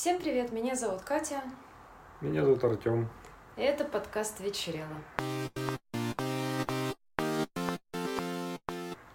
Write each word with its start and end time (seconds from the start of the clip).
Всем 0.00 0.20
привет, 0.20 0.52
меня 0.52 0.76
зовут 0.76 1.02
Катя, 1.02 1.42
Меня 2.20 2.44
зовут 2.44 2.62
Артем. 2.62 3.10
и 3.56 3.62
это 3.62 3.84
подкаст 3.84 4.38
«Вечерело». 4.38 4.86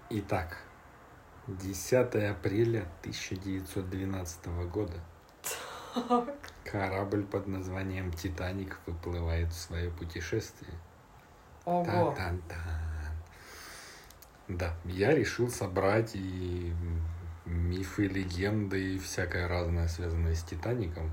Итак, 0.09 0.57
10 1.47 1.93
апреля 2.29 2.85
1912 2.99 4.47
года 4.69 4.99
корабль 6.65 7.23
под 7.23 7.47
названием 7.47 8.11
«Титаник» 8.11 8.77
выплывает 8.85 9.53
в 9.53 9.57
свое 9.57 9.89
путешествие. 9.89 10.73
Ого, 11.63 11.85
Тан-тан-тан. 11.85 13.13
Да, 14.49 14.75
я 14.83 15.15
решил 15.15 15.49
собрать 15.49 16.11
и 16.15 16.73
мифы, 17.45 18.07
легенды 18.07 18.95
и 18.95 18.99
всякое 18.99 19.47
разное, 19.47 19.87
связанное 19.87 20.35
с 20.35 20.43
Титаником. 20.43 21.11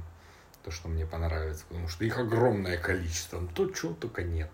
То, 0.63 0.71
что 0.71 0.89
мне 0.89 1.07
понравится, 1.07 1.65
потому 1.69 1.89
что 1.89 2.05
их 2.05 2.19
огромное 2.19 2.77
количество. 2.77 3.41
То 3.55 3.71
чего 3.71 3.95
только 3.95 4.23
нет. 4.23 4.51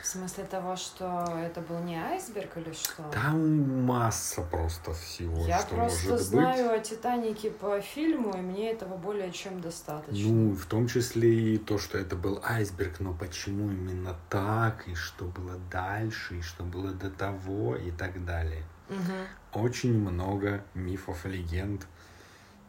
в 0.00 0.06
смысле 0.06 0.44
того, 0.44 0.76
что 0.76 1.24
это 1.44 1.60
был 1.60 1.80
не 1.80 1.96
айсберг 1.96 2.56
или 2.58 2.72
что? 2.72 3.02
Там 3.12 3.84
масса 3.84 4.42
просто 4.42 4.92
всего, 4.94 5.44
Я 5.46 5.58
что 5.60 5.74
просто 5.74 6.10
может 6.10 6.24
знаю 6.26 6.70
быть. 6.70 6.80
о 6.80 6.84
Титанике 6.84 7.50
по 7.50 7.80
фильму, 7.80 8.32
и 8.36 8.40
мне 8.40 8.70
этого 8.70 8.96
более 8.96 9.32
чем 9.32 9.60
достаточно. 9.60 10.28
Ну, 10.28 10.52
в 10.54 10.66
том 10.66 10.86
числе 10.86 11.54
и 11.54 11.58
то, 11.58 11.78
что 11.78 11.98
это 11.98 12.14
был 12.14 12.40
айсберг, 12.44 13.00
но 13.00 13.12
почему 13.12 13.70
именно 13.72 14.14
так, 14.30 14.86
и 14.86 14.94
что 14.94 15.24
было 15.24 15.58
дальше, 15.70 16.38
и 16.38 16.42
что 16.42 16.62
было 16.62 16.92
до 16.92 17.10
того, 17.10 17.74
и 17.74 17.90
так 17.90 18.24
далее. 18.24 18.62
Мгм. 18.88 19.26
Очень 19.52 19.98
много 19.98 20.64
мифов, 20.74 21.24
легенд, 21.24 21.86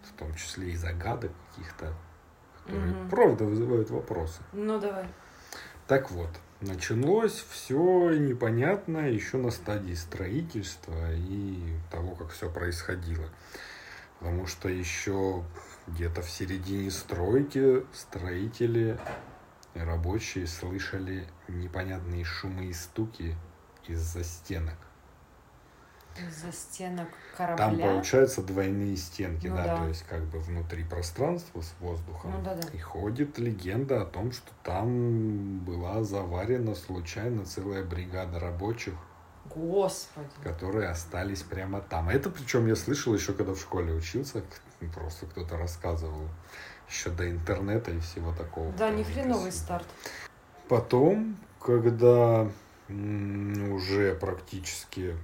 в 0.03 0.17
том 0.17 0.33
числе 0.35 0.71
и 0.71 0.75
загадок 0.75 1.31
каких-то, 1.49 1.93
которые 2.63 2.93
Мгм. 2.93 3.09
правда 3.09 3.45
вызывают 3.45 3.89
вопросы. 3.89 4.41
Ну, 4.53 4.79
давай. 4.79 5.07
Так 5.87 6.11
вот, 6.11 6.29
началось 6.61 7.45
все 7.49 8.11
непонятно 8.11 9.09
еще 9.09 9.37
на 9.37 9.49
стадии 9.51 9.93
строительства 9.93 11.13
и 11.13 11.73
того, 11.91 12.15
как 12.15 12.29
все 12.29 12.49
происходило. 12.49 13.27
Потому 14.19 14.45
что 14.45 14.67
еще 14.67 15.43
где-то 15.87 16.21
в 16.21 16.29
середине 16.29 16.91
стройки 16.91 17.85
строители 17.93 18.99
и 19.73 19.79
рабочие 19.79 20.45
слышали 20.45 21.27
непонятные 21.47 22.25
шумы 22.25 22.65
и 22.65 22.73
стуки 22.73 23.35
из-за 23.87 24.23
стенок. 24.23 24.77
Из-за 26.27 26.51
стенок 26.51 27.07
Там, 27.37 27.55
корабля. 27.57 27.87
получается, 27.87 28.41
двойные 28.41 28.97
стенки, 28.97 29.47
Ну 29.47 29.55
да, 29.55 29.63
да. 29.63 29.77
то 29.77 29.87
есть 29.87 30.03
как 30.03 30.23
бы 30.25 30.39
внутри 30.39 30.83
пространства 30.83 31.61
с 31.61 31.73
воздухом. 31.79 32.31
Ну 32.31 32.41
да-да. 32.43 32.67
И 32.73 32.79
ходит 32.79 33.37
легенда 33.39 34.01
о 34.01 34.05
том, 34.05 34.31
что 34.31 34.51
там 34.63 35.59
была 35.59 36.03
заварена 36.03 36.75
случайно 36.75 37.45
целая 37.45 37.83
бригада 37.83 38.39
рабочих, 38.39 38.93
Господи. 39.45 40.27
которые 40.43 40.89
остались 40.89 41.41
прямо 41.43 41.81
там. 41.81 42.09
Это 42.09 42.29
причем 42.29 42.67
я 42.67 42.75
слышал 42.75 43.13
еще, 43.13 43.33
когда 43.33 43.53
в 43.53 43.59
школе 43.59 43.93
учился, 43.93 44.43
просто 44.93 45.25
кто-то 45.27 45.57
рассказывал. 45.57 46.27
Еще 46.89 47.11
до 47.11 47.29
интернета 47.29 47.91
и 47.91 47.99
всего 47.99 48.33
такого. 48.33 48.71
Да, 48.73 48.89
не 48.89 49.03
хреновый 49.03 49.51
старт. 49.51 49.85
Потом, 50.67 51.37
когда 51.61 52.49
уже 52.89 54.15
практически 54.15 55.15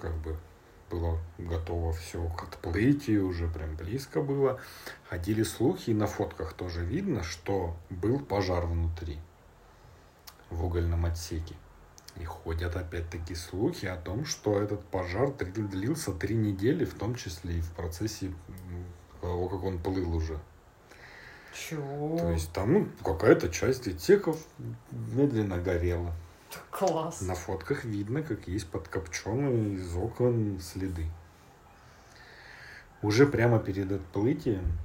как 0.00 0.14
бы 0.16 0.36
было 0.90 1.18
готово 1.38 1.92
все 1.92 2.26
к 2.28 2.44
отплытию, 2.44 3.26
уже 3.26 3.48
прям 3.48 3.76
близко 3.76 4.20
было, 4.22 4.60
ходили 5.08 5.42
слухи, 5.42 5.90
и 5.90 5.94
на 5.94 6.06
фотках 6.06 6.52
тоже 6.52 6.84
видно, 6.84 7.22
что 7.22 7.76
был 7.90 8.20
пожар 8.20 8.66
внутри, 8.66 9.18
в 10.50 10.64
угольном 10.64 11.04
отсеке. 11.06 11.54
И 12.16 12.24
ходят 12.24 12.76
опять-таки 12.76 13.34
слухи 13.34 13.86
о 13.86 13.96
том, 13.96 14.24
что 14.24 14.58
этот 14.58 14.84
пожар 14.86 15.32
длился 15.32 16.12
три 16.12 16.34
недели, 16.34 16.84
в 16.84 16.94
том 16.94 17.14
числе 17.14 17.58
и 17.58 17.60
в 17.60 17.70
процессе 17.72 18.32
того, 19.20 19.48
как 19.48 19.62
он 19.64 19.78
плыл 19.78 20.14
уже. 20.14 20.38
Чего? 21.52 22.18
То 22.18 22.30
есть 22.30 22.52
там 22.52 22.72
ну, 22.72 22.88
какая-то 23.02 23.48
часть 23.48 23.88
отсеков 23.88 24.38
медленно 24.90 25.58
горела. 25.58 26.12
Класс. 26.70 27.20
На 27.22 27.34
фотках 27.34 27.84
видно, 27.84 28.22
как 28.22 28.48
есть 28.48 28.68
подкопченные 28.68 29.74
из 29.74 29.96
окон 29.96 30.60
следы. 30.60 31.06
Уже 33.02 33.26
прямо 33.26 33.58
перед 33.58 33.92
отплытием, 33.92 34.78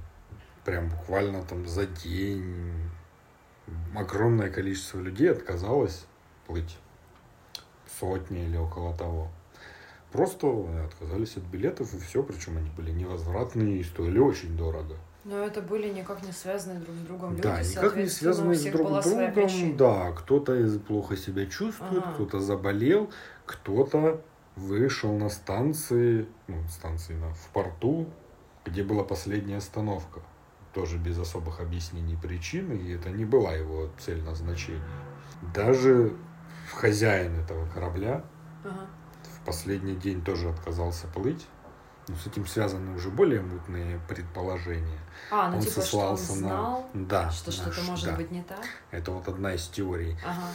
прям 0.64 0.88
буквально 0.88 1.42
там 1.42 1.66
за 1.66 1.86
день, 1.86 2.72
огромное 3.94 4.50
количество 4.50 4.98
людей 5.00 5.30
отказалось 5.30 6.06
плыть. 6.46 6.78
Сотни 7.98 8.44
или 8.44 8.56
около 8.56 8.96
того. 8.96 9.30
Просто 10.12 10.46
отказались 10.84 11.36
от 11.36 11.44
билетов 11.44 11.94
и 11.94 11.98
все, 11.98 12.22
причем 12.22 12.58
они 12.58 12.70
были 12.70 12.90
невозвратные 12.90 13.78
и 13.78 13.84
стоили 13.84 14.18
очень 14.18 14.56
дорого. 14.56 14.96
Но 15.24 15.38
это 15.38 15.62
были 15.62 15.88
никак 15.88 16.22
не 16.24 16.32
связанные 16.32 16.80
друг 16.80 16.96
с 16.96 17.00
другом 17.00 17.30
люди, 17.30 17.42
Да, 17.42 17.62
никак 17.62 17.96
не 17.96 18.06
связанные 18.06 18.56
с 18.56 18.64
друг 18.64 19.02
своя 19.02 19.30
другом. 19.32 19.76
Да, 19.76 20.12
кто-то 20.12 20.78
плохо 20.80 21.16
себя 21.16 21.46
чувствует, 21.46 22.02
Ага. 22.02 22.14
кто-то 22.14 22.40
заболел, 22.40 23.10
кто-то 23.46 24.20
вышел 24.56 25.16
на 25.16 25.28
станции, 25.28 26.26
ну, 26.48 26.56
станции 26.68 27.14
на, 27.14 27.32
в 27.34 27.48
порту, 27.52 28.08
где 28.64 28.82
была 28.82 29.04
последняя 29.04 29.58
остановка. 29.58 30.20
Тоже 30.74 30.98
без 30.98 31.18
особых 31.18 31.60
объяснений 31.60 32.16
причины, 32.16 32.72
и 32.74 32.92
это 32.94 33.10
не 33.10 33.24
была 33.24 33.52
его 33.52 33.90
цель 33.98 34.22
назначения. 34.22 34.82
Даже 35.54 36.16
хозяин 36.72 37.38
этого 37.38 37.68
корабля 37.68 38.24
Ага. 38.64 38.86
в 39.22 39.46
последний 39.46 39.94
день 39.94 40.22
тоже 40.22 40.48
отказался 40.48 41.06
плыть. 41.08 41.46
Но 42.12 42.18
с 42.18 42.26
этим 42.26 42.46
связаны 42.46 42.94
уже 42.94 43.08
более 43.08 43.40
мутные 43.40 43.98
предположения. 44.06 45.00
А, 45.30 45.48
ну 45.48 45.56
он 45.56 45.62
типа, 45.62 45.80
что 45.80 45.80
он 45.80 46.18
сослался 46.18 46.32
знал, 46.34 46.90
на... 46.92 47.06
Да, 47.06 47.30
что 47.30 47.50
что-то 47.50 47.80
может 47.84 48.04
да. 48.04 48.16
быть 48.16 48.30
не 48.30 48.42
так. 48.42 48.60
Это 48.90 49.12
вот 49.12 49.28
одна 49.28 49.54
из 49.54 49.66
теорий. 49.68 50.14
Ага. 50.22 50.46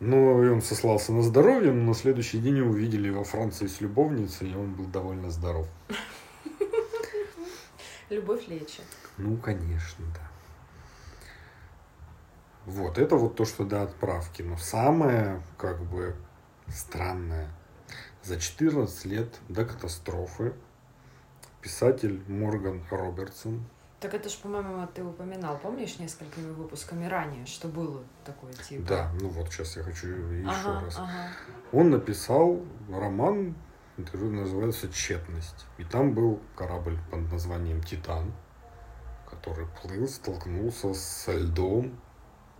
Но 0.00 0.42
и 0.42 0.48
он 0.48 0.60
сослался 0.60 1.12
на 1.12 1.22
здоровье, 1.22 1.70
но 1.70 1.84
на 1.84 1.94
следующий 1.94 2.40
день 2.40 2.56
его 2.56 2.70
увидели 2.70 3.10
во 3.10 3.22
Франции 3.22 3.68
с 3.68 3.80
любовницей, 3.80 4.50
и 4.50 4.56
он 4.56 4.74
был 4.74 4.86
довольно 4.86 5.30
здоров. 5.30 5.68
Любовь 8.10 8.48
лечит. 8.48 8.82
Ну, 9.18 9.36
конечно, 9.36 10.04
да. 10.12 10.28
Вот, 12.66 12.98
это 12.98 13.14
вот 13.14 13.36
то, 13.36 13.44
что 13.44 13.64
до 13.64 13.82
отправки. 13.82 14.42
Но 14.42 14.56
самое, 14.56 15.44
как 15.56 15.80
бы, 15.84 16.16
странное. 16.66 17.48
За 18.24 18.40
14 18.40 19.04
лет 19.04 19.38
до 19.48 19.64
катастрофы 19.64 20.54
писатель 21.60 22.22
Морган 22.28 22.82
Робертсон, 22.90 23.64
Так 24.00 24.14
это 24.14 24.28
ж, 24.28 24.36
по-моему, 24.38 24.86
ты 24.94 25.02
упоминал, 25.02 25.58
помнишь, 25.58 25.98
несколькими 25.98 26.52
выпусками 26.52 27.06
ранее, 27.06 27.44
что 27.46 27.68
было 27.68 28.02
такое 28.24 28.52
типа? 28.52 28.88
да, 28.88 29.10
ну 29.20 29.28
вот 29.28 29.48
сейчас 29.52 29.76
я 29.76 29.82
хочу 29.82 30.06
еще 30.08 30.48
Ага, 30.48 30.80
раз. 30.84 30.96
ага. 30.98 31.28
Он 31.72 31.90
написал 31.90 32.60
роман, 32.90 33.54
который 33.96 34.30
называется 34.30 34.88
«Тщетность». 34.88 35.66
И 35.78 35.84
там 35.84 36.12
был 36.14 36.40
корабль 36.54 36.96
под 37.10 37.32
названием 37.32 37.82
«Титан», 37.82 38.32
который 39.28 39.66
плыл, 39.82 40.06
столкнулся 40.06 40.94
со 40.94 41.32
льдом, 41.32 41.98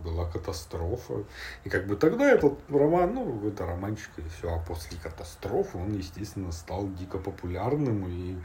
была 0.01 0.25
катастрофа. 0.29 1.23
И 1.63 1.69
как 1.69 1.87
бы 1.87 1.95
тогда 1.95 2.29
этот 2.31 2.59
роман, 2.69 3.13
ну, 3.13 3.47
это 3.47 3.65
романчик 3.65 4.11
и 4.17 4.21
все. 4.29 4.53
А 4.53 4.59
после 4.59 4.97
катастрофы 4.97 5.77
он, 5.77 5.93
естественно, 5.97 6.51
стал 6.51 6.89
дико 6.93 7.17
популярным 7.17 8.05
и 8.07 8.37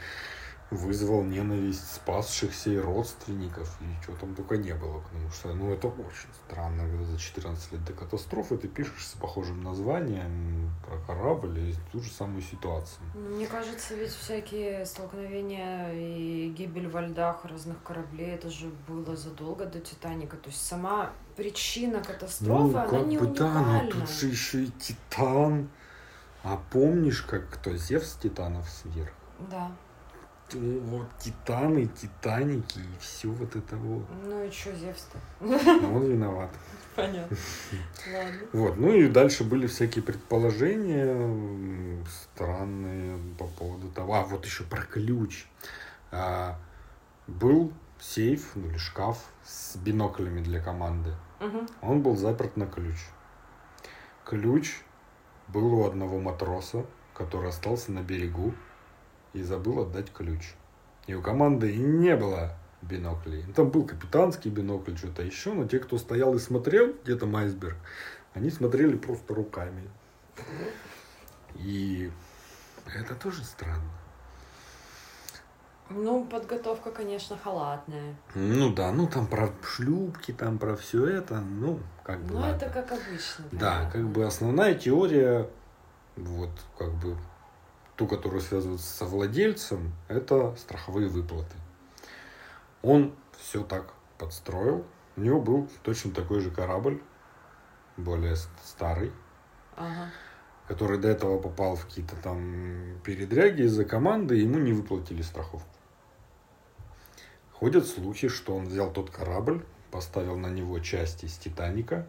вызвал 0.76 1.22
ненависть 1.22 1.94
спасшихся 1.94 2.70
и 2.70 2.76
родственников, 2.78 3.76
и 3.80 4.04
чего 4.04 4.16
там 4.16 4.34
только 4.34 4.56
не 4.56 4.74
было, 4.74 5.00
потому 5.00 5.30
что, 5.30 5.52
ну, 5.54 5.72
это 5.72 5.88
очень 5.88 6.28
странно, 6.46 6.82
когда 6.88 7.04
за 7.04 7.18
14 7.18 7.72
лет 7.72 7.84
до 7.84 7.92
катастрофы 7.92 8.56
ты 8.56 8.68
пишешь 8.68 9.06
с 9.06 9.12
похожим 9.14 9.62
названием 9.62 10.70
про 10.86 10.98
корабль 11.06 11.58
и 11.58 11.74
ту 11.92 12.00
же 12.00 12.10
самую 12.10 12.42
ситуацию. 12.42 13.00
Ну, 13.14 13.36
Мне 13.36 13.46
кажется, 13.46 13.94
ведь 13.94 14.12
всякие 14.12 14.84
столкновения 14.86 15.92
и 15.92 16.48
гибель 16.50 16.88
во 16.88 17.02
льдах 17.02 17.44
разных 17.44 17.82
кораблей, 17.82 18.34
это 18.34 18.50
же 18.50 18.70
было 18.88 19.16
задолго 19.16 19.66
до 19.66 19.80
Титаника. 19.80 20.36
То 20.36 20.50
есть 20.50 20.64
сама 20.66 21.10
причина 21.36 22.02
катастрофы, 22.02 22.76
она 22.78 23.00
не 23.00 23.18
Ну, 23.18 23.28
бы 23.28 23.34
да, 23.36 23.52
но 23.52 23.60
уникальна. 23.60 23.90
тут 23.92 24.10
же 24.10 24.26
еще 24.28 24.64
и 24.64 24.70
Титан. 24.72 25.68
А 26.42 26.60
помнишь, 26.70 27.22
как 27.22 27.48
кто 27.48 27.74
Зевс 27.74 28.16
Титанов 28.16 28.68
сверх? 28.68 29.12
Да. 29.50 29.72
Вот 30.52 31.06
Титаны, 31.18 31.86
Титаники 31.86 32.78
и 32.78 32.98
все 33.00 33.28
вот 33.28 33.56
это 33.56 33.76
вот. 33.76 34.04
Ну 34.24 34.44
и 34.44 34.50
что, 34.50 34.74
Зевс-то? 34.74 35.18
Но 35.40 35.94
он 35.94 36.04
виноват. 36.04 36.50
Понятно. 36.94 37.36
Ладно. 38.12 38.40
Вот, 38.52 38.76
ну 38.76 38.92
и 38.92 39.08
дальше 39.08 39.42
были 39.42 39.66
всякие 39.66 40.04
предположения 40.04 42.04
странные 42.08 43.18
по 43.38 43.46
поводу 43.46 43.88
того. 43.88 44.14
А 44.14 44.22
вот 44.22 44.44
еще 44.44 44.64
про 44.64 44.82
ключ. 44.82 45.46
А, 46.12 46.56
был 47.26 47.72
сейф, 47.98 48.52
ну 48.54 48.68
или 48.68 48.76
шкаф 48.76 49.18
с 49.44 49.76
биноклями 49.76 50.40
для 50.40 50.60
команды. 50.60 51.14
Мгм. 51.40 51.66
Он 51.82 52.02
был 52.02 52.16
заперт 52.16 52.56
на 52.56 52.66
ключ. 52.66 52.96
Ключ 54.24 54.82
был 55.48 55.74
у 55.74 55.86
одного 55.86 56.20
матроса, 56.20 56.86
который 57.12 57.48
остался 57.48 57.92
на 57.92 58.02
берегу 58.02 58.54
и 59.34 59.42
забыл 59.42 59.80
отдать 59.80 60.12
ключ. 60.12 60.54
И 61.06 61.14
у 61.14 61.20
команды 61.20 61.76
не 61.76 62.16
было 62.16 62.56
биноклей. 62.80 63.44
Там 63.54 63.70
был 63.70 63.84
капитанский 63.84 64.50
бинокль, 64.50 64.96
что-то 64.96 65.22
еще, 65.22 65.52
но 65.52 65.66
те, 65.66 65.78
кто 65.78 65.98
стоял 65.98 66.34
и 66.34 66.38
смотрел, 66.38 66.94
где 67.02 67.16
там 67.16 67.36
айсберг, 67.36 67.76
они 68.32 68.50
смотрели 68.50 68.96
просто 68.96 69.34
руками. 69.34 69.90
И 71.56 72.10
это 72.94 73.14
тоже 73.14 73.44
странно. 73.44 73.90
Ну, 75.90 76.24
подготовка, 76.24 76.90
конечно, 76.90 77.36
халатная. 77.36 78.16
Ну 78.34 78.72
да, 78.72 78.90
ну 78.90 79.06
там 79.06 79.26
про 79.26 79.50
шлюпки, 79.62 80.32
там 80.32 80.58
про 80.58 80.76
все 80.76 81.06
это, 81.06 81.40
ну, 81.40 81.78
как 82.02 82.20
бы 82.22 82.34
ладно. 82.34 82.56
это 82.56 82.70
как 82.70 82.92
обычно. 82.92 83.44
Да, 83.52 83.76
понятно. 83.76 83.90
как 83.90 84.08
бы 84.08 84.24
основная 84.24 84.74
теория, 84.74 85.48
вот, 86.16 86.50
как 86.78 86.90
бы, 86.94 87.16
ту, 87.96 88.06
которую 88.06 88.40
связывают 88.40 88.80
с 88.80 88.84
совладельцем, 88.84 89.92
это 90.08 90.54
страховые 90.56 91.08
выплаты. 91.08 91.56
Он 92.82 93.14
все 93.38 93.62
так 93.64 93.94
подстроил. 94.18 94.84
У 95.16 95.20
него 95.20 95.40
был 95.40 95.68
точно 95.82 96.12
такой 96.12 96.40
же 96.40 96.50
корабль, 96.50 97.00
более 97.96 98.36
старый, 98.64 99.12
Ага. 99.76 100.10
который 100.66 100.98
до 100.98 101.08
этого 101.08 101.38
попал 101.38 101.76
в 101.76 101.86
какие-то 101.86 102.16
там 102.16 102.98
передряги 103.04 103.62
из-за 103.62 103.84
команды, 103.84 104.36
ему 104.36 104.58
не 104.58 104.72
выплатили 104.72 105.22
страховку. 105.22 105.68
Ходят 107.52 107.86
слухи, 107.86 108.28
что 108.28 108.56
он 108.56 108.64
взял 108.66 108.92
тот 108.92 109.10
корабль, 109.10 109.64
поставил 109.92 110.36
на 110.36 110.48
него 110.48 110.80
части 110.80 111.26
из 111.26 111.38
Титаника, 111.38 112.06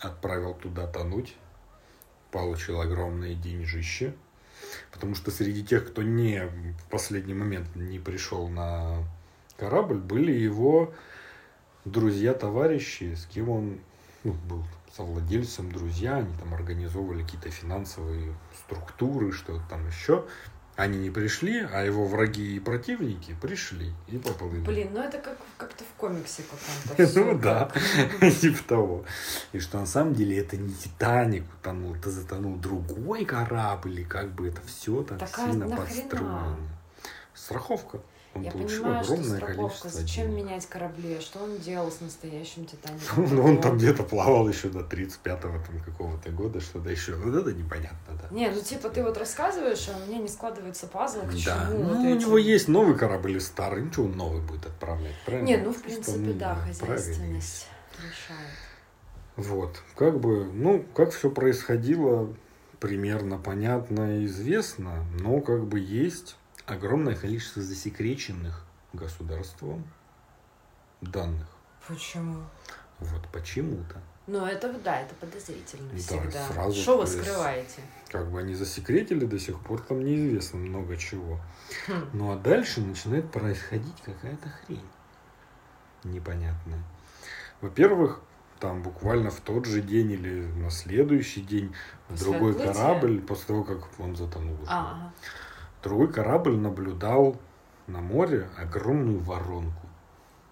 отправил 0.00 0.54
туда 0.54 0.88
тонуть, 0.88 1.36
получил 2.32 2.80
огромные 2.80 3.36
деньжища, 3.36 4.14
потому 4.92 5.14
что 5.14 5.30
среди 5.30 5.64
тех, 5.64 5.88
кто 5.88 6.02
не 6.02 6.46
в 6.46 6.90
последний 6.90 7.34
момент 7.34 7.74
не 7.76 7.98
пришел 7.98 8.48
на 8.48 9.04
корабль, 9.56 9.98
были 9.98 10.32
его 10.32 10.92
друзья, 11.84 12.34
товарищи, 12.34 13.14
с 13.14 13.26
кем 13.26 13.48
он 13.48 13.80
ну, 14.24 14.32
был 14.48 14.64
совладельцем, 14.96 15.70
друзья, 15.70 16.16
они 16.16 16.32
там 16.38 16.52
организовывали 16.54 17.22
какие-то 17.22 17.50
финансовые 17.50 18.34
структуры, 18.56 19.32
что-то 19.32 19.62
там 19.68 19.86
еще. 19.86 20.24
Они 20.76 20.98
не 20.98 21.10
пришли, 21.10 21.66
а 21.72 21.82
его 21.82 22.06
враги 22.06 22.56
и 22.56 22.60
противники 22.60 23.36
пришли 23.40 23.92
и 24.08 24.16
поплыли. 24.16 24.60
Блин, 24.60 24.88
ну 24.94 25.00
это 25.00 25.18
как 25.18 25.36
как-то 25.58 25.84
в 25.84 25.98
комиксе 25.98 26.42
каком-то. 26.42 27.20
Ну 27.20 27.38
да, 27.38 27.70
типа 28.40 28.62
того. 28.66 29.04
И 29.52 29.58
что 29.58 29.78
на 29.78 29.86
самом 29.86 30.14
деле 30.14 30.38
это 30.38 30.56
не 30.56 30.72
Титаник 30.72 31.44
утонул, 31.60 31.94
это 31.94 32.10
затонул 32.10 32.56
другой 32.56 33.26
корабль, 33.26 34.00
и 34.00 34.04
как 34.04 34.32
бы 34.32 34.48
это 34.48 34.62
все 34.62 35.02
так 35.02 35.22
а 35.22 35.26
сильно 35.26 35.68
подстроено. 35.68 36.56
Страховка. 37.34 38.00
Он 38.32 38.42
Я 38.42 38.52
получил 38.52 38.82
понимаю, 38.84 39.02
что 39.04 39.12
огромное 39.14 39.36
страховка. 39.38 39.56
количество 39.62 39.90
Зачем 39.90 40.30
денег. 40.30 40.44
менять 40.44 40.66
корабли? 40.66 41.18
Что 41.20 41.40
он 41.42 41.58
делал 41.58 41.90
с 41.90 42.00
настоящим 42.00 42.64
Титаником? 42.64 43.26
Ну, 43.36 43.44
он 43.44 43.60
там 43.60 43.76
где-то 43.76 44.04
плавал 44.04 44.48
еще 44.48 44.68
до 44.68 44.80
35-го 44.80 45.58
там 45.66 45.80
какого-то 45.84 46.30
года, 46.30 46.60
что-то 46.60 46.90
еще. 46.90 47.16
Вот 47.16 47.34
это 47.34 47.52
непонятно, 47.52 48.14
да. 48.22 48.28
Не, 48.34 48.48
ну 48.50 48.60
типа 48.60 48.88
ты 48.88 49.02
вот 49.02 49.16
рассказываешь, 49.18 49.88
а 49.92 49.96
у 50.00 50.08
меня 50.08 50.20
не 50.22 50.28
складывается 50.28 50.86
пазл, 50.86 51.22
к 51.22 51.32
Да, 51.44 51.68
чему 51.70 51.78
ну, 51.82 51.88
вот 51.88 51.96
у 51.98 52.06
эти- 52.16 52.20
него 52.24 52.38
есть 52.38 52.68
новый 52.68 52.96
корабль 52.96 53.32
или 53.32 53.38
старый, 53.40 53.82
ничего 53.82 54.04
он 54.06 54.12
новый 54.16 54.40
будет 54.42 54.64
отправлять, 54.66 55.16
правильно? 55.26 55.46
Не, 55.48 55.56
ну 55.56 55.70
в 55.72 55.78
Что 55.78 55.82
принципе, 55.88 56.32
да, 56.34 56.54
хозяйственность 56.54 57.66
решает. 57.98 58.48
Вот, 59.36 59.82
как 59.96 60.20
бы, 60.20 60.44
ну, 60.52 60.84
как 60.94 61.10
все 61.12 61.30
происходило, 61.30 62.32
примерно 62.78 63.38
понятно 63.38 64.20
и 64.20 64.26
известно, 64.26 65.04
но 65.18 65.40
как 65.40 65.64
бы 65.64 65.78
есть 65.80 66.36
огромное 66.70 67.14
количество 67.16 67.62
засекреченных 67.62 68.64
государством 68.92 69.84
данных. 71.00 71.48
Почему? 71.86 72.42
Вот 73.00 73.26
почему-то. 73.32 74.00
Ну, 74.26 74.44
это 74.46 74.72
да, 74.84 75.00
это 75.00 75.14
подозрительно 75.16 75.90
Да, 75.90 75.98
всегда. 75.98 76.48
сразу 76.48 76.80
Что 76.80 76.98
вы 76.98 77.06
скрываете? 77.06 77.80
Как 78.10 78.30
бы 78.30 78.38
они 78.40 78.54
засекретили 78.54 79.24
до 79.24 79.38
сих 79.38 79.58
пор, 79.60 79.80
там 79.80 80.04
неизвестно 80.04 80.58
много 80.60 80.96
чего. 80.96 81.40
Хм. 81.88 82.10
Ну 82.12 82.32
а 82.32 82.36
дальше 82.36 82.80
начинает 82.80 83.30
происходить 83.32 84.00
какая-то 84.04 84.48
хрень 84.48 84.86
непонятная. 86.04 86.82
Во-первых, 87.60 88.20
там 88.58 88.82
буквально 88.82 89.30
в 89.30 89.40
тот 89.40 89.66
же 89.66 89.80
день 89.82 90.12
или 90.12 90.46
на 90.46 90.70
следующий 90.70 91.42
день 91.42 91.74
После 92.08 92.26
другой 92.26 92.52
отплытия? 92.52 92.72
корабль, 92.74 93.20
после 93.20 93.46
того, 93.46 93.64
как 93.64 93.88
он 93.98 94.16
затонул, 94.16 94.56
А, 94.66 94.92
ага. 94.92 95.12
Другой 95.82 96.12
корабль 96.12 96.56
наблюдал 96.56 97.36
на 97.86 98.00
море 98.00 98.48
огромную 98.58 99.20
воронку. 99.20 99.86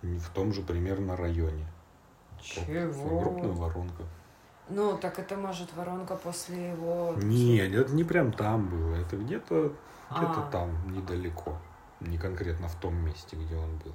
В 0.02 0.28
том 0.30 0.52
же 0.52 0.62
примерно 0.62 1.16
районе. 1.16 1.66
Чего? 2.40 3.30
воронка. 3.52 4.04
Ну, 4.68 4.96
так 4.98 5.18
это 5.18 5.36
может 5.36 5.74
воронка 5.74 6.14
после 6.14 6.70
его... 6.70 7.14
Нет, 7.16 7.74
это 7.74 7.92
не 7.92 8.04
прям 8.04 8.32
там 8.32 8.68
было. 8.68 8.94
Это 8.96 9.16
где-то 9.16 9.72
где-то 10.10 10.46
А. 10.46 10.50
там, 10.50 10.92
недалеко. 10.92 11.58
Не 12.00 12.16
конкретно 12.16 12.68
в 12.68 12.76
том 12.76 12.94
месте, 12.96 13.36
где 13.36 13.56
он 13.56 13.76
был. 13.78 13.92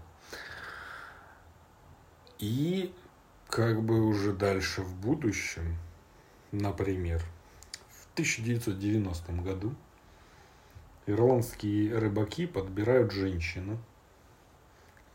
И 2.39 2.94
как 3.47 3.81
бы 3.81 4.01
уже 4.01 4.33
дальше 4.33 4.81
в 4.81 4.95
будущем, 4.95 5.77
например, 6.51 7.21
в 7.89 8.13
1990 8.13 9.31
году 9.41 9.74
ирландские 11.05 11.97
рыбаки 11.97 12.45
подбирают 12.47 13.11
женщину, 13.11 13.77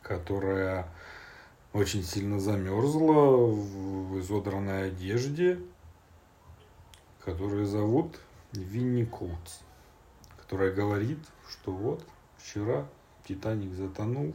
которая 0.02 0.88
очень 1.73 2.02
сильно 2.02 2.40
замерзла 2.40 3.46
в 3.46 4.19
изодранной 4.20 4.88
одежде, 4.88 5.61
которую 7.25 7.67
зовут 7.67 8.19
Винни 8.52 9.05
Коутс, 9.05 9.61
которая 10.38 10.73
говорит, 10.73 11.19
что 11.50 11.73
вот 11.73 12.05
вчера 12.38 12.87
Титаник 13.26 13.75
затонул. 13.75 14.34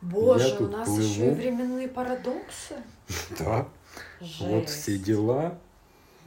Боже, 0.00 0.56
у 0.58 0.68
нас 0.68 0.86
плыву. 0.88 1.02
еще 1.02 1.30
и 1.30 1.34
временные 1.34 1.88
парадоксы. 1.88 2.76
Да, 3.38 3.68
Жесть. 4.20 4.40
вот 4.40 4.68
все 4.68 4.98
дела. 4.98 5.58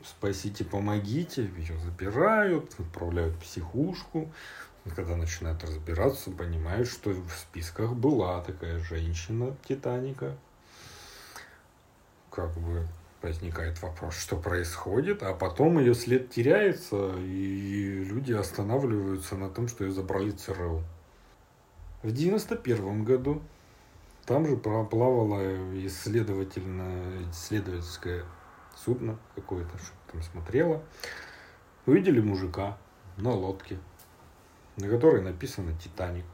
Спасите, 0.10 0.64
помогите. 0.64 1.50
Ее 1.58 1.78
забирают, 1.80 2.74
отправляют 2.80 3.36
в 3.36 3.40
психушку. 3.40 4.32
И 4.86 4.90
когда 4.90 5.18
начинают 5.18 5.64
разбираться, 5.64 6.32
понимают, 6.32 6.88
что 6.88 7.10
в 7.10 7.32
списках 7.32 7.94
была 7.94 8.42
такая 8.42 8.80
женщина 8.80 9.56
Титаника. 9.68 10.38
Как 12.32 12.54
бы 12.58 12.88
возникает 13.22 13.82
вопрос, 13.82 14.16
что 14.16 14.38
происходит, 14.38 15.24
а 15.24 15.34
потом 15.34 15.80
ее 15.80 15.94
след 15.94 16.30
теряется, 16.30 17.14
и 17.18 18.04
люди 18.06 18.32
останавливаются 18.32 19.36
на 19.36 19.50
том, 19.50 19.68
что 19.68 19.84
ее 19.84 19.92
забрали 19.92 20.32
ЦРУ. 20.32 20.84
В 22.04 22.12
91 22.12 23.04
году 23.04 23.42
там 24.26 24.46
же 24.46 24.56
проплавало 24.56 25.42
исследовательное, 25.86 27.30
исследовательское 27.32 28.24
судно 28.76 29.18
какое-то, 29.36 29.78
там 30.12 30.22
смотрело. 30.22 30.84
Увидели 31.86 32.20
мужика 32.20 32.78
на 33.18 33.32
лодке, 33.32 33.78
на 34.78 34.90
которой 34.90 35.22
написано 35.22 35.74
«Титаник». 35.78 36.26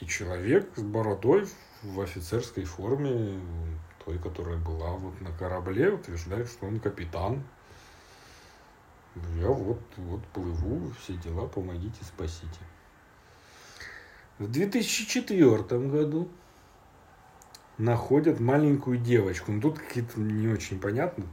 И 0.00 0.06
человек 0.06 0.70
с 0.76 0.82
бородой 0.82 1.46
в 1.82 2.00
офицерской 2.00 2.64
форме, 2.64 3.38
той, 4.04 4.18
которая 4.18 4.56
была 4.56 4.92
вот 4.92 5.20
на 5.20 5.30
корабле, 5.32 5.90
утверждает, 5.90 6.48
что 6.48 6.66
он 6.66 6.80
капитан. 6.80 7.42
Я 9.36 9.48
вот, 9.48 9.80
вот 9.96 10.24
плыву, 10.28 10.92
все 11.00 11.14
дела, 11.14 11.46
помогите, 11.46 12.02
спасите. 12.04 12.60
В 14.38 14.50
2004 14.50 15.58
году 15.88 16.30
находят 17.76 18.40
маленькую 18.40 18.98
девочку. 18.98 19.52
Ну, 19.52 19.60
тут 19.60 19.78
какие-то 19.78 20.18
не 20.18 20.48
очень 20.48 20.80
понятно. 20.80 21.26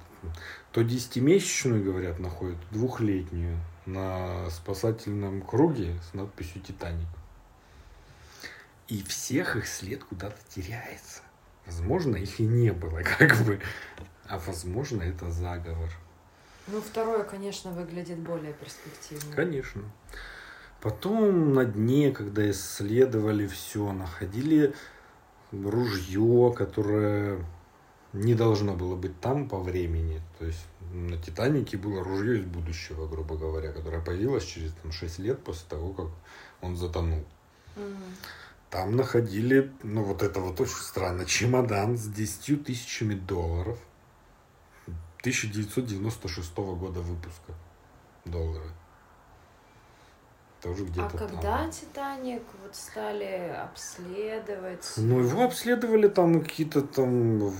То 0.71 0.83
десятимесячную, 0.83 1.83
говорят, 1.83 2.19
находят, 2.19 2.57
двухлетнюю 2.71 3.57
на 3.85 4.49
спасательном 4.49 5.41
круге 5.41 5.97
с 6.09 6.13
надписью 6.13 6.61
«Титаник». 6.61 7.07
И 8.87 9.03
всех 9.03 9.55
их 9.55 9.67
след 9.67 10.03
куда-то 10.03 10.37
теряется. 10.49 11.21
Возможно, 11.65 12.15
их 12.15 12.39
и 12.39 12.43
не 12.43 12.71
было, 12.71 13.01
как 13.17 13.35
бы. 13.45 13.59
А 14.27 14.39
возможно, 14.39 15.01
это 15.03 15.31
заговор. 15.31 15.89
Ну, 16.67 16.81
второе, 16.81 17.23
конечно, 17.23 17.71
выглядит 17.71 18.19
более 18.19 18.53
перспективно. 18.53 19.35
Конечно. 19.35 19.83
Потом 20.81 21.53
на 21.53 21.65
дне, 21.65 22.11
когда 22.11 22.49
исследовали 22.51 23.47
все, 23.47 23.91
находили 23.91 24.73
ружье, 25.51 26.53
которое 26.55 27.39
не 28.17 28.33
должно 28.33 28.75
было 28.75 28.95
быть 28.95 29.19
там 29.19 29.47
по 29.47 29.59
времени. 29.59 30.21
То 30.39 30.45
есть 30.45 30.65
на 30.91 31.17
Титанике 31.17 31.77
было 31.77 32.03
ружье 32.03 32.39
из 32.39 32.45
будущего, 32.45 33.07
грубо 33.07 33.37
говоря, 33.37 33.71
которое 33.71 34.01
появилось 34.01 34.45
через 34.45 34.73
там, 34.81 34.91
6 34.91 35.19
лет 35.19 35.43
после 35.43 35.67
того, 35.69 35.93
как 35.93 36.07
он 36.61 36.75
затонул. 36.75 37.23
Там 38.69 38.95
находили, 38.95 39.71
ну 39.83 40.03
вот 40.03 40.23
это 40.23 40.39
вот 40.41 40.59
очень 40.59 40.75
странно, 40.75 41.25
чемодан 41.25 41.97
с 41.97 42.07
10 42.07 42.65
тысячами 42.65 43.13
долларов 43.13 43.79
1996 45.21 46.57
года 46.57 46.99
выпуска 46.99 47.53
доллары 48.25 48.69
тоже 50.61 50.85
где-то 50.85 51.05
А 51.05 51.17
когда 51.17 51.41
там. 51.41 51.71
Титаник 51.71 52.43
вот 52.63 52.75
стали 52.75 53.55
обследовать? 53.63 54.93
Ну, 54.97 55.19
его 55.19 55.43
обследовали 55.43 56.07
там 56.07 56.41
какие-то 56.41 56.81
там 56.81 57.53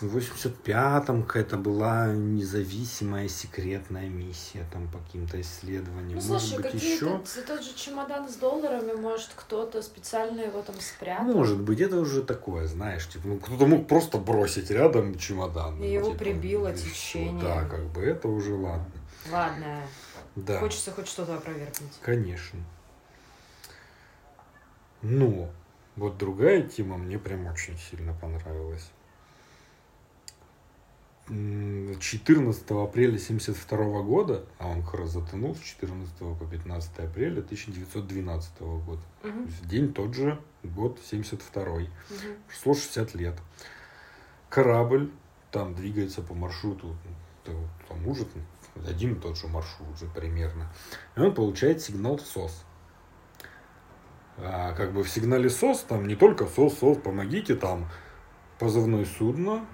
в 0.00 0.16
85-м 0.16 1.24
какая-то 1.24 1.56
была 1.56 2.06
независимая 2.08 3.28
секретная 3.28 4.08
миссия 4.08 4.64
там 4.72 4.88
по 4.88 4.98
каким-то 4.98 5.40
исследованиям. 5.40 6.14
Ну, 6.14 6.20
слушай, 6.20 6.58
может 6.58 6.72
быть, 6.72 6.82
еще... 6.82 7.20
тот 7.46 7.62
же 7.62 7.74
чемодан 7.74 8.28
с 8.28 8.36
долларами, 8.36 8.92
может, 8.92 9.30
кто-то 9.34 9.82
специально 9.82 10.40
его 10.40 10.62
там 10.62 10.76
спрятал? 10.80 11.26
Может 11.26 11.60
быть, 11.60 11.80
это 11.80 11.98
уже 11.98 12.22
такое, 12.22 12.66
знаешь, 12.66 13.08
типа, 13.08 13.28
ну, 13.28 13.38
кто-то 13.38 13.66
мог 13.66 13.88
просто 13.88 14.18
бросить 14.18 14.70
рядом 14.70 15.18
чемодан. 15.18 15.76
И 15.76 15.78
ну, 15.78 15.84
его 15.84 16.10
типа, 16.12 16.18
прибило 16.18 16.72
течение. 16.72 17.42
Да, 17.42 17.64
как 17.64 17.84
бы 17.86 18.02
это 18.02 18.28
уже 18.28 18.54
ладно. 18.54 18.92
Ладно. 19.30 19.82
Да. 20.36 20.60
Хочется 20.60 20.92
хоть 20.92 21.08
что-то 21.08 21.34
опровергнуть. 21.34 21.92
Конечно. 22.02 22.60
Но 25.02 25.50
вот 25.96 26.16
другая 26.18 26.62
тема 26.62 26.96
мне 26.96 27.18
прям 27.18 27.46
очень 27.46 27.76
сильно 27.78 28.12
понравилась. 28.14 28.90
14 31.28 32.62
апреля 32.70 33.16
1972 33.16 34.02
года, 34.02 34.44
а 34.58 34.68
он 34.68 34.82
как 34.82 34.94
раз 34.94 35.10
затонул 35.10 35.54
с 35.54 35.60
14 35.60 36.16
по 36.18 36.46
15 36.50 36.98
апреля 36.98 37.40
1912 37.40 38.60
года. 38.60 39.02
Угу. 39.22 39.32
То 39.32 39.44
есть 39.44 39.68
день 39.68 39.92
тот 39.92 40.14
же, 40.14 40.40
год 40.62 40.98
72 41.04 41.62
угу. 41.62 41.86
Прошло 42.46 42.74
60 42.74 43.14
лет. 43.14 43.38
Корабль 44.48 45.10
там 45.50 45.74
двигается 45.74 46.22
по 46.22 46.34
маршруту 46.34 46.96
тому 47.88 48.14
же, 48.14 48.26
один 48.86 49.14
и 49.14 49.20
тот 49.20 49.36
же 49.36 49.48
маршрут 49.48 49.88
уже 49.94 50.06
примерно. 50.06 50.68
И 51.16 51.20
он 51.20 51.34
получает 51.34 51.80
сигнал 51.80 52.18
СОС. 52.18 52.64
А 54.38 54.72
как 54.72 54.92
бы 54.92 55.02
в 55.02 55.08
сигнале 55.08 55.50
СОС 55.50 55.80
там 55.80 56.06
не 56.06 56.14
только 56.14 56.46
СОС, 56.46 56.78
СОС, 56.78 56.98
помогите, 56.98 57.56
там 57.56 57.88
позывное 58.58 59.04
судно, 59.04 59.66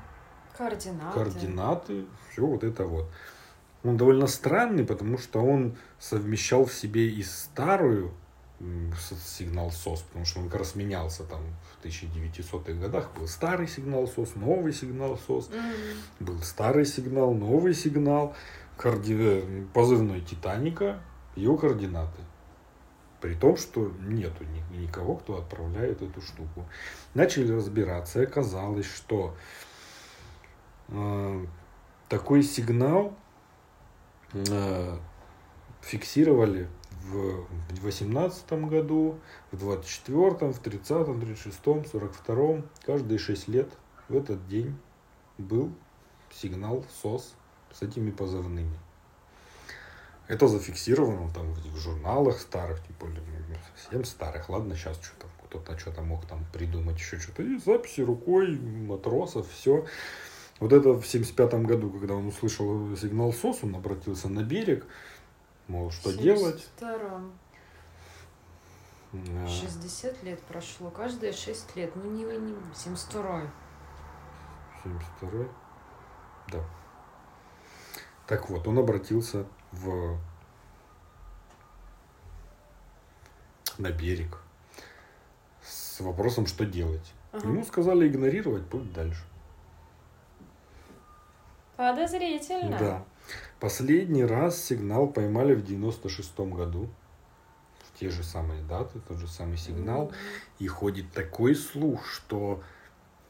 координаты, 0.56 1.14
координаты 1.14 2.04
все 2.30 2.46
вот 2.46 2.64
это 2.64 2.84
вот. 2.84 3.06
Он 3.82 3.96
довольно 3.96 4.26
странный, 4.26 4.84
потому 4.84 5.18
что 5.18 5.44
он 5.44 5.76
совмещал 5.98 6.64
в 6.64 6.72
себе 6.72 7.08
и 7.08 7.22
старую 7.22 8.14
сигнал 9.26 9.70
СОС, 9.70 10.02
потому 10.02 10.24
что 10.24 10.40
он 10.40 10.48
как 10.48 10.60
раз 10.60 10.74
менялся 10.74 11.24
там 11.24 11.42
в 11.62 11.84
1900-х 11.84 12.72
годах. 12.72 13.10
Был 13.18 13.26
старый 13.26 13.68
сигнал 13.68 14.06
СОС, 14.06 14.36
новый 14.36 14.72
сигнал 14.72 15.18
СОС, 15.18 15.48
mm-hmm. 15.48 16.24
был 16.24 16.40
старый 16.40 16.86
сигнал, 16.86 17.34
новый 17.34 17.74
сигнал 17.74 18.34
коорди... 18.76 19.66
позывной 19.74 20.20
Титаника, 20.20 21.00
его 21.36 21.56
координаты. 21.56 22.22
При 23.20 23.34
том, 23.34 23.56
что 23.56 23.92
нету 24.00 24.44
никого, 24.70 25.16
кто 25.16 25.38
отправляет 25.38 26.02
эту 26.02 26.20
штуку. 26.20 26.66
Начали 27.14 27.52
разбираться, 27.52 28.20
и 28.20 28.24
оказалось, 28.24 28.86
что 28.86 29.34
э, 29.34 29.63
такой 32.08 32.42
сигнал 32.42 33.14
э, 34.32 34.98
фиксировали 35.80 36.68
в 37.04 37.46
18 37.82 38.52
году, 38.68 39.18
в 39.52 39.58
24, 39.58 40.52
в 40.52 40.58
30, 40.58 41.20
36, 41.20 41.90
42, 41.90 42.62
каждые 42.84 43.18
6 43.18 43.48
лет 43.48 43.68
в 44.08 44.16
этот 44.16 44.46
день 44.48 44.76
был 45.38 45.72
сигнал 46.30 46.84
СОС 47.02 47.34
с 47.72 47.82
этими 47.82 48.10
позывными. 48.10 48.78
Это 50.26 50.48
зафиксировано 50.48 51.30
там 51.34 51.52
в 51.52 51.76
журналах 51.76 52.38
старых, 52.40 52.82
типа 52.86 53.08
совсем 53.76 54.04
старых. 54.04 54.48
Ладно, 54.48 54.74
сейчас 54.74 54.98
что-то 55.02 55.26
кто-то 55.44 55.78
что-то 55.78 56.02
мог 56.02 56.26
там 56.26 56.44
придумать 56.52 56.98
еще 56.98 57.18
что-то. 57.18 57.42
И 57.42 57.58
записи 57.58 58.00
рукой 58.00 58.58
матросов, 58.58 59.50
все. 59.50 59.84
Вот 60.64 60.72
это 60.72 60.94
в 60.94 61.06
75 61.06 61.66
году, 61.66 61.90
когда 61.90 62.14
он 62.14 62.28
услышал 62.28 62.96
сигнал 62.96 63.34
СОС, 63.34 63.64
он 63.64 63.76
обратился 63.76 64.30
на 64.30 64.42
берег, 64.42 64.86
мол, 65.68 65.90
что 65.90 66.10
72 66.10 66.22
делать. 66.22 66.66
60 69.46 70.22
лет 70.22 70.40
прошло, 70.44 70.88
каждые 70.88 71.34
6 71.34 71.76
лет. 71.76 71.94
Ну, 71.94 72.10
не, 72.10 72.24
не 72.24 72.54
72 72.74 73.42
72 74.82 75.48
Да. 76.50 76.64
Так 78.26 78.48
вот, 78.48 78.66
он 78.66 78.78
обратился 78.78 79.46
в 79.70 80.18
на 83.76 83.90
берег 83.90 84.38
с 85.62 86.00
вопросом, 86.00 86.46
что 86.46 86.64
делать. 86.64 87.12
Ага. 87.32 87.48
Ему 87.48 87.66
сказали 87.66 88.08
игнорировать, 88.08 88.66
путь 88.66 88.90
дальше. 88.94 89.24
Подозрительно. 91.76 92.78
Да. 92.78 93.04
Последний 93.60 94.24
раз 94.24 94.62
сигнал 94.62 95.08
поймали 95.08 95.54
в 95.54 95.64
96-м 95.64 96.54
году. 96.54 96.88
В 97.82 97.98
те 97.98 98.10
же 98.10 98.22
самые 98.22 98.62
даты, 98.62 99.00
тот 99.00 99.18
же 99.18 99.28
самый 99.28 99.56
сигнал. 99.56 100.12
И 100.58 100.66
ходит 100.66 101.12
такой 101.12 101.54
слух, 101.54 102.06
что 102.06 102.62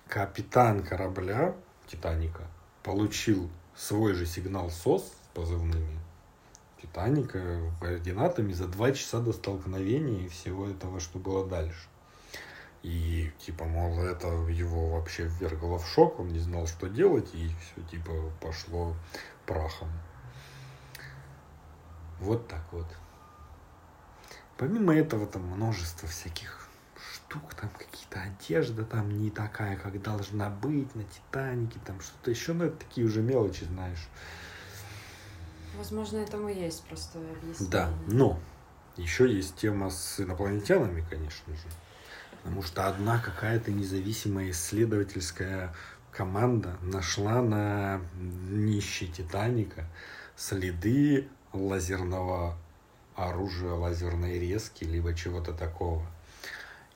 капитан 0.08 0.82
корабля 0.82 1.54
Титаника 1.86 2.42
получил 2.82 3.50
свой 3.76 4.14
же 4.14 4.26
сигнал 4.26 4.70
СОС 4.70 5.04
с 5.04 5.34
позывными 5.34 5.98
Титаника 6.80 7.60
координатами 7.80 8.52
за 8.52 8.68
два 8.68 8.92
часа 8.92 9.20
до 9.20 9.32
столкновения 9.32 10.26
и 10.26 10.28
всего 10.28 10.68
этого, 10.68 11.00
что 11.00 11.18
было 11.18 11.46
дальше. 11.46 11.88
И, 12.84 13.32
типа, 13.38 13.64
мол, 13.64 13.98
это 14.00 14.28
его 14.28 14.90
вообще 14.90 15.24
ввергло 15.24 15.78
в 15.78 15.86
шок, 15.86 16.20
он 16.20 16.28
не 16.28 16.38
знал, 16.38 16.66
что 16.66 16.86
делать, 16.86 17.34
и 17.34 17.48
все, 17.48 17.82
типа, 17.90 18.12
пошло 18.42 18.94
прахом. 19.46 19.88
Вот 22.20 22.46
так 22.46 22.62
вот. 22.72 22.86
Помимо 24.58 24.94
этого, 24.94 25.26
там 25.26 25.44
множество 25.44 26.06
всяких 26.06 26.68
штук, 27.14 27.54
там 27.54 27.70
какие-то 27.70 28.20
одежда 28.20 28.84
там 28.84 29.18
не 29.18 29.30
такая, 29.30 29.78
как 29.78 30.00
должна 30.02 30.50
быть 30.50 30.94
на 30.94 31.04
Титанике, 31.04 31.80
там 31.86 31.98
что-то 32.02 32.30
еще, 32.30 32.52
но 32.52 32.66
это 32.66 32.76
такие 32.76 33.06
уже 33.06 33.22
мелочи, 33.22 33.64
знаешь. 33.64 34.08
Возможно, 35.78 36.18
этому 36.18 36.50
есть 36.50 36.84
простое 36.84 37.32
объяснение. 37.32 37.70
Да, 37.70 37.90
но 38.08 38.38
еще 38.98 39.32
есть 39.34 39.56
тема 39.56 39.88
с 39.88 40.20
инопланетянами, 40.20 41.02
конечно 41.08 41.56
же. 41.56 41.62
Потому 42.44 42.62
что 42.62 42.86
одна 42.86 43.18
какая-то 43.18 43.72
независимая 43.72 44.50
исследовательская 44.50 45.74
команда 46.12 46.76
нашла 46.82 47.40
на 47.40 48.02
днище 48.14 49.06
Титаника 49.06 49.86
следы 50.36 51.26
лазерного 51.54 52.58
оружия, 53.14 53.72
лазерной 53.72 54.38
резки, 54.38 54.84
либо 54.84 55.14
чего-то 55.14 55.54
такого. 55.54 56.06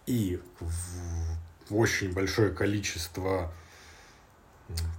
И 0.07 0.41
в 0.61 1.75
очень 1.75 2.13
большое 2.13 2.51
количество 2.51 3.51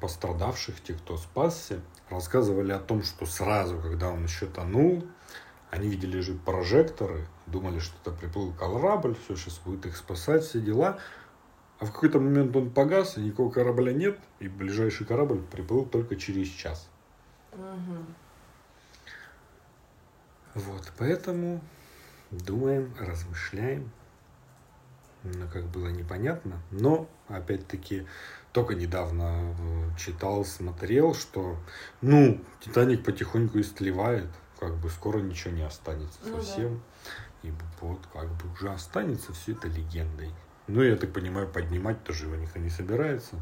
пострадавших, 0.02 0.82
тех, 0.82 0.98
кто 0.98 1.18
спасся, 1.18 1.80
рассказывали 2.10 2.72
о 2.72 2.80
том, 2.80 3.04
что 3.04 3.28
сразу, 3.28 3.80
когда 3.80 4.10
он 4.10 4.24
еще 4.24 4.48
тонул, 4.48 5.06
они 5.70 5.90
видели 5.90 6.20
же 6.22 6.34
прожекторы, 6.34 7.28
думали, 7.52 7.80
что 7.80 7.96
это 8.02 8.12
приплыл 8.12 8.54
корабль, 8.54 9.16
все, 9.24 9.36
сейчас 9.36 9.60
будет 9.60 9.86
их 9.86 9.98
спасать, 9.98 10.44
все 10.44 10.60
дела. 10.60 11.00
А 11.80 11.86
в 11.86 11.94
какой-то 11.94 12.20
момент 12.20 12.56
он 12.56 12.70
погас, 12.72 13.18
и 13.18 13.22
никакого 13.22 13.52
корабля 13.52 13.94
нет, 13.94 14.20
и 14.40 14.48
ближайший 14.48 15.06
корабль 15.06 15.42
приплыл 15.42 15.86
только 15.86 16.16
через 16.16 16.50
час. 16.50 16.90
Угу. 17.54 18.06
Вот, 20.56 20.92
поэтому 20.98 21.62
думаем, 22.32 22.94
размышляем, 23.00 23.92
ну, 25.24 25.48
как 25.52 25.66
было 25.66 25.88
непонятно. 25.88 26.62
Но, 26.72 27.08
опять-таки, 27.28 28.08
только 28.52 28.76
недавно 28.76 29.56
э, 29.58 29.98
читал, 29.98 30.46
смотрел, 30.46 31.14
что, 31.14 31.58
ну, 32.02 32.42
Титаник 32.62 33.04
потихоньку 33.04 33.60
истлевает, 33.60 34.28
как 34.60 34.76
бы 34.76 34.90
скоро 34.90 35.20
ничего 35.20 35.54
не 35.54 35.64
останется 35.64 36.20
ну, 36.26 36.42
совсем. 36.42 36.76
Да. 36.76 36.82
И 37.44 37.54
вот 37.80 38.00
как 38.12 38.30
бы 38.30 38.52
уже 38.52 38.72
останется 38.72 39.34
все 39.34 39.54
это 39.54 39.68
легендой. 39.68 40.34
Ну, 40.68 40.82
я 40.84 40.96
так 40.96 41.14
понимаю, 41.14 41.48
поднимать 41.48 42.04
тоже 42.04 42.26
его 42.26 42.36
никто 42.36 42.60
не 42.60 42.70
собирается. 42.70 43.36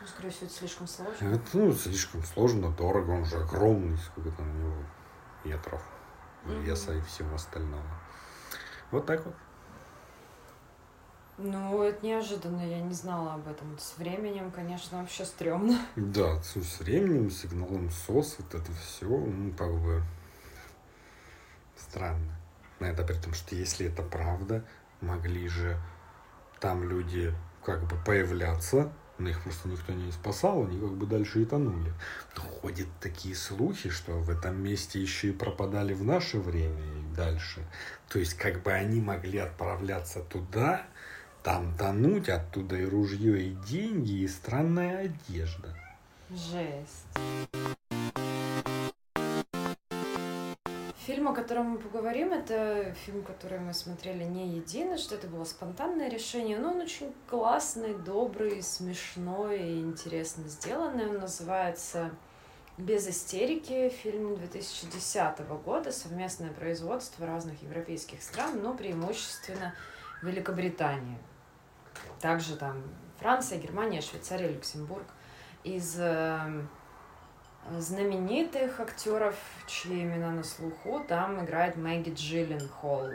Ну, 0.00 0.06
скорее 0.06 0.30
всего, 0.30 0.46
это 0.46 0.54
слишком 0.54 0.86
сложно. 0.86 1.28
Это, 1.28 1.42
ну, 1.54 1.72
слишком 1.72 2.22
сложно, 2.22 2.70
дорого, 2.70 3.10
он 3.10 3.24
же 3.24 3.38
огромный, 3.38 3.96
сколько 3.98 4.30
там 4.30 4.48
у 4.48 4.62
него 4.62 4.74
метров 5.44 5.82
веса 6.44 6.92
mm-hmm. 6.92 6.98
и 6.98 7.02
всего 7.02 7.34
остального. 7.34 7.82
Вот 8.90 9.06
так 9.06 9.24
вот. 9.24 9.34
Ну, 11.38 11.82
это 11.82 12.06
неожиданно, 12.06 12.66
я 12.66 12.80
не 12.80 12.94
знала 12.94 13.34
об 13.34 13.46
этом. 13.48 13.78
С 13.78 13.98
временем, 13.98 14.50
конечно, 14.50 15.00
вообще 15.00 15.24
стрёмно. 15.24 15.78
Да, 15.96 16.40
с 16.42 16.78
временем, 16.80 17.30
сигналом 17.30 17.90
СОС, 17.90 18.36
вот 18.38 18.54
это 18.54 18.72
все, 18.72 19.06
ну, 19.06 19.52
как 19.52 19.72
бы 19.74 20.02
странно. 21.76 22.35
Но 22.80 22.86
это 22.86 23.04
том, 23.04 23.32
что 23.34 23.54
если 23.54 23.86
это 23.86 24.02
правда, 24.02 24.64
могли 25.00 25.48
же 25.48 25.78
там 26.60 26.88
люди 26.88 27.32
как 27.64 27.84
бы 27.84 27.96
появляться, 28.04 28.92
но 29.18 29.30
их 29.30 29.42
просто 29.42 29.68
никто 29.68 29.92
не 29.92 30.12
спасал, 30.12 30.64
они 30.64 30.78
как 30.78 30.92
бы 30.92 31.06
дальше 31.06 31.42
и 31.42 31.44
тонули. 31.44 31.92
Но 32.36 32.42
ходят 32.42 32.88
такие 33.00 33.34
слухи, 33.34 33.88
что 33.90 34.12
в 34.12 34.30
этом 34.30 34.62
месте 34.62 35.00
еще 35.00 35.28
и 35.28 35.32
пропадали 35.32 35.94
в 35.94 36.04
наше 36.04 36.38
время 36.38 36.82
и 36.82 37.14
дальше. 37.16 37.66
То 38.08 38.18
есть 38.18 38.34
как 38.34 38.62
бы 38.62 38.72
они 38.72 39.00
могли 39.00 39.38
отправляться 39.38 40.20
туда, 40.20 40.82
там 41.42 41.74
тонуть, 41.76 42.28
оттуда 42.28 42.76
и 42.76 42.84
ружье, 42.84 43.40
и 43.40 43.54
деньги, 43.66 44.22
и 44.22 44.28
странная 44.28 45.04
одежда. 45.04 45.74
Жесть. 46.30 47.06
Фильм, 51.06 51.28
о 51.28 51.32
котором 51.32 51.66
мы 51.66 51.78
поговорим, 51.78 52.32
это 52.32 52.92
фильм, 53.04 53.22
который 53.22 53.60
мы 53.60 53.72
смотрели 53.72 54.24
не 54.24 54.56
единожды, 54.56 55.14
это 55.14 55.28
было 55.28 55.44
спонтанное 55.44 56.10
решение, 56.10 56.58
но 56.58 56.72
он 56.72 56.80
очень 56.80 57.14
классный, 57.30 57.94
добрый, 57.94 58.60
смешной 58.60 59.60
и 59.60 59.78
интересно 59.82 60.48
сделанный. 60.48 61.06
Он 61.06 61.18
называется 61.18 62.10
«Без 62.76 63.06
истерики», 63.06 63.88
фильм 63.88 64.34
2010 64.34 65.48
года, 65.64 65.92
совместное 65.92 66.50
производство 66.50 67.24
разных 67.24 67.62
европейских 67.62 68.20
стран, 68.20 68.60
но 68.60 68.74
преимущественно 68.74 69.76
Великобритании. 70.22 71.18
Также 72.20 72.56
там 72.56 72.82
Франция, 73.20 73.60
Германия, 73.60 74.00
Швейцария, 74.00 74.48
Люксембург. 74.48 75.06
Из 75.62 76.00
эм, 76.00 76.68
знаменитых 77.78 78.80
актеров, 78.80 79.36
чьи 79.66 80.02
имена 80.02 80.30
на 80.30 80.44
слуху, 80.44 81.04
там 81.06 81.44
играет 81.44 81.76
Мэгги 81.76 82.12
Джиллен 82.14 82.68
Холл. 82.68 83.10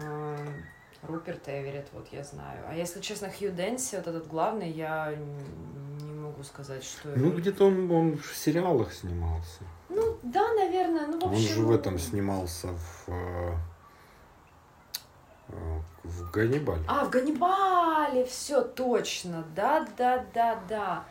Эм, 0.00 0.64
Руперт 1.02 1.48
Эверетт, 1.48 1.88
вот 1.92 2.08
я 2.12 2.24
знаю. 2.24 2.64
А 2.68 2.74
если 2.74 3.00
честно, 3.00 3.30
Хью 3.30 3.52
Дэнси, 3.52 3.96
вот 3.96 4.06
этот 4.06 4.26
главный, 4.26 4.70
я 4.70 5.14
не 5.14 6.20
могу 6.20 6.42
сказать, 6.42 6.82
что... 6.82 7.10
Ну, 7.14 7.30
где-то 7.30 7.66
он, 7.66 7.90
он 7.90 8.16
в 8.16 8.34
сериалах 8.34 8.92
снимался. 8.92 9.62
Ну, 9.88 10.18
да, 10.22 10.52
наверное. 10.54 11.06
Ну, 11.06 11.20
в 11.20 11.24
общем... 11.24 11.34
Он 11.34 11.40
же 11.40 11.62
в 11.62 11.70
этом 11.72 11.98
снимался 11.98 12.68
в... 12.68 13.08
Э, 13.08 13.54
э, 15.48 15.80
в 16.04 16.30
Ганнибале. 16.30 16.82
А, 16.88 17.04
в 17.04 17.10
Ганнибале, 17.10 18.24
все 18.24 18.62
точно, 18.62 19.44
да, 19.54 19.86
да, 19.96 20.24
да, 20.32 20.58
да 20.68 21.04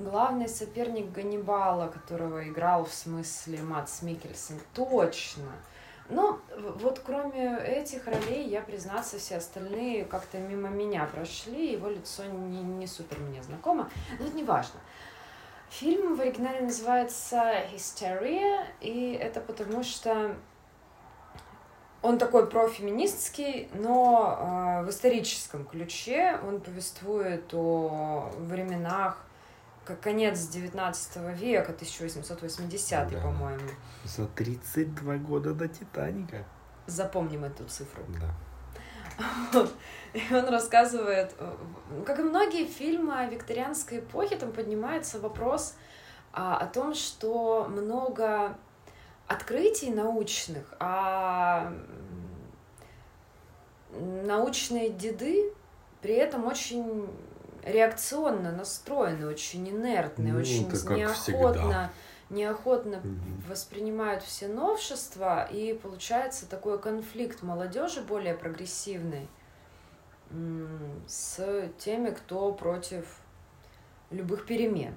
главный 0.00 0.48
соперник 0.48 1.12
Ганнибала, 1.12 1.88
которого 1.88 2.48
играл 2.48 2.84
в 2.84 2.92
смысле 2.92 3.62
Матс 3.62 4.02
Микельсон. 4.02 4.58
Точно. 4.74 5.52
Но 6.08 6.40
вот 6.80 7.00
кроме 7.06 7.56
этих 7.58 8.06
ролей, 8.06 8.48
я, 8.48 8.62
признаться, 8.62 9.18
все 9.18 9.36
остальные 9.36 10.04
как-то 10.04 10.38
мимо 10.38 10.68
меня 10.68 11.04
прошли, 11.04 11.72
его 11.72 11.88
лицо 11.88 12.24
не, 12.24 12.62
не 12.62 12.86
супер 12.88 13.18
мне 13.20 13.42
знакомо, 13.42 13.88
но 14.18 14.26
это 14.26 14.34
не 14.34 14.42
важно. 14.42 14.80
Фильм 15.68 16.16
в 16.16 16.20
оригинале 16.20 16.62
называется 16.62 17.62
«Hysteria», 17.72 18.64
и 18.80 19.12
это 19.12 19.40
потому 19.40 19.84
что 19.84 20.34
он 22.02 22.18
такой 22.18 22.48
профеминистский, 22.48 23.68
но 23.74 24.80
э, 24.80 24.84
в 24.86 24.90
историческом 24.90 25.64
ключе. 25.64 26.40
Он 26.48 26.60
повествует 26.60 27.52
о 27.52 28.32
временах 28.38 29.18
как 29.84 30.00
конец 30.00 30.46
19 30.48 31.16
века, 31.38 31.72
1880 31.72 33.08
да. 33.08 33.20
по-моему. 33.20 33.68
За 34.04 34.26
32 34.26 35.16
года 35.16 35.54
до 35.54 35.68
Титаника. 35.68 36.44
Запомним 36.86 37.44
эту 37.44 37.64
цифру. 37.64 38.02
Да. 38.20 39.66
И 40.12 40.34
он 40.34 40.48
рассказывает, 40.48 41.34
э, 41.38 41.54
как 42.06 42.18
и 42.18 42.22
многие 42.22 42.66
фильмы 42.66 43.14
о 43.14 43.26
викторианской 43.26 43.98
эпохе, 43.98 44.36
там 44.36 44.50
поднимается 44.50 45.20
вопрос 45.20 45.74
а, 46.32 46.56
о 46.56 46.66
том, 46.66 46.94
что 46.94 47.66
много 47.68 48.56
открытий 49.28 49.90
научных, 49.90 50.74
а 50.80 51.72
научные 53.92 54.90
деды 54.90 55.52
при 56.00 56.14
этом 56.14 56.46
очень 56.46 57.08
реакционно 57.64 58.52
настроены, 58.52 59.26
очень 59.26 59.68
инертны, 59.68 60.32
ну, 60.32 60.38
очень 60.38 60.68
неохотно, 60.96 61.92
неохотно 62.30 62.98
угу. 62.98 63.48
воспринимают 63.48 64.22
все 64.22 64.48
новшества, 64.48 65.44
и 65.44 65.74
получается 65.74 66.48
такой 66.48 66.78
конфликт 66.78 67.42
молодежи 67.42 68.00
более 68.02 68.34
прогрессивный 68.34 69.28
с 71.08 71.70
теми, 71.78 72.10
кто 72.10 72.52
против 72.52 73.04
любых 74.10 74.46
перемен. 74.46 74.94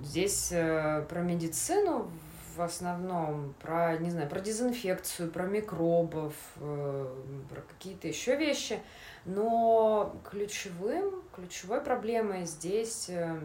Здесь 0.00 0.50
э, 0.50 1.04
про 1.08 1.20
медицину 1.20 2.10
в 2.56 2.60
основном, 2.60 3.54
про, 3.60 3.96
не 3.98 4.10
знаю, 4.10 4.28
про 4.28 4.40
дезинфекцию, 4.40 5.30
про 5.30 5.44
микробов, 5.44 6.34
э, 6.56 7.14
про 7.50 7.60
какие-то 7.62 8.08
еще 8.08 8.36
вещи– 8.36 8.80
но 9.24 10.16
ключевым, 10.28 11.22
ключевой 11.34 11.80
проблемой 11.80 12.44
здесь 12.46 13.08
э, 13.08 13.38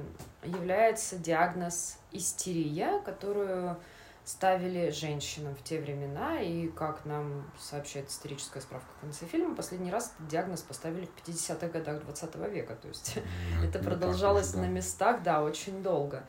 является 0.43 1.17
диагноз 1.17 1.99
истерия, 2.11 2.99
которую 3.05 3.77
ставили 4.25 4.89
женщинам 4.89 5.55
в 5.55 5.63
те 5.63 5.79
времена, 5.79 6.41
и, 6.41 6.67
как 6.67 7.05
нам 7.05 7.49
сообщает 7.59 8.09
историческая 8.09 8.59
справка 8.59 8.87
в 8.97 9.01
конце 9.01 9.25
фильма, 9.25 9.55
последний 9.55 9.91
раз 9.91 10.13
этот 10.15 10.27
диагноз 10.27 10.61
поставили 10.63 11.05
в 11.05 11.29
50-х 11.29 11.67
годах 11.67 12.03
20 12.03 12.35
века, 12.51 12.75
то 12.75 12.87
есть 12.87 13.17
mm 13.17 13.65
это 13.69 13.79
продолжалось 13.79 14.53
на 14.55 14.67
местах, 14.67 15.21
да, 15.23 15.43
очень 15.43 15.83
долго. 15.83 16.23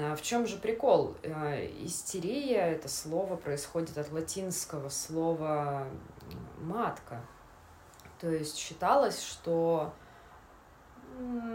А 0.00 0.16
в 0.16 0.22
чем 0.22 0.46
же 0.46 0.56
прикол? 0.56 1.16
Э, 1.22 1.66
истерия, 1.84 2.72
это 2.72 2.88
слово 2.88 3.36
происходит 3.36 3.98
от 3.98 4.10
латинского 4.10 4.88
слова 4.88 5.86
матка, 6.58 7.20
то 8.20 8.30
есть 8.30 8.56
считалось, 8.56 9.20
что 9.20 9.92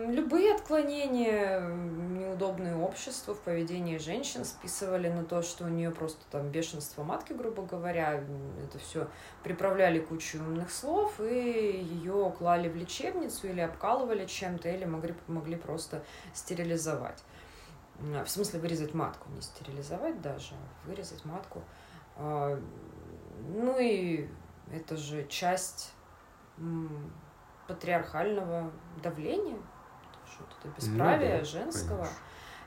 любые 0.09 0.53
отклонения, 0.53 1.61
неудобные 1.61 2.75
общества 2.75 3.33
в 3.33 3.39
поведении 3.39 3.97
женщин 3.97 4.45
списывали 4.45 5.09
на 5.09 5.23
то, 5.23 5.41
что 5.41 5.65
у 5.65 5.69
нее 5.69 5.91
просто 5.91 6.21
там 6.29 6.49
бешенство 6.49 7.03
матки, 7.03 7.33
грубо 7.33 7.63
говоря, 7.63 8.23
это 8.63 8.77
все 8.79 9.07
приправляли 9.43 9.99
кучу 9.99 10.37
умных 10.39 10.71
слов, 10.71 11.19
и 11.19 11.23
ее 11.23 12.33
клали 12.37 12.69
в 12.69 12.75
лечебницу 12.75 13.47
или 13.47 13.61
обкалывали 13.61 14.25
чем-то, 14.25 14.69
или 14.69 14.85
могли, 14.85 15.15
могли 15.27 15.55
просто 15.55 16.03
стерилизовать. 16.33 17.23
В 17.99 18.27
смысле 18.27 18.59
вырезать 18.59 18.93
матку, 18.93 19.29
не 19.31 19.41
стерилизовать 19.41 20.21
даже, 20.21 20.53
а 20.53 20.87
вырезать 20.87 21.25
матку. 21.25 21.63
А, 22.15 22.59
ну 23.47 23.79
и 23.79 24.29
это 24.71 24.97
же 24.97 25.25
часть 25.27 25.93
патриархального 27.67 28.71
давления, 29.01 29.57
что 30.25 30.45
это 30.59 30.75
бесправие 30.75 31.33
ну, 31.33 31.39
да, 31.39 31.45
женского. 31.45 31.97
Конечно. 31.97 32.17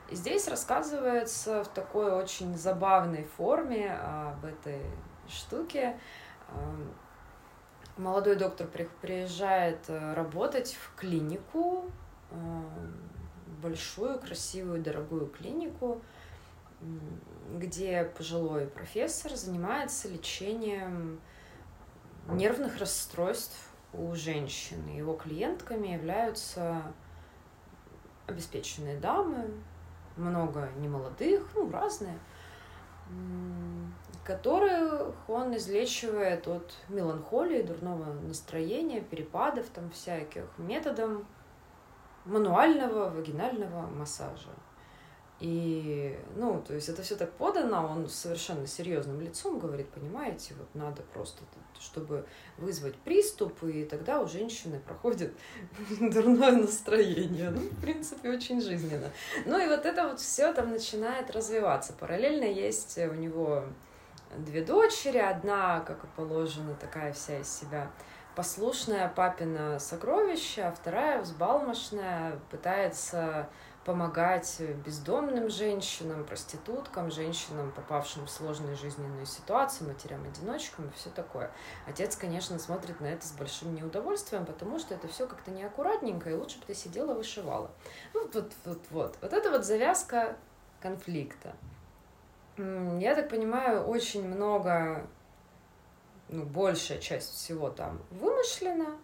И 0.09 0.15
здесь 0.15 0.47
рассказывается 0.49 1.63
в 1.63 1.69
такой 1.69 2.11
очень 2.11 2.57
забавной 2.57 3.23
форме 3.23 3.93
об 3.93 4.43
этой 4.43 4.81
штуке. 5.29 5.97
Молодой 7.97 8.35
доктор 8.35 8.67
приезжает 9.01 9.89
э, 9.89 10.13
работать 10.13 10.73
в 10.73 10.95
клинику, 10.95 11.91
большую, 13.61 14.19
красивую, 14.19 14.81
дорогую 14.81 15.27
клинику, 15.27 16.01
где 17.53 18.03
пожилой 18.17 18.67
профессор 18.67 19.35
занимается 19.35 20.07
лечением 20.07 21.19
нервных 22.27 22.77
расстройств 22.77 23.57
у 23.93 24.15
женщин. 24.15 24.87
Его 24.87 25.13
клиентками 25.13 25.89
являются 25.89 26.81
обеспеченные 28.27 28.97
дамы, 28.97 29.51
много 30.17 30.69
немолодых, 30.77 31.47
ну, 31.55 31.69
разные. 31.69 32.17
которых 34.23 35.15
он 35.27 35.55
излечивает 35.55 36.47
от 36.47 36.73
меланхолии, 36.89 37.61
дурного 37.61 38.13
настроения, 38.13 39.01
перепадов 39.01 39.65
там 39.69 39.89
всяких 39.89 40.45
методом 40.57 41.25
мануального 42.25 43.09
вагинального 43.09 43.87
массажа. 43.87 44.49
И, 45.41 46.19
ну, 46.35 46.61
то 46.61 46.75
есть 46.75 46.87
это 46.87 47.01
все 47.01 47.15
так 47.15 47.31
подано, 47.31 47.87
он 47.91 48.07
совершенно 48.07 48.67
серьезным 48.67 49.19
лицом 49.19 49.57
говорит, 49.57 49.89
понимаете, 49.89 50.53
вот 50.55 50.67
надо 50.75 51.01
просто, 51.13 51.41
чтобы 51.79 52.27
вызвать 52.57 52.95
приступ, 52.97 53.63
и 53.63 53.85
тогда 53.85 54.21
у 54.21 54.27
женщины 54.27 54.79
проходит 54.79 55.33
дурное 55.99 56.51
настроение. 56.51 57.49
Ну, 57.49 57.61
в 57.61 57.81
принципе, 57.81 58.29
очень 58.29 58.61
жизненно. 58.61 59.09
Ну 59.47 59.59
и 59.59 59.67
вот 59.67 59.87
это 59.87 60.09
вот 60.09 60.19
все 60.19 60.53
там 60.53 60.69
начинает 60.69 61.31
развиваться. 61.31 61.93
Параллельно 61.93 62.45
есть 62.45 62.99
у 62.99 63.13
него 63.15 63.63
две 64.37 64.63
дочери, 64.63 65.17
одна, 65.17 65.79
как 65.79 66.03
и 66.03 66.07
положено, 66.15 66.75
такая 66.75 67.13
вся 67.13 67.39
из 67.39 67.49
себя 67.49 67.89
послушная 68.35 69.07
папина 69.09 69.79
сокровища, 69.79 70.67
а 70.67 70.71
вторая 70.71 71.21
взбалмошная, 71.21 72.39
пытается 72.49 73.49
помогать 73.85 74.61
бездомным 74.85 75.49
женщинам, 75.49 76.23
проституткам, 76.23 77.09
женщинам, 77.09 77.71
попавшим 77.71 78.25
в 78.27 78.29
сложные 78.29 78.75
жизненные 78.75 79.25
ситуации, 79.25 79.83
матерям-одиночкам 79.85 80.87
и 80.87 80.91
все 80.95 81.09
такое. 81.09 81.49
Отец, 81.87 82.15
конечно, 82.15 82.59
смотрит 82.59 83.01
на 83.01 83.07
это 83.07 83.25
с 83.25 83.31
большим 83.31 83.73
неудовольствием, 83.73 84.45
потому 84.45 84.77
что 84.77 84.93
это 84.93 85.07
все 85.07 85.25
как-то 85.25 85.49
неаккуратненько, 85.49 86.29
и 86.29 86.33
лучше 86.33 86.59
бы 86.59 86.65
ты 86.67 86.75
сидела 86.75 87.15
вышивала. 87.15 87.71
Ну, 88.13 88.29
вот, 88.31 88.53
вот, 88.65 88.79
вот. 88.91 89.17
Вот 89.19 89.33
это 89.33 89.49
вот 89.49 89.65
завязка 89.65 90.35
конфликта. 90.79 91.55
Я 92.57 93.15
так 93.15 93.29
понимаю, 93.29 93.83
очень 93.85 94.27
много, 94.27 95.07
ну, 96.31 96.43
большая 96.43 96.99
часть 96.99 97.33
всего 97.33 97.69
там 97.69 98.01
вымышлена, 98.09 98.97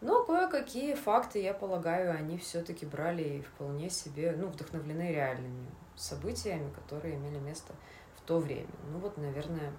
но 0.00 0.24
кое-какие 0.24 0.94
факты, 0.94 1.40
я 1.40 1.54
полагаю, 1.54 2.14
они 2.14 2.36
все-таки 2.36 2.84
брали 2.84 3.22
и 3.22 3.42
вполне 3.42 3.88
себе, 3.88 4.34
ну, 4.36 4.48
вдохновлены 4.48 5.12
реальными 5.12 5.66
событиями, 5.96 6.70
которые 6.72 7.14
имели 7.14 7.38
место 7.38 7.72
в 8.16 8.22
то 8.22 8.38
время. 8.38 8.68
Ну 8.90 8.98
вот, 8.98 9.16
наверное, 9.16 9.72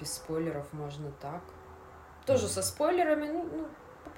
без 0.00 0.14
спойлеров 0.14 0.72
можно 0.72 1.12
так. 1.20 1.42
Тоже 2.26 2.48
со 2.48 2.62
спойлерами, 2.62 3.28
ну, 3.28 3.48
ну 3.52 3.68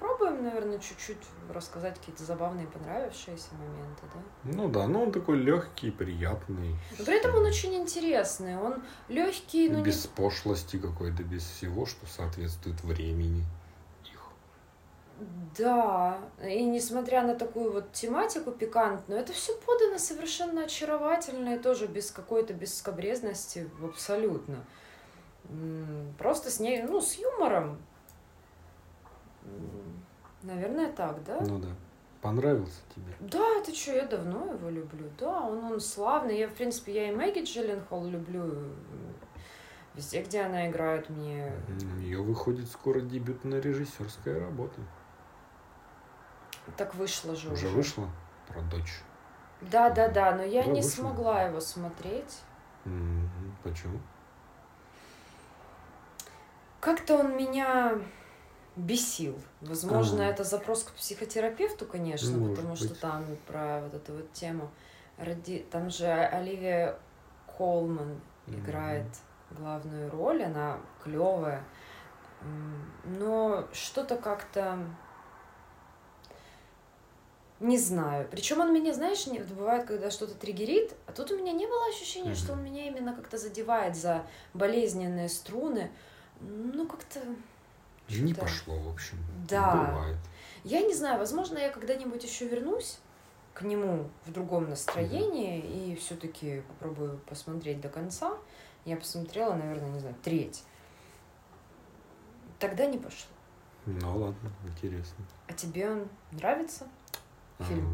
попробуем, 0.03 0.43
наверное, 0.43 0.79
чуть-чуть 0.79 1.17
рассказать 1.49 1.97
какие-то 1.97 2.23
забавные, 2.23 2.67
понравившиеся 2.67 3.49
моменты, 3.53 4.01
да? 4.13 4.21
Ну 4.43 4.69
да, 4.69 4.87
но 4.87 5.03
он 5.03 5.11
такой 5.11 5.37
легкий, 5.37 5.91
приятный. 5.91 6.75
Но 6.97 7.05
при 7.05 7.17
этом 7.17 7.35
он 7.35 7.45
очень 7.45 7.73
интересный, 7.75 8.57
он 8.57 8.83
легкий, 9.07 9.69
но 9.69 9.81
без 9.81 10.05
не... 10.05 10.11
пошлости 10.11 10.77
какой-то, 10.77 11.23
без 11.23 11.43
всего, 11.43 11.85
что 11.85 12.05
соответствует 12.05 12.83
времени. 12.83 13.43
Да, 15.57 16.17
и 16.43 16.65
несмотря 16.65 17.21
на 17.21 17.35
такую 17.35 17.71
вот 17.71 17.93
тематику 17.93 18.51
пикантную, 18.51 19.21
это 19.21 19.31
все 19.31 19.55
подано 19.55 19.97
совершенно 19.97 20.63
очаровательно 20.63 21.55
и 21.55 21.59
тоже 21.59 21.87
без 21.87 22.11
какой-то 22.11 22.53
бескобрезности 22.53 23.69
абсолютно. 23.81 24.65
Просто 26.17 26.49
с 26.49 26.59
ней, 26.59 26.81
ну, 26.81 26.99
с 26.99 27.13
юмором. 27.13 27.77
Наверное, 30.41 30.91
так, 30.91 31.23
да? 31.23 31.39
Ну 31.41 31.59
да. 31.59 31.69
Понравился 32.21 32.81
тебе? 32.95 33.13
Да, 33.19 33.59
это 33.59 33.75
что, 33.75 33.91
я 33.93 34.05
давно 34.05 34.53
его 34.53 34.69
люблю. 34.69 35.09
Да, 35.19 35.41
он, 35.41 35.63
он 35.65 35.79
славный. 35.81 36.37
Я, 36.39 36.47
в 36.47 36.53
принципе, 36.53 36.93
я 36.93 37.09
и 37.09 37.15
Мэгги 37.15 37.43
Джилленхол 37.43 38.05
люблю. 38.05 38.49
Везде, 39.93 40.23
где 40.23 40.41
она 40.41 40.69
играет, 40.69 41.09
мне... 41.09 41.51
У 41.67 41.99
нее 41.99 42.21
выходит 42.21 42.69
скоро 42.69 43.01
дебютная 43.01 43.59
режиссерская 43.59 44.39
работа. 44.39 44.79
Так 46.77 46.95
вышло 46.95 47.35
же 47.35 47.51
уже. 47.51 47.67
Уже 47.67 47.75
вышло? 47.75 48.09
Про 48.47 48.61
дочь. 48.61 49.01
Да, 49.61 49.89
да, 49.89 50.07
да, 50.07 50.35
но 50.35 50.43
я 50.43 50.63
да, 50.63 50.71
не 50.71 50.81
вышло. 50.81 51.01
смогла 51.01 51.43
его 51.43 51.59
смотреть. 51.59 52.41
Почему? 53.63 53.99
Как-то 56.79 57.17
он 57.17 57.37
меня 57.37 57.97
бесил. 58.75 59.39
Возможно, 59.61 60.25
а. 60.25 60.29
это 60.29 60.43
запрос 60.43 60.83
к 60.83 60.91
психотерапевту, 60.93 61.85
конечно, 61.85 62.37
Может 62.37 62.55
потому 62.55 62.75
быть. 62.75 62.83
что 62.83 62.95
там 62.95 63.25
про 63.47 63.81
вот 63.81 63.93
эту 63.93 64.13
вот 64.13 64.31
тему. 64.33 64.69
Ради... 65.17 65.65
Там 65.71 65.89
же 65.89 66.07
Оливия 66.07 66.97
Колман 67.57 68.19
mm-hmm. 68.47 68.59
играет 68.59 69.07
главную 69.51 70.09
роль, 70.09 70.43
она 70.43 70.79
клевая. 71.03 71.63
Но 73.05 73.67
что-то 73.71 74.17
как-то 74.17 74.77
не 77.63 77.77
знаю. 77.77 78.27
Причем 78.29 78.59
он 78.59 78.73
меня, 78.73 78.93
знаешь, 78.93 79.25
не, 79.27 79.39
бывает, 79.39 79.85
когда 79.85 80.11
что-то 80.11 80.33
триггерит, 80.33 80.93
а 81.07 81.13
тут 81.13 81.31
у 81.31 81.37
меня 81.37 81.53
не 81.53 81.65
было 81.65 81.87
ощущения, 81.87 82.31
mm-hmm. 82.31 82.35
что 82.35 82.53
он 82.53 82.63
меня 82.63 82.87
именно 82.87 83.13
как-то 83.13 83.37
задевает 83.37 83.95
за 83.95 84.25
болезненные 84.53 85.29
струны. 85.29 85.89
Ну, 86.41 86.85
как-то... 86.87 87.21
Не 88.09 88.33
пошло, 88.33 88.77
в 88.77 88.89
общем. 88.89 89.17
Да. 89.47 89.75
Бывает. 89.75 90.17
Я 90.63 90.81
не 90.81 90.93
знаю, 90.93 91.19
возможно, 91.19 91.57
я 91.57 91.69
когда-нибудь 91.69 92.23
еще 92.23 92.47
вернусь 92.47 92.99
к 93.53 93.61
нему 93.61 94.09
в 94.25 94.31
другом 94.31 94.69
настроении 94.69 95.61
mm-hmm. 95.61 95.93
и 95.93 95.95
все-таки 95.95 96.61
попробую 96.67 97.19
посмотреть 97.27 97.81
до 97.81 97.89
конца. 97.89 98.37
Я 98.85 98.97
посмотрела, 98.97 99.53
наверное, 99.53 99.89
не 99.89 99.99
знаю, 99.99 100.15
треть. 100.23 100.63
Тогда 102.59 102.85
не 102.85 102.97
пошло. 102.97 103.29
Ну 103.85 104.17
ладно, 104.17 104.51
интересно. 104.65 105.25
А 105.47 105.53
тебе 105.53 105.89
он 105.89 106.07
нравится? 106.31 106.87
фильм? 107.59 107.87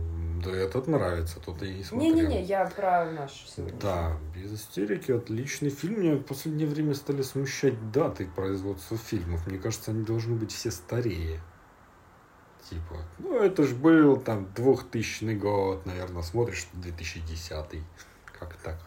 Да 0.43 0.51
этот 0.55 0.87
нравится, 0.87 1.39
тот 1.39 1.61
и 1.63 1.73
не 1.73 1.83
смотрел. 1.83 2.13
Не-не-не, 2.13 2.43
я 2.43 2.65
про 2.65 3.05
наш 3.11 3.31
сегодня. 3.47 3.79
Да, 3.79 4.17
без 4.35 4.53
истерики, 4.53 5.11
отличный 5.11 5.69
фильм. 5.69 6.01
Меня 6.01 6.15
в 6.15 6.23
последнее 6.23 6.67
время 6.67 6.93
стали 6.93 7.21
смущать 7.21 7.91
даты 7.91 8.27
производства 8.27 8.97
фильмов. 8.97 9.45
Мне 9.47 9.57
кажется, 9.57 9.91
они 9.91 10.03
должны 10.03 10.35
быть 10.35 10.51
все 10.51 10.71
старее. 10.71 11.41
Типа, 12.69 12.97
ну 13.17 13.39
это 13.39 13.63
ж 13.63 13.73
был 13.73 14.17
там 14.17 14.51
2000 14.53 15.33
год, 15.35 15.85
наверное, 15.85 16.21
смотришь 16.21 16.67
2010 16.73 17.81
как 18.39 18.53
так. 18.55 18.77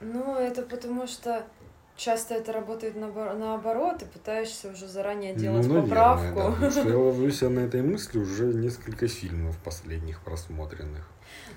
Ну, 0.00 0.36
это 0.36 0.62
потому 0.62 1.06
что 1.06 1.44
часто 1.98 2.34
это 2.34 2.52
работает 2.52 2.96
наоборот, 2.96 4.02
и 4.02 4.06
пытаешься 4.06 4.70
уже 4.70 4.88
заранее 4.88 5.34
ну, 5.34 5.40
делать 5.40 5.66
ну, 5.66 5.74
наверное, 5.74 5.90
поправку. 5.90 6.40
Да, 6.40 6.50
потому 6.52 6.70
что 6.70 6.88
я 6.88 6.98
ловлюсь 6.98 7.40
на 7.42 7.60
этой 7.60 7.82
мысли 7.82 8.18
уже 8.18 8.44
несколько 8.46 9.08
фильмов 9.08 9.58
последних 9.62 10.20
просмотренных. 10.20 11.06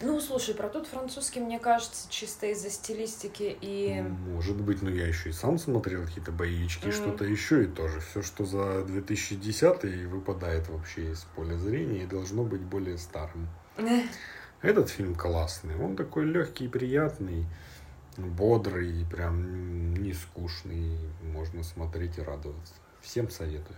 Ну, 0.02 0.20
слушай, 0.20 0.56
про 0.56 0.68
тот 0.68 0.88
французский, 0.88 1.40
мне 1.40 1.60
кажется, 1.60 2.10
чисто 2.10 2.48
из-за 2.48 2.70
стилистики 2.70 3.56
и... 3.62 4.02
Может 4.02 4.60
быть, 4.60 4.82
но 4.82 4.90
я 4.90 5.08
еще 5.08 5.30
и 5.30 5.32
сам 5.34 5.58
смотрел 5.58 6.06
какие-то 6.06 6.32
боевички, 6.32 6.88
mm. 6.88 6.92
что-то 6.92 7.24
еще, 7.24 7.64
и 7.64 7.68
тоже 7.68 8.00
все, 8.02 8.22
что 8.22 8.44
за 8.46 8.84
2010 8.84 10.08
выпадает 10.08 10.68
вообще 10.70 11.12
из 11.12 11.24
поля 11.36 11.58
зрения 11.58 12.04
и 12.04 12.08
должно 12.08 12.44
быть 12.44 12.62
более 12.62 12.98
старым. 12.98 13.48
Этот 14.62 14.90
фильм 14.90 15.16
классный, 15.16 15.76
он 15.78 15.96
такой 15.96 16.26
легкий 16.26 16.68
приятный 16.68 17.46
бодрый, 18.18 19.06
прям 19.10 19.94
не 19.94 20.14
скучный. 20.42 20.98
Можно 21.34 21.64
смотреть 21.64 22.18
и 22.18 22.22
радоваться. 22.22 22.74
Всем 23.02 23.30
советую. 23.30 23.78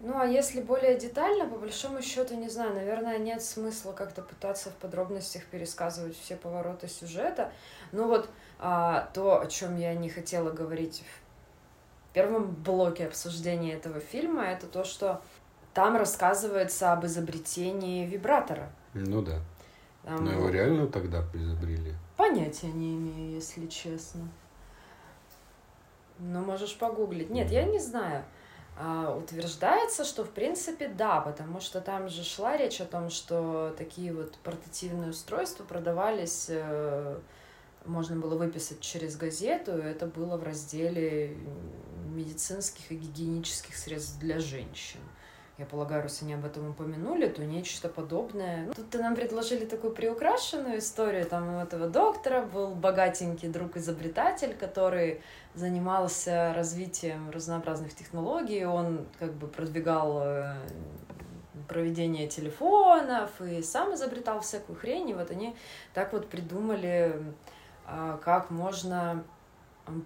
Ну, 0.00 0.18
а 0.18 0.26
если 0.26 0.60
более 0.60 0.98
детально, 0.98 1.46
по 1.46 1.58
большому 1.58 2.02
счету, 2.02 2.34
не 2.34 2.48
знаю, 2.48 2.74
наверное, 2.74 3.18
нет 3.18 3.42
смысла 3.42 3.92
как-то 3.92 4.22
пытаться 4.22 4.70
в 4.70 4.74
подробностях 4.74 5.44
пересказывать 5.44 6.16
все 6.16 6.36
повороты 6.36 6.88
сюжета. 6.88 7.52
Ну 7.92 8.08
вот 8.08 8.28
а, 8.58 9.10
то, 9.14 9.40
о 9.40 9.46
чем 9.46 9.76
я 9.76 9.94
не 9.94 10.08
хотела 10.08 10.50
говорить 10.50 11.04
в 12.08 12.14
первом 12.14 12.50
блоке 12.50 13.06
обсуждения 13.06 13.74
этого 13.74 14.00
фильма, 14.00 14.46
это 14.46 14.66
то, 14.66 14.84
что 14.84 15.22
там 15.74 15.96
рассказывается 15.96 16.92
об 16.92 17.04
изобретении 17.06 18.06
вибратора. 18.06 18.72
Ну 18.94 19.22
да. 19.22 19.40
Там, 20.04 20.24
Но 20.24 20.32
его 20.32 20.48
реально 20.48 20.86
тогда 20.86 21.24
изобрели? 21.34 21.94
Понятия 22.16 22.68
не 22.68 22.94
имею, 22.94 23.34
если 23.34 23.66
честно. 23.66 24.28
Ну, 26.18 26.40
можешь 26.44 26.76
погуглить. 26.76 27.30
Нет, 27.30 27.50
я 27.50 27.64
не 27.64 27.78
знаю. 27.78 28.24
А, 28.76 29.14
утверждается, 29.14 30.04
что 30.04 30.24
в 30.24 30.30
принципе 30.30 30.88
да, 30.88 31.20
потому 31.20 31.60
что 31.60 31.80
там 31.80 32.08
же 32.08 32.24
шла 32.24 32.56
речь 32.56 32.80
о 32.80 32.86
том, 32.86 33.10
что 33.10 33.74
такие 33.76 34.12
вот 34.14 34.38
портативные 34.38 35.10
устройства 35.10 35.64
продавались, 35.64 36.46
э, 36.48 37.18
можно 37.84 38.16
было 38.16 38.36
выписать 38.36 38.80
через 38.80 39.16
газету, 39.16 39.76
и 39.76 39.82
это 39.82 40.06
было 40.06 40.38
в 40.38 40.44
разделе 40.44 41.36
медицинских 42.14 42.90
и 42.90 42.96
гигиенических 42.96 43.76
средств 43.76 44.18
для 44.18 44.38
женщин. 44.38 45.00
Я 45.60 45.66
полагаю, 45.66 46.02
раз 46.02 46.22
они 46.22 46.32
об 46.32 46.46
этом 46.46 46.70
упомянули, 46.70 47.28
то 47.28 47.44
нечто 47.44 47.90
подобное. 47.90 48.64
Ну, 48.64 48.72
тут 48.72 48.94
нам 48.94 49.14
предложили 49.14 49.66
такую 49.66 49.92
приукрашенную 49.92 50.78
историю. 50.78 51.26
Там 51.26 51.56
у 51.56 51.60
этого 51.60 51.86
доктора 51.86 52.40
был 52.40 52.68
богатенький 52.68 53.50
друг-изобретатель, 53.50 54.54
который 54.54 55.20
занимался 55.54 56.54
развитием 56.56 57.28
разнообразных 57.28 57.94
технологий. 57.94 58.64
Он 58.64 59.06
как 59.18 59.34
бы 59.34 59.48
продвигал 59.48 60.22
э, 60.22 60.54
проведение 61.68 62.26
телефонов 62.26 63.30
и 63.42 63.60
сам 63.60 63.94
изобретал 63.94 64.40
всякую 64.40 64.78
хрень. 64.78 65.10
И 65.10 65.14
вот 65.14 65.30
они 65.30 65.54
так 65.92 66.14
вот 66.14 66.30
придумали, 66.30 67.22
а, 67.84 68.16
как 68.16 68.50
можно 68.50 69.24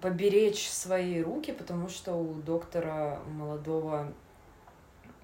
поберечь 0.02 0.68
свои 0.68 1.22
руки, 1.22 1.52
потому 1.52 1.88
что 1.88 2.14
у 2.14 2.34
доктора 2.34 3.20
молодого 3.28 4.12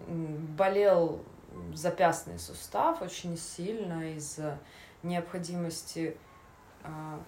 болел 0.08 1.20
запястный 1.74 2.38
сустав 2.38 3.02
очень 3.02 3.36
сильно 3.36 4.14
из-за 4.14 4.58
необходимости 5.02 6.16
э, 6.84 7.18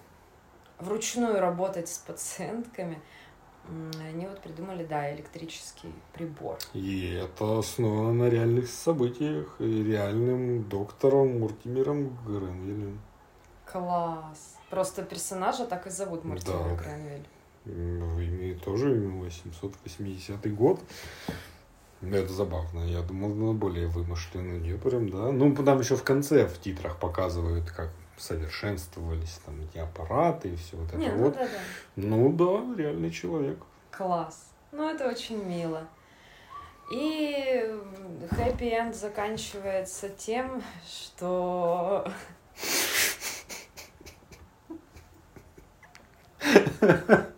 вручную 0.79 1.39
работать 1.39 1.89
с 1.89 1.97
пациентками. 1.97 3.01
Они 3.97 4.27
вот 4.27 4.41
придумали, 4.41 4.83
да, 4.83 5.13
электрический 5.15 5.93
прибор. 6.11 6.57
И 6.73 7.13
это 7.13 7.59
основано 7.59 8.11
на 8.11 8.29
реальных 8.29 8.67
событиях 8.67 9.55
и 9.59 9.83
реальным 9.83 10.67
доктором 10.67 11.39
Муртимером 11.39 12.17
Гренвилем. 12.25 12.99
Класс. 13.65 14.57
Просто 14.69 15.03
персонажа 15.03 15.65
так 15.65 15.87
и 15.87 15.89
зовут 15.89 16.25
Муртимер 16.25 16.75
да. 16.77 16.83
Гренвиль. 16.83 17.25
Ну, 17.65 18.21
имеет 18.21 18.61
тоже 18.61 18.93
880 18.93 20.53
год. 20.53 20.81
Это 22.11 22.33
забавно. 22.33 22.81
Я 22.81 23.01
думал, 23.01 23.29
на 23.33 23.53
более 23.53 23.87
вымышленную. 23.87 24.61
Не 24.61 24.77
прям, 24.77 25.09
да. 25.09 25.31
Ну, 25.31 25.55
там 25.55 25.79
еще 25.79 25.95
в 25.95 26.03
конце 26.03 26.47
в 26.47 26.59
титрах 26.59 26.97
показывают, 26.97 27.69
как 27.71 27.89
совершенствовались 28.17 29.39
там 29.45 29.61
эти 29.61 29.77
аппараты 29.77 30.49
и 30.49 30.55
все 30.55 30.77
вот 30.77 30.89
это 30.89 30.97
Нет, 30.97 31.13
ну 31.15 31.23
вот. 31.23 31.35
Ну 31.35 31.39
да, 31.39 31.47
да. 31.47 31.57
Ну 31.95 32.33
да, 32.33 32.81
реальный 32.81 33.11
человек. 33.11 33.57
Класс. 33.91 34.51
Ну, 34.71 34.89
это 34.89 35.07
очень 35.07 35.43
мило. 35.43 35.87
И 36.91 37.73
хэппи-энд 38.31 38.95
заканчивается 38.95 40.09
тем, 40.09 40.61
что... 40.85 42.05
На 46.81 47.27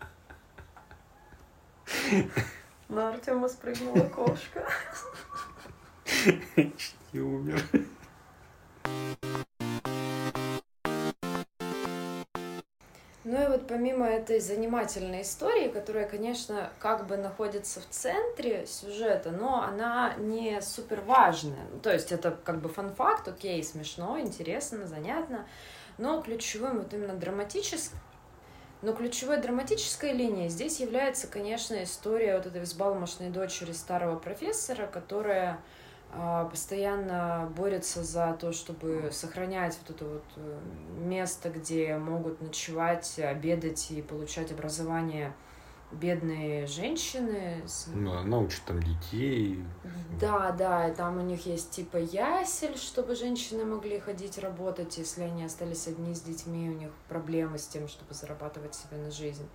Артема 3.25 3.49
спрыгнула 3.49 4.07
кошка. 4.09 4.67
Почти 6.55 7.19
умер. 7.19 7.59
Ну 13.23 13.43
и 13.43 13.47
вот 13.47 13.67
помимо 13.67 14.05
этой 14.05 14.39
занимательной 14.39 15.23
истории, 15.23 15.69
которая, 15.69 16.07
конечно, 16.07 16.69
как 16.77 17.07
бы 17.07 17.17
находится 17.17 17.81
в 17.81 17.89
центре 17.89 18.67
сюжета, 18.67 19.31
но 19.31 19.63
она 19.63 20.13
не 20.19 20.61
супер 20.61 21.01
важная. 21.01 21.65
То 21.81 21.91
есть 21.91 22.11
это 22.11 22.29
как 22.29 22.61
бы 22.61 22.69
фан-факт, 22.69 23.27
окей, 23.27 23.63
смешно, 23.63 24.19
интересно, 24.19 24.85
занятно, 24.85 25.47
но 25.97 26.21
ключевым 26.21 26.77
вот 26.77 26.93
именно 26.93 27.15
драматическим 27.15 27.97
но 28.85 28.93
ключевой 28.93 29.41
драматической 29.41 30.11
линией 30.13 30.47
здесь 30.47 30.79
является, 30.79 31.25
конечно, 31.25 31.83
история 31.83 32.37
вот 32.37 32.45
этой 32.45 32.61
взбалмошной 32.61 33.29
дочери 33.29 33.71
старого 33.71 34.15
профессора, 34.19 34.85
которая 34.85 35.59
а, 36.13 36.45
постоянно 36.45 37.51
борется 37.57 38.03
за 38.03 38.37
то, 38.39 38.51
чтобы 38.51 39.09
сохранять 39.11 39.75
вот 39.81 39.95
это 39.95 40.05
вот 40.05 40.23
э, 40.35 40.59
место, 40.99 41.49
где 41.49 41.97
могут 41.97 42.41
ночевать, 42.41 43.17
обедать 43.17 43.89
и 43.89 44.03
получать 44.03 44.51
образование 44.51 45.33
бедные 45.99 46.67
женщины. 46.67 47.63
Ну, 47.93 48.13
она 48.13 48.39
учит 48.39 48.61
там 48.65 48.81
детей. 48.81 49.63
Да, 50.19 50.51
да, 50.51 50.89
и 50.89 50.93
там 50.93 51.17
у 51.17 51.21
них 51.21 51.45
есть 51.45 51.71
типа 51.71 51.97
ясель, 51.97 52.77
чтобы 52.77 53.15
женщины 53.15 53.65
могли 53.65 53.99
ходить 53.99 54.37
работать, 54.37 54.97
если 54.97 55.23
они 55.23 55.43
остались 55.43 55.87
одни 55.87 56.13
с 56.13 56.21
детьми, 56.21 56.69
у 56.69 56.73
них 56.73 56.89
проблемы 57.09 57.57
с 57.57 57.67
тем, 57.67 57.87
чтобы 57.87 58.13
зарабатывать 58.13 58.75
себе 58.75 58.97
на 58.97 59.11
жизнь. 59.11 59.47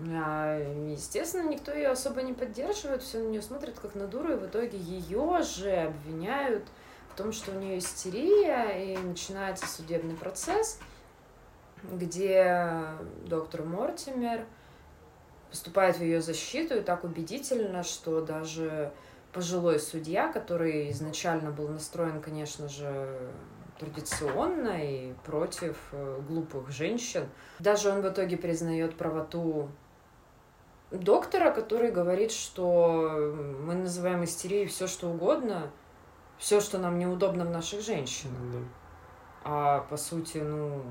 А, 0.00 0.58
естественно, 0.90 1.48
никто 1.48 1.72
ее 1.72 1.88
особо 1.88 2.22
не 2.22 2.32
поддерживает, 2.32 3.02
все 3.02 3.18
на 3.18 3.28
нее 3.28 3.42
смотрят 3.42 3.78
как 3.80 3.94
на 3.94 4.06
дуру, 4.06 4.32
и 4.32 4.36
в 4.36 4.46
итоге 4.46 4.78
ее 4.78 5.42
же 5.42 5.70
обвиняют 5.70 6.64
в 7.12 7.16
том, 7.16 7.32
что 7.32 7.50
у 7.50 7.58
нее 7.58 7.78
истерия, 7.78 8.94
и 8.94 8.96
начинается 8.96 9.66
судебный 9.66 10.14
процесс, 10.14 10.78
где 11.82 12.84
доктор 13.26 13.64
Мортимер– 13.64 14.46
поступает 15.50 15.96
в 15.96 16.02
ее 16.02 16.20
защиту 16.20 16.76
и 16.76 16.80
так 16.80 17.04
убедительно, 17.04 17.82
что 17.82 18.20
даже 18.20 18.92
пожилой 19.32 19.78
судья, 19.78 20.32
который 20.32 20.90
изначально 20.90 21.50
был 21.50 21.68
настроен, 21.68 22.20
конечно 22.20 22.68
же, 22.68 23.18
традиционно 23.78 24.84
и 24.84 25.12
против 25.24 25.76
э, 25.92 26.20
глупых 26.28 26.70
женщин, 26.70 27.28
даже 27.58 27.90
он 27.90 28.02
в 28.02 28.08
итоге 28.08 28.36
признает 28.36 28.96
правоту 28.96 29.68
доктора, 30.90 31.50
который 31.50 31.90
говорит, 31.90 32.32
что 32.32 33.34
мы 33.60 33.74
называем 33.74 34.24
истерией 34.24 34.66
все, 34.66 34.86
что 34.86 35.08
угодно, 35.08 35.70
все, 36.38 36.60
что 36.60 36.78
нам 36.78 36.98
неудобно 36.98 37.44
в 37.44 37.50
наших 37.50 37.82
женщинах. 37.82 38.40
Да. 38.52 38.58
А 39.44 39.80
по 39.80 39.96
сути, 39.96 40.38
ну, 40.38 40.82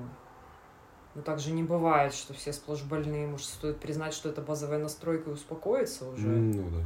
но 1.17 1.23
также 1.23 1.51
не 1.51 1.63
бывает, 1.63 2.13
что 2.13 2.35
все 2.35 2.53
сплошь 2.53 2.83
больные. 2.83 3.25
Может, 3.25 3.47
стоит 3.47 3.79
признать, 3.79 4.13
что 4.13 4.29
это 4.29 4.39
базовая 4.43 4.77
настройка 4.77 5.31
и 5.31 5.33
успокоиться 5.33 6.07
уже. 6.07 6.27
Ну 6.27 6.69
да. 6.69 6.85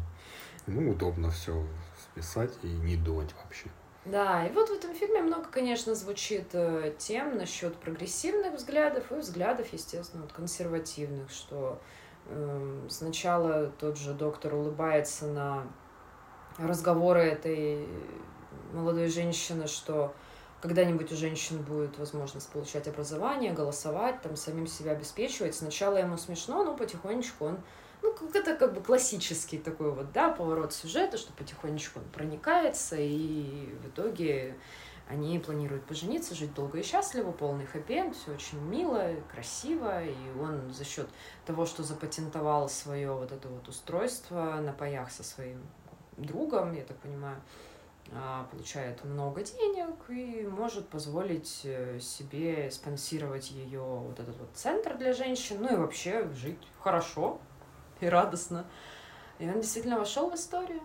Ну, 0.67 0.91
удобно 0.91 1.29
все 1.31 1.67
списать 1.99 2.53
и 2.63 2.67
не 2.67 2.95
думать 2.95 3.35
вообще. 3.43 3.67
Да, 4.05 4.47
и 4.47 4.51
вот 4.53 4.69
в 4.69 4.71
этом 4.71 4.95
фильме 4.95 5.21
много, 5.21 5.49
конечно, 5.51 5.95
звучит 5.95 6.47
э, 6.53 6.93
тем 6.97 7.37
насчет 7.37 7.75
прогрессивных 7.75 8.53
взглядов 8.53 9.11
и 9.11 9.15
взглядов, 9.15 9.67
естественно, 9.73 10.23
вот 10.23 10.31
консервативных, 10.31 11.29
что 11.29 11.81
э, 12.27 12.87
сначала 12.89 13.67
тот 13.79 13.97
же 13.97 14.13
доктор 14.13 14.55
улыбается 14.55 15.27
на 15.27 15.67
разговоры 16.57 17.19
этой 17.19 17.85
молодой 18.71 19.09
женщины, 19.09 19.67
что 19.67 20.13
когда-нибудь 20.61 21.11
у 21.11 21.15
женщин 21.15 21.61
будет 21.61 21.97
возможность 21.97 22.49
получать 22.49 22.87
образование, 22.87 23.53
голосовать, 23.53 24.21
там, 24.21 24.35
самим 24.35 24.67
себя 24.67 24.91
обеспечивать. 24.91 25.55
Сначала 25.55 25.97
ему 25.97 26.17
смешно, 26.17 26.63
но 26.63 26.75
потихонечку 26.75 27.45
он 27.45 27.59
ну, 28.01 28.15
это 28.33 28.55
как 28.55 28.73
бы 28.73 28.81
классический 28.81 29.57
такой 29.57 29.91
вот, 29.91 30.11
да, 30.11 30.31
поворот 30.31 30.73
сюжета, 30.73 31.17
что 31.17 31.33
потихонечку 31.33 31.99
он 31.99 32.05
проникается, 32.05 32.95
и 32.97 33.75
в 33.83 33.89
итоге 33.89 34.55
они 35.07 35.37
планируют 35.39 35.85
пожениться, 35.85 36.33
жить 36.33 36.53
долго 36.53 36.79
и 36.79 36.83
счастливо, 36.83 37.31
полный 37.31 37.65
хэппи 37.65 38.11
все 38.13 38.31
очень 38.31 38.59
мило, 38.61 39.13
красиво, 39.31 40.03
и 40.03 40.15
он 40.39 40.73
за 40.73 40.83
счет 40.83 41.07
того, 41.45 41.65
что 41.65 41.83
запатентовал 41.83 42.69
свое 42.69 43.11
вот 43.11 43.31
это 43.31 43.49
вот 43.49 43.67
устройство 43.67 44.59
на 44.61 44.73
паях 44.73 45.11
со 45.11 45.23
своим 45.23 45.61
другом, 46.17 46.73
я 46.73 46.83
так 46.83 46.97
понимаю, 46.97 47.41
получает 48.51 49.03
много 49.05 49.41
денег 49.41 49.95
и 50.09 50.45
может 50.45 50.89
позволить 50.89 51.61
э, 51.63 51.99
себе 51.99 52.69
спонсировать 52.69 53.51
ее 53.51 53.81
вот 53.81 54.19
этот 54.19 54.37
вот 54.37 54.49
центр 54.53 54.97
для 54.97 55.13
женщин, 55.13 55.57
ну 55.61 55.73
и 55.73 55.77
вообще 55.77 56.27
жить 56.33 56.59
хорошо 56.81 57.39
и 58.01 58.07
радостно. 58.07 58.65
И 59.39 59.47
он 59.47 59.61
действительно 59.61 59.97
вошел 59.97 60.29
в 60.29 60.35
историю. 60.35 60.81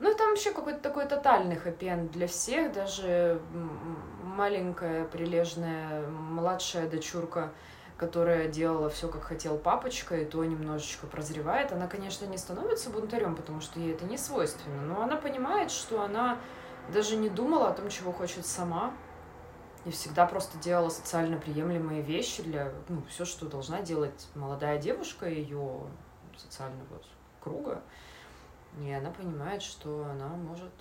Ну, 0.00 0.10
и 0.10 0.16
там 0.16 0.30
вообще 0.30 0.50
какой-то 0.52 0.80
такой 0.80 1.06
тотальный 1.06 1.56
хэппи 1.56 2.08
для 2.12 2.26
всех, 2.26 2.72
даже 2.72 3.40
маленькая, 4.22 5.04
прилежная, 5.04 6.08
младшая 6.08 6.88
дочурка 6.88 7.52
которая 8.00 8.48
делала 8.48 8.88
все, 8.88 9.08
как 9.08 9.24
хотел 9.24 9.58
папочка, 9.58 10.16
и 10.16 10.24
то 10.24 10.42
немножечко 10.42 11.06
прозревает, 11.06 11.70
она, 11.70 11.86
конечно, 11.86 12.24
не 12.24 12.38
становится 12.38 12.88
бунтарем, 12.88 13.36
потому 13.36 13.60
что 13.60 13.78
ей 13.78 13.92
это 13.92 14.06
не 14.06 14.16
свойственно, 14.16 14.80
но 14.80 15.02
она 15.02 15.16
понимает, 15.16 15.70
что 15.70 16.00
она 16.00 16.38
даже 16.90 17.16
не 17.16 17.28
думала 17.28 17.68
о 17.68 17.74
том, 17.74 17.90
чего 17.90 18.10
хочет 18.10 18.46
сама, 18.46 18.94
и 19.84 19.90
всегда 19.90 20.24
просто 20.24 20.56
делала 20.56 20.88
социально 20.88 21.36
приемлемые 21.36 22.00
вещи 22.00 22.42
для, 22.42 22.72
ну, 22.88 23.02
все, 23.10 23.26
что 23.26 23.44
должна 23.44 23.82
делать 23.82 24.28
молодая 24.34 24.78
девушка 24.78 25.28
ее 25.28 25.82
социального 26.38 27.02
круга. 27.42 27.82
И 28.80 28.90
она 28.90 29.10
понимает, 29.10 29.60
что 29.60 30.06
она 30.10 30.28
может 30.28 30.72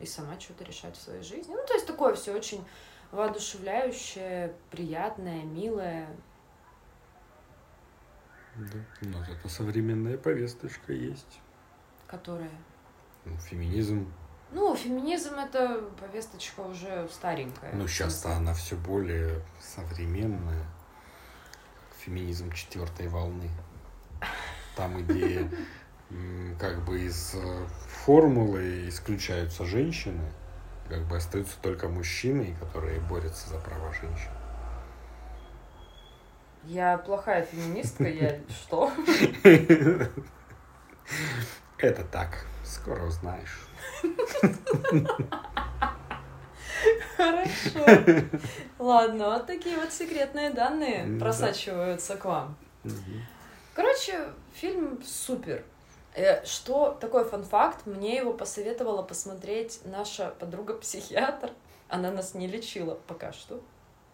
и 0.00 0.06
сама 0.06 0.40
что-то 0.40 0.64
решать 0.64 0.96
в 0.96 1.02
своей 1.02 1.22
жизни. 1.22 1.52
Ну, 1.54 1.62
то 1.66 1.74
есть 1.74 1.86
такое 1.86 2.14
все 2.14 2.34
очень 2.34 2.64
воодушевляющее, 3.12 4.54
приятное, 4.70 5.42
милое. 5.44 6.06
Да, 8.56 9.08
нас 9.08 9.28
это 9.28 9.48
современная 9.48 10.18
повесточка 10.18 10.92
есть. 10.92 11.40
Которая? 12.06 12.50
Ну, 13.24 13.36
феминизм. 13.36 14.12
Ну, 14.52 14.74
феминизм 14.74 15.34
это 15.34 15.82
повесточка 16.00 16.60
уже 16.60 17.08
старенькая. 17.08 17.72
Ну, 17.72 17.86
сейчас-то 17.86 18.32
она 18.32 18.52
все 18.54 18.76
более 18.76 19.42
современная. 19.60 20.66
Феминизм 21.98 22.50
четвертой 22.52 23.08
волны. 23.08 23.48
Там, 24.76 25.04
где 25.04 25.48
как 26.58 26.84
бы 26.84 27.00
из 27.00 27.34
э, 27.34 27.66
формулы 28.04 28.88
исключаются 28.88 29.64
женщины, 29.64 30.32
как 30.90 31.06
бы 31.06 31.16
остаются 31.16 31.56
только 31.62 31.88
мужчины, 31.88 32.56
которые 32.58 33.00
борются 33.00 33.48
за 33.48 33.58
права 33.58 33.92
женщин. 33.92 34.30
Я 36.64 36.98
плохая 36.98 37.44
феминистка, 37.46 38.08
я 38.08 38.40
что? 38.48 38.92
Это 41.78 42.04
так, 42.04 42.44
скоро 42.64 43.04
узнаешь. 43.04 43.66
Хорошо. 47.16 48.26
Ладно, 48.78 49.30
вот 49.30 49.46
такие 49.46 49.76
вот 49.76 49.92
секретные 49.92 50.50
данные 50.50 51.18
просачиваются 51.18 52.16
к 52.16 52.24
вам. 52.24 52.56
Короче, 53.74 54.28
фильм 54.52 55.00
супер. 55.04 55.64
Э, 56.14 56.44
что 56.44 56.96
такой 57.00 57.24
фан-факт? 57.24 57.86
Мне 57.86 58.16
его 58.16 58.32
посоветовала 58.32 59.02
посмотреть 59.02 59.80
наша 59.84 60.34
подруга-психиатр. 60.38 61.50
Она 61.88 62.10
нас 62.10 62.34
не 62.34 62.46
лечила 62.46 62.94
пока 63.06 63.32
что. 63.32 63.60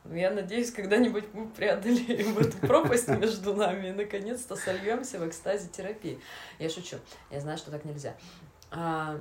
Но 0.05 0.17
я 0.17 0.31
надеюсь, 0.31 0.71
когда-нибудь 0.71 1.25
мы 1.33 1.49
преодолеем 1.49 2.39
эту 2.39 2.59
пропасть 2.59 3.09
между 3.09 3.55
нами 3.55 3.89
и 3.89 3.93
наконец-то 3.93 4.57
сольемся 4.57 5.19
в 5.19 5.29
экстазе 5.29 5.69
терапии. 5.69 6.21
Я 6.59 6.71
шучу. 6.71 6.97
Я 7.31 7.41
знаю, 7.41 7.59
что 7.59 7.71
так 7.71 7.85
нельзя. 7.85 8.15
А, 8.71 9.19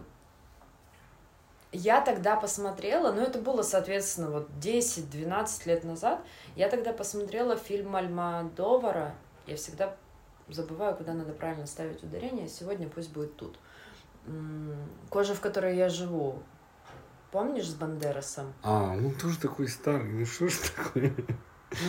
я 1.72 2.02
тогда 2.02 2.36
посмотрела, 2.36 3.12
ну 3.12 3.22
это 3.22 3.40
было, 3.40 3.62
соответственно, 3.62 4.30
вот 4.30 4.50
10-12 4.62 5.68
лет 5.68 5.84
назад, 5.84 6.22
я 6.56 6.70
тогда 6.70 6.94
посмотрела 6.94 7.58
фильм 7.58 7.96
Альмадовара. 7.96 9.16
Я 9.48 9.58
всегда 9.58 9.96
забываю, 10.48 10.96
куда 10.96 11.14
надо 11.14 11.34
правильно 11.34 11.66
ставить 11.66 12.04
ударение. 12.04 12.48
Сегодня 12.48 12.88
пусть 12.88 13.12
будет 13.12 13.36
тут. 13.36 13.58
Кожа, 15.10 15.36
в 15.36 15.42
которой 15.42 15.76
я 15.76 15.90
живу. 15.90 16.42
Помнишь 17.32 17.70
с 17.70 17.74
Бандерасом? 17.74 18.54
А, 18.64 18.94
он 18.94 19.14
тоже 19.14 19.38
такой 19.38 19.68
старый. 19.68 20.10
Ну 20.10 20.26
что 20.26 20.48
ж 20.48 20.54
такое? 20.76 21.14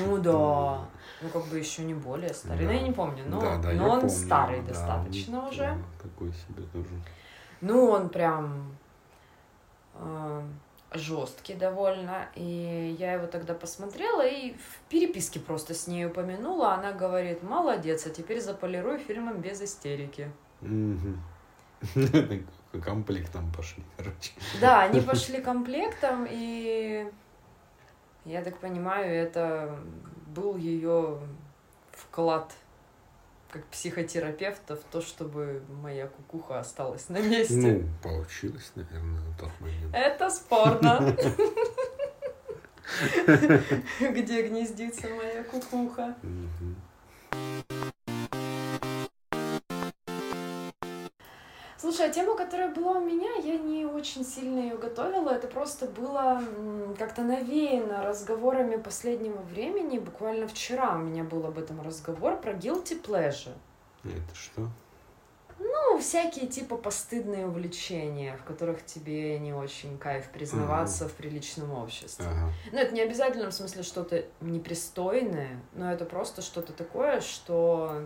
Ну 0.05 0.19
да. 0.23 0.88
Ну 1.23 1.29
как 1.33 1.47
бы 1.47 1.59
еще 1.59 1.85
не 1.85 1.95
более 1.95 2.35
старый. 2.35 2.59
Да. 2.59 2.64
Ну 2.64 2.73
я 2.73 2.83
не 2.83 2.92
помню, 2.92 3.25
но, 3.29 3.40
да, 3.40 3.59
да, 3.59 3.73
но 3.73 3.90
он 3.90 4.01
помню. 4.01 4.14
старый 4.14 4.61
да, 4.62 4.69
достаточно 4.69 5.47
уже. 5.47 5.62
Да, 5.62 5.79
такой 6.03 6.33
себе 6.33 6.62
тоже. 6.73 6.88
Ну 7.61 7.87
он 7.90 8.09
прям 8.09 8.77
э, 9.95 10.42
жесткий 10.96 11.54
довольно. 11.54 12.28
И 12.35 12.96
я 12.98 13.14
его 13.14 13.26
тогда 13.26 13.54
посмотрела 13.54 14.26
и 14.26 14.54
в 14.54 14.80
переписке 14.88 15.40
просто 15.40 15.74
с 15.74 15.87
ней 15.87 16.06
упомянула. 16.06 16.74
Она 16.74 16.92
говорит, 16.92 17.42
молодец, 17.42 18.06
а 18.06 18.11
теперь 18.11 18.40
заполируй 18.40 18.98
фильмом 18.98 19.40
без 19.40 19.61
истерики. 19.62 20.30
Комплектом 22.85 23.52
пошли, 23.56 23.82
короче. 23.96 24.32
Да, 24.61 24.82
они 24.82 25.00
пошли 25.00 25.40
комплектом, 25.40 26.26
и 26.28 27.11
я 28.24 28.42
так 28.42 28.59
понимаю, 28.59 29.14
это 29.14 29.78
был 30.26 30.56
ее 30.56 31.18
вклад 31.92 32.52
как 33.50 33.64
психотерапевта 33.66 34.76
в 34.76 34.85
то, 34.90 35.00
чтобы 35.00 35.62
моя 35.82 36.06
кукуха 36.06 36.59
осталась 36.61 37.09
на 37.09 37.18
месте. 37.18 37.54
Ну, 37.54 37.85
получилось, 38.02 38.72
наверное, 38.74 39.20
на 39.20 39.37
тот 39.38 39.50
момент. 39.61 39.94
Это 39.94 40.30
спорно. 40.30 41.16
Где 44.00 44.46
гнездится 44.48 45.09
моя 45.09 45.42
кукуха. 45.44 46.14
Слушай, 51.87 52.09
а 52.09 52.12
тема, 52.12 52.37
которая 52.37 52.75
была 52.75 52.99
у 52.99 53.01
меня, 53.01 53.37
я 53.44 53.59
не 53.59 53.87
очень 53.87 54.25
сильно 54.25 54.59
ее 54.59 54.77
готовила. 54.77 55.31
Это 55.31 55.46
просто 55.46 55.87
было 55.87 56.42
как-то 56.99 57.22
навеяно 57.22 58.03
разговорами 58.03 58.75
последнего 58.75 59.40
времени. 59.42 60.01
Буквально 60.01 60.49
вчера 60.49 60.96
у 60.96 60.99
меня 60.99 61.22
был 61.22 61.46
об 61.46 61.61
этом 61.61 61.81
разговор 61.81 62.40
про 62.40 62.55
guilty 62.55 63.01
pleasure. 63.01 63.55
Это 64.03 64.35
что? 64.35 64.68
Ну, 65.61 66.01
всякие 66.01 66.49
типа 66.49 66.77
постыдные 66.77 67.46
увлечения, 67.46 68.37
в 68.37 68.42
которых 68.42 68.85
тебе 68.85 69.38
не 69.38 69.53
очень 69.53 69.96
кайф 69.96 70.29
признаваться 70.31 71.05
ага. 71.05 71.12
в 71.12 71.16
приличном 71.16 71.70
обществе. 71.70 72.27
Ага. 72.27 72.53
Ну, 72.72 72.79
это 72.79 72.92
не 72.96 73.01
обязательно 73.01 73.53
в 73.53 73.55
смысле 73.55 73.85
что-то 73.85 74.25
непристойное, 74.40 75.61
но 75.72 75.92
это 75.92 76.05
просто 76.05 76.42
что-то 76.42 76.72
такое, 76.72 77.20
что 77.20 78.03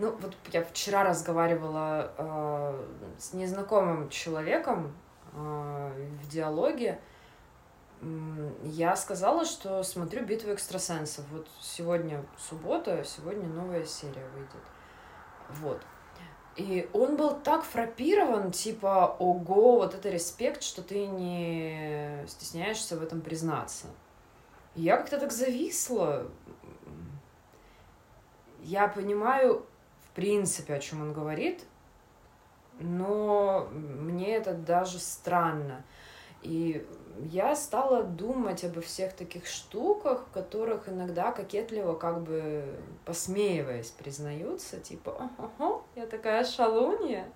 ну, 0.00 0.16
вот 0.18 0.34
я 0.50 0.64
вчера 0.64 1.04
разговаривала 1.04 2.12
э, 2.16 2.84
с 3.18 3.34
незнакомым 3.34 4.08
человеком 4.08 4.96
э, 5.34 6.08
в 6.22 6.28
диалоге. 6.28 6.98
Я 8.62 8.96
сказала, 8.96 9.44
что 9.44 9.82
смотрю 9.82 10.24
«Битву 10.24 10.54
экстрасенсов». 10.54 11.26
Вот 11.30 11.46
сегодня 11.60 12.24
суббота, 12.38 13.04
сегодня 13.04 13.46
новая 13.46 13.84
серия 13.84 14.26
выйдет. 14.34 14.64
Вот. 15.50 15.82
И 16.56 16.88
он 16.94 17.16
был 17.16 17.38
так 17.38 17.62
фрапирован, 17.62 18.52
типа, 18.52 19.16
ого, 19.18 19.76
вот 19.76 19.94
это 19.94 20.08
респект, 20.08 20.62
что 20.62 20.82
ты 20.82 21.06
не 21.06 22.24
стесняешься 22.26 22.96
в 22.96 23.02
этом 23.02 23.20
признаться. 23.20 23.86
И 24.74 24.82
я 24.82 24.96
как-то 24.96 25.18
так 25.18 25.30
зависла. 25.30 26.26
Я 28.62 28.88
понимаю, 28.88 29.66
в 30.10 30.16
принципе, 30.16 30.74
о 30.74 30.80
чем 30.80 31.02
он 31.02 31.12
говорит, 31.12 31.64
но 32.80 33.68
мне 33.72 34.34
это 34.34 34.54
даже 34.54 34.98
странно. 34.98 35.84
И 36.42 36.86
я 37.18 37.54
стала 37.54 38.02
думать 38.02 38.64
обо 38.64 38.80
всех 38.80 39.12
таких 39.12 39.46
штуках, 39.46 40.24
в 40.26 40.32
которых 40.32 40.88
иногда 40.88 41.32
кокетливо, 41.32 41.94
как 41.94 42.22
бы 42.22 42.64
посмеиваясь, 43.04 43.90
признаются, 43.90 44.80
типа, 44.80 45.30
ого, 45.38 45.84
я 45.96 46.06
такая 46.06 46.44
шалунья. 46.44 47.30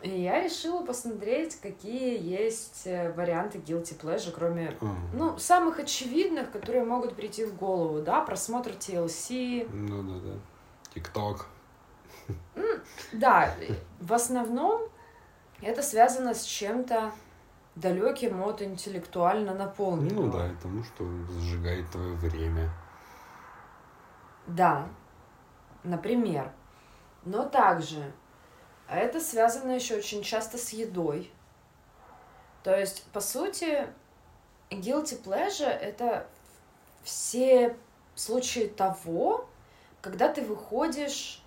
И 0.00 0.08
я 0.08 0.42
решила 0.42 0.84
посмотреть, 0.84 1.56
какие 1.56 2.22
есть 2.22 2.86
э, 2.86 3.12
варианты 3.12 3.58
guilty 3.58 4.00
pleasure, 4.00 4.30
кроме, 4.32 4.68
uh-huh. 4.80 4.94
ну, 5.12 5.38
самых 5.38 5.80
очевидных, 5.80 6.52
которые 6.52 6.84
могут 6.84 7.16
прийти 7.16 7.44
в 7.44 7.56
голову, 7.56 8.00
да, 8.00 8.20
просмотр 8.20 8.70
TLC. 8.70 9.68
Ну 9.72 10.02
да, 10.04 10.20
да. 10.20 10.38
TikTok. 10.94 11.46
Да, 13.12 13.54
в 14.00 14.12
основном 14.12 14.82
это 15.60 15.82
связано 15.82 16.34
с 16.34 16.42
чем-то 16.44 17.12
далеким 17.74 18.42
от 18.42 18.62
интеллектуально 18.62 19.54
наполненного. 19.54 20.26
Ну 20.26 20.32
да, 20.32 20.50
тому, 20.62 20.82
что 20.82 21.04
сжигает 21.40 21.90
твое 21.90 22.14
время. 22.14 22.70
Да, 24.46 24.88
например. 25.82 26.52
Но 27.24 27.44
также 27.44 28.12
это 28.88 29.20
связано 29.20 29.72
еще 29.72 29.96
очень 29.96 30.22
часто 30.22 30.58
с 30.58 30.70
едой. 30.70 31.30
То 32.62 32.76
есть, 32.78 33.04
по 33.12 33.20
сути, 33.20 33.86
guilty 34.70 35.22
pleasure— 35.22 35.68
это 35.80 36.26
все 37.02 37.76
случаи 38.14 38.68
того, 38.68 39.48
когда 40.00 40.32
ты 40.32 40.42
выходишь 40.42 41.42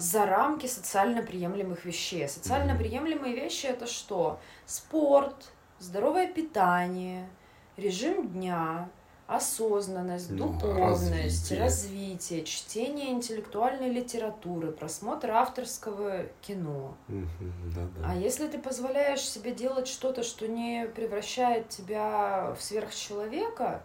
за 0.00 0.24
рамки 0.24 0.66
социально 0.66 1.22
приемлемых 1.22 1.84
вещей. 1.84 2.26
Социально 2.26 2.74
приемлемые 2.74 3.34
вещи 3.34 3.66
это 3.66 3.86
что? 3.86 4.40
Спорт, 4.64 5.52
здоровое 5.78 6.26
питание, 6.26 7.28
режим 7.76 8.28
дня, 8.28 8.88
осознанность, 9.26 10.30
ну, 10.30 10.54
духовность, 10.54 11.52
развитие. 11.52 11.60
развитие, 11.60 12.44
чтение 12.44 13.10
интеллектуальной 13.10 13.90
литературы, 13.90 14.72
просмотр 14.72 15.30
авторского 15.30 16.24
кино. 16.40 16.96
да, 17.08 17.88
да. 17.96 18.10
А 18.10 18.16
если 18.16 18.48
ты 18.48 18.58
позволяешь 18.58 19.20
себе 19.20 19.52
делать 19.52 19.86
что-то, 19.86 20.22
что 20.22 20.48
не 20.48 20.86
превращает 20.86 21.68
тебя 21.68 22.56
в 22.58 22.62
сверхчеловека, 22.62 23.84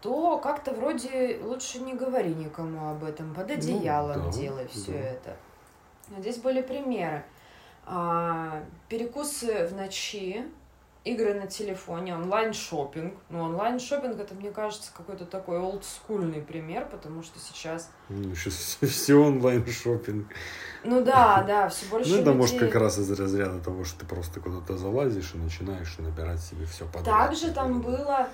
то 0.00 0.38
как-то 0.38 0.72
вроде 0.72 1.40
лучше 1.42 1.78
не 1.80 1.94
говори 1.94 2.34
никому 2.34 2.90
об 2.90 3.04
этом, 3.04 3.34
под 3.34 3.48
ну 3.48 3.54
одеялом 3.54 4.24
ну, 4.24 4.30
да, 4.30 4.38
делай 4.38 4.68
все 4.68 4.92
да. 4.92 4.98
это. 4.98 5.36
Здесь 6.18 6.38
были 6.38 6.62
примеры. 6.62 7.24
А, 7.84 8.62
перекусы 8.88 9.66
в 9.66 9.74
ночи 9.74 10.44
игры 11.06 11.34
на 11.34 11.46
телефоне, 11.46 12.16
онлайн-шоппинг. 12.16 13.14
Ну, 13.30 13.42
онлайн-шоппинг 13.42 14.18
это, 14.18 14.34
мне 14.34 14.50
кажется, 14.50 14.90
какой-то 14.94 15.24
такой 15.24 15.58
олдскульный 15.58 16.42
пример, 16.42 16.88
потому 16.90 17.22
что 17.22 17.38
сейчас... 17.38 17.90
Ну, 18.08 18.34
сейчас 18.34 18.78
все 18.82 19.14
онлайн-шоппинг. 19.14 20.26
Ну 20.84 21.04
да, 21.04 21.44
да, 21.46 21.68
все 21.68 21.86
больше 21.86 22.10
Ну, 22.10 22.16
это 22.16 22.24
людей... 22.24 22.38
может 22.38 22.58
как 22.58 22.74
раз 22.74 22.98
из 22.98 23.10
разряда 23.12 23.60
того, 23.60 23.84
что 23.84 24.00
ты 24.00 24.06
просто 24.06 24.40
куда-то 24.40 24.76
залазишь 24.76 25.34
и 25.34 25.38
начинаешь 25.38 25.96
набирать 25.98 26.40
себе 26.40 26.66
все 26.66 26.84
подряд. 26.86 27.04
Также 27.04 27.52
там 27.52 27.80
было... 27.80 28.28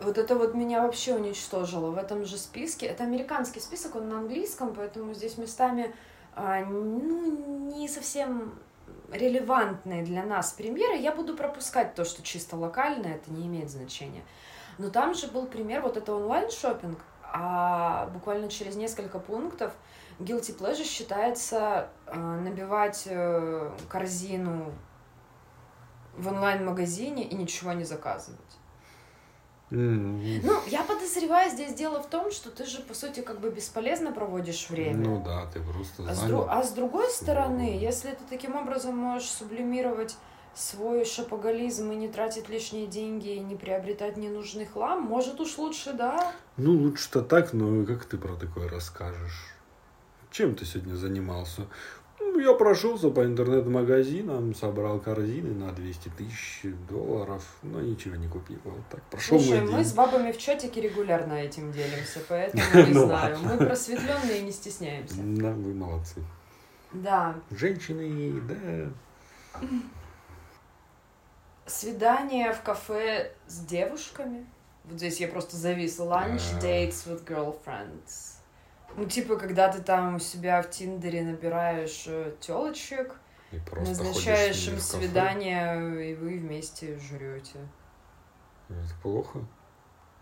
Вот 0.00 0.18
это 0.18 0.34
вот 0.34 0.54
меня 0.54 0.82
вообще 0.82 1.14
уничтожило. 1.14 1.90
В 1.90 1.98
этом 1.98 2.24
же 2.24 2.36
списке... 2.36 2.86
Это 2.86 3.04
американский 3.04 3.60
список, 3.60 3.96
он 3.96 4.08
на 4.08 4.18
английском, 4.18 4.74
поэтому 4.74 5.14
здесь 5.14 5.38
местами 5.38 5.94
а, 6.34 6.64
ну, 6.64 7.70
не 7.76 7.88
совсем 7.88 8.58
релевантные 9.12 10.02
для 10.02 10.24
нас 10.24 10.52
примеры. 10.52 10.96
Я 10.96 11.12
буду 11.12 11.36
пропускать 11.36 11.94
то, 11.94 12.04
что 12.04 12.22
чисто 12.22 12.56
локально, 12.56 13.06
это 13.06 13.30
не 13.30 13.46
имеет 13.46 13.70
значения. 13.70 14.22
Но 14.78 14.90
там 14.90 15.14
же 15.14 15.28
был 15.28 15.46
пример, 15.46 15.82
вот 15.82 15.96
это 15.96 16.12
онлайн-шопинг, 16.12 16.98
а 17.22 18.06
буквально 18.06 18.48
через 18.48 18.74
несколько 18.76 19.18
пунктов 19.20 19.72
guilty 20.18 20.56
pleasure 20.56 20.84
считается 20.84 21.88
э, 22.06 22.18
набивать 22.18 23.04
э, 23.06 23.70
корзину 23.88 24.72
в 26.16 26.28
онлайн-магазине 26.28 27.24
и 27.24 27.34
ничего 27.34 27.72
не 27.72 27.84
заказывать. 27.84 28.40
Ну, 29.74 30.60
я 30.68 30.82
подозреваю, 30.84 31.50
здесь 31.50 31.74
дело 31.74 32.02
в 32.02 32.06
том, 32.08 32.30
что 32.30 32.50
ты 32.50 32.64
же, 32.64 32.80
по 32.80 32.94
сути, 32.94 33.20
как 33.20 33.40
бы 33.40 33.50
бесполезно 33.50 34.12
проводишь 34.12 34.68
время. 34.70 35.08
Ну 35.08 35.22
да, 35.24 35.46
ты 35.52 35.60
просто 35.60 36.04
А 36.08 36.14
с, 36.14 36.18
занят. 36.18 36.32
дру- 36.32 36.46
а 36.48 36.62
с 36.62 36.72
другой 36.72 37.08
стороны, 37.10 37.76
если 37.80 38.10
ты 38.10 38.20
таким 38.30 38.54
образом 38.56 38.96
можешь 38.96 39.28
сублимировать 39.28 40.16
свой 40.54 41.04
шапоголизм 41.04 41.90
и 41.90 41.96
не 41.96 42.08
тратить 42.08 42.48
лишние 42.48 42.86
деньги, 42.86 43.30
и 43.30 43.40
не 43.40 43.56
приобретать 43.56 44.16
ненужный 44.16 44.66
хлам, 44.66 45.02
может 45.02 45.40
уж 45.40 45.58
лучше, 45.58 45.92
да? 45.92 46.32
Ну, 46.56 46.72
лучше-то 46.72 47.22
так, 47.22 47.52
но 47.52 47.84
как 47.84 48.04
ты 48.04 48.16
про 48.16 48.36
такое 48.36 48.68
расскажешь? 48.68 49.50
Чем 50.30 50.54
ты 50.54 50.64
сегодня 50.64 50.94
занимался? 50.94 51.66
Ну, 52.20 52.38
я 52.40 52.52
прошелся 52.54 53.10
по 53.10 53.24
интернет-магазинам, 53.24 54.54
собрал 54.54 54.98
корзины 55.00 55.52
на 55.54 55.72
200 55.72 56.08
тысяч 56.10 56.62
долларов, 56.88 57.44
но 57.62 57.80
ничего 57.80 58.16
не 58.16 58.28
купил. 58.28 58.58
Вот 58.64 58.80
так 58.90 59.02
прошел 59.04 59.38
Слушай, 59.40 59.60
мы 59.62 59.72
день. 59.78 59.84
с 59.84 59.92
бабами 59.92 60.32
в 60.32 60.38
чатике 60.38 60.80
регулярно 60.80 61.34
этим 61.34 61.72
делимся, 61.72 62.20
поэтому 62.28 62.62
не 62.86 62.92
Ну 62.94 63.06
знаю. 63.06 63.38
Мы 63.42 63.56
просветленные 63.56 64.38
и 64.40 64.42
не 64.42 64.52
стесняемся. 64.52 65.16
Да, 65.18 65.50
вы 65.52 65.74
молодцы. 65.74 66.22
Да. 66.92 67.34
Женщины, 67.50 68.40
да. 68.42 69.60
Свидание 71.66 72.52
в 72.52 72.60
кафе 72.62 73.32
с 73.46 73.58
девушками. 73.60 74.46
Вот 74.84 74.98
здесь 74.98 75.18
я 75.20 75.28
просто 75.28 75.56
зависла. 75.56 76.04
Lunch 76.04 76.42
А. 76.56 76.60
dates 76.60 77.06
with 77.06 77.24
girlfriends. 77.24 78.33
Ну, 78.96 79.06
типа, 79.06 79.36
когда 79.36 79.68
ты 79.72 79.82
там 79.82 80.16
у 80.16 80.18
себя 80.18 80.62
в 80.62 80.70
Тиндере 80.70 81.22
набираешь 81.22 82.06
телочек, 82.40 83.16
И 83.52 83.58
просто 83.58 83.88
назначаешь 84.04 84.68
им 84.68 84.78
свидание, 84.78 86.10
и 86.12 86.14
вы 86.14 86.38
вместе 86.38 86.98
жрете. 86.98 87.58
Это 88.68 88.94
плохо. 89.02 89.40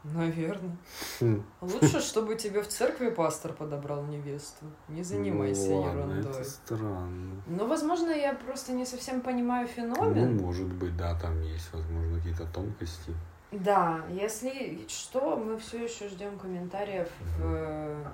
Наверное. 0.05 0.77
Хм. 1.21 1.45
Лучше, 1.61 2.01
чтобы 2.01 2.35
тебе 2.35 2.63
в 2.63 2.69
церкви 2.69 3.11
пастор 3.11 3.53
подобрал 3.53 4.03
невесту. 4.05 4.65
Не 4.89 5.05
занимайся 5.05 5.69
Ну, 5.69 5.81
ладно, 5.83 6.01
ерундой. 6.01 6.33
Это 6.33 6.45
странно. 6.45 7.43
Но, 7.47 7.67
возможно, 7.67 8.11
я 8.11 8.33
просто 8.35 8.73
не 8.73 8.85
совсем 8.85 9.21
понимаю 9.21 9.69
Ну, 9.69 9.95
феномен. 9.95 10.37
может 10.39 10.67
быть, 10.67 10.97
да, 10.97 11.17
там 11.21 11.41
есть, 11.43 11.73
возможно, 11.73 12.17
какие-то 12.17 12.47
тонкости. 12.47 13.13
Да, 13.53 14.01
если 14.11 14.85
что, 14.89 15.37
мы 15.37 15.59
все 15.59 15.85
еще 15.85 16.09
ждем 16.09 16.37
комментариев 16.37 17.09
в 17.39 17.43
э, 17.45 18.05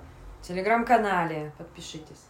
телеграм-канале. 0.41 1.51
Подпишитесь. 1.57 2.25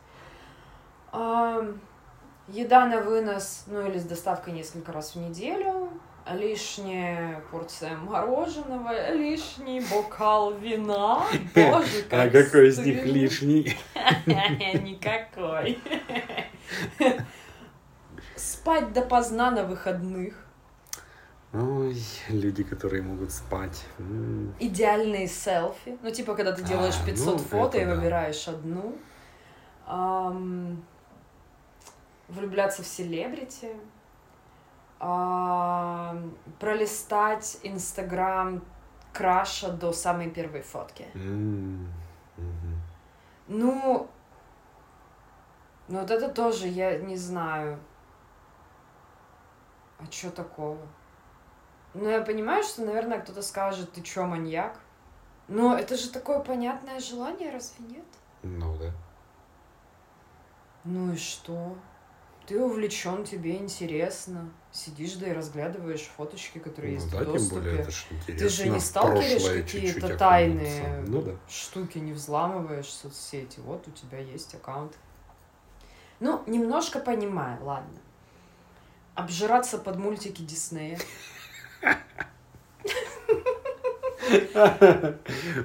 Еда 2.51 2.85
на 2.87 3.01
вынос, 3.01 3.65
ну 3.67 3.87
или 3.87 3.99
с 3.99 4.05
доставкой 4.05 4.53
несколько 4.53 4.91
раз 4.91 5.15
в 5.15 5.19
неделю. 5.19 5.89
Лишняя 6.31 7.41
порция 7.51 7.95
мороженого, 7.95 9.11
лишний 9.13 9.81
бокал 9.81 10.53
вина. 10.53 11.23
Боже, 11.55 12.03
как 12.09 12.27
А 12.27 12.29
какой 12.29 12.69
из 12.69 12.77
них 12.79 13.03
лишний? 13.05 13.75
Никакой. 14.25 15.79
Спать 18.35 18.93
допоздна 18.93 19.49
на 19.49 19.63
выходных. 19.63 20.35
Ой, 21.51 21.95
люди, 22.29 22.63
которые 22.63 23.01
могут 23.01 23.31
спать. 23.31 23.83
М. 23.97 24.53
идеальные 24.59 25.27
селфи. 25.27 25.97
Ну, 26.03 26.11
типа, 26.11 26.35
когда 26.35 26.51
ты 26.51 26.61
делаешь 26.61 26.95
А, 27.01 27.05
500 27.05 27.25
ну, 27.37 27.37
фото 27.39 27.77
и 27.79 27.85
да. 27.85 27.95
выбираешь 27.95 28.47
одну. 28.47 28.95
Ам, 29.87 30.83
влюбляться 32.27 32.83
в 32.83 32.85
селебрити. 32.87 33.75
Ам, 34.99 36.35
пролистать 36.59 37.57
Инстаграм 37.63 38.61
краша 39.13 39.71
до 39.71 39.91
самой 39.91 40.29
первой 40.29 40.61
фотки. 40.61 41.07
Мгм. 41.15 41.87
Ну, 43.47 44.07
ну 45.87 45.99
вот 46.01 46.11
это 46.11 46.29
тоже 46.29 46.67
я 46.67 46.97
не 46.99 47.17
знаю. 47.17 47.79
А 49.97 50.03
что 50.11 50.29
такого? 50.29 50.77
Ну, 51.93 52.09
я 52.09 52.21
понимаю, 52.21 52.63
что, 52.63 52.83
наверное, 52.83 53.19
кто-то 53.19 53.41
скажет, 53.41 53.91
ты 53.93 54.01
чё, 54.01 54.25
маньяк? 54.25 54.79
Но 55.47 55.77
это 55.77 55.97
же 55.97 56.09
такое 56.09 56.39
понятное 56.39 56.99
желание, 56.99 57.51
разве 57.51 57.85
нет? 57.87 58.05
Ну 58.43 58.77
да. 58.77 58.91
Ну 60.83 61.13
и 61.13 61.17
что? 61.17 61.75
Ты 62.45 62.59
увлечен, 62.59 63.23
тебе 63.25 63.57
интересно. 63.57 64.51
Сидишь, 64.71 65.13
да 65.13 65.27
и 65.27 65.33
разглядываешь 65.33 66.09
фоточки, 66.15 66.59
которые 66.59 66.97
Ну 66.97 66.99
есть 66.99 67.11
да, 67.11 67.19
в 67.19 67.23
тем 67.23 67.33
доступе. 67.33 67.55
более 67.61 67.79
это 67.79 67.91
ж 67.91 68.05
интересно. 68.11 68.47
Ты 68.47 68.49
же 68.49 68.69
не 68.69 68.79
сталкиваешь 68.79 69.63
какие-то 69.65 70.17
тайные. 70.17 71.03
Ну 71.07 71.21
да. 71.21 71.31
штуки, 71.47 71.97
не 71.97 72.13
взламываешь 72.13 72.87
в 72.87 72.91
соцсети. 72.91 73.59
Вот 73.59 73.87
у 73.87 73.91
тебя 73.91 74.19
есть 74.19 74.53
аккаунт. 74.55 74.93
Ну, 76.19 76.41
немножко 76.47 76.99
понимаю, 76.99 77.63
ладно. 77.63 77.97
Обжираться 79.15 79.77
под 79.77 79.97
мультики 79.97 80.41
Диснея. 80.41 80.99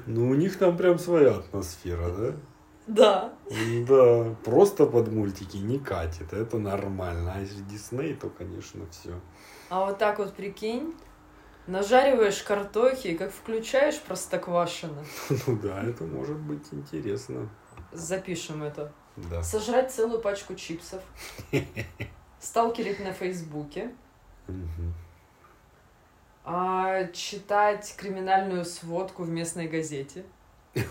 Ну, 0.07 0.31
у 0.31 0.35
них 0.35 0.59
там 0.59 0.77
прям 0.77 0.99
своя 0.99 1.37
атмосфера, 1.37 2.09
да? 2.11 2.35
Да. 2.87 3.33
Да, 3.89 4.35
просто 4.45 4.87
под 4.87 5.09
мультики 5.11 5.57
не 5.57 5.79
катит, 5.79 6.33
это 6.33 6.59
нормально. 6.59 7.33
А 7.35 7.41
если 7.41 7.63
Дисней, 7.63 8.15
то, 8.15 8.29
конечно, 8.29 8.87
все. 8.91 9.21
А 9.71 9.87
вот 9.87 9.99
так 9.99 10.19
вот 10.19 10.35
прикинь, 10.35 10.95
нажариваешь 11.67 12.43
картохи, 12.43 13.09
и 13.09 13.17
как 13.17 13.33
включаешь 13.33 14.01
простоквашино. 14.01 15.05
Ну 15.47 15.59
да, 15.59 15.83
это 15.83 16.05
может 16.05 16.37
быть 16.37 16.67
интересно. 16.73 17.49
Запишем 17.93 18.63
это. 18.63 18.93
Да. 19.17 19.43
Сожрать 19.43 19.93
целую 19.93 20.21
пачку 20.21 20.55
чипсов. 20.55 21.03
Сталкерить 22.41 23.01
на 23.01 23.13
Фейсбуке. 23.13 23.95
Мгм. 24.47 24.93
Читать 27.13 27.95
криминальную 27.97 28.65
сводку 28.65 29.23
в 29.25 29.29
местной 29.29 29.67
газете. 29.69 30.25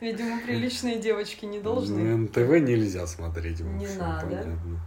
Видимо, 0.00 0.40
приличные 0.42 0.98
девочки 0.98 1.44
не 1.46 1.58
должны. 1.60 2.02
Ну, 2.02 2.18
НТВ 2.24 2.38
нельзя 2.60 3.06
смотреть. 3.06 3.60
Не 3.60 3.86
надо. 3.96 4.26
понятно. 4.26 4.80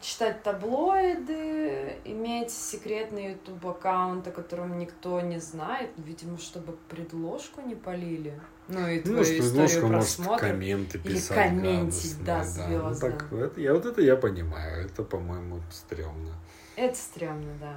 Читать 0.00 0.42
таблоиды, 0.42 1.96
иметь 2.04 2.50
секретный 2.50 3.32
YouTube 3.32 3.66
аккаунт, 3.66 4.26
о 4.28 4.30
котором 4.32 4.78
никто 4.78 5.18
не 5.22 5.40
знает, 5.40 5.90
видимо, 5.96 6.36
чтобы 6.38 6.74
предложку 6.90 7.62
не 7.62 7.74
полили. 7.74 8.38
Ну 8.68 8.86
и 8.86 8.98
Ну, 8.98 9.02
твою 9.22 9.22
историю 9.40 9.88
просмотров. 9.88 10.40
комменты 10.40 10.98
Или 10.98 11.14
писать 11.14 11.36
комментить, 11.48 12.22
да, 12.22 12.38
гадостные, 12.38 12.68
Ну, 12.78 12.82
звёздно. 12.94 13.10
так, 13.10 13.32
это, 13.32 13.60
я, 13.62 13.72
вот 13.72 13.86
это 13.86 14.02
я 14.02 14.16
понимаю, 14.16 14.84
это, 14.86 15.02
по-моему, 15.04 15.60
стрёмно. 15.70 16.34
Это 16.76 16.96
стрёмно, 16.96 17.52
да. 17.60 17.76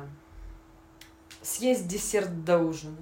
Съесть 1.41 1.87
десерт 1.87 2.43
до 2.43 2.57
ужина. 2.59 2.97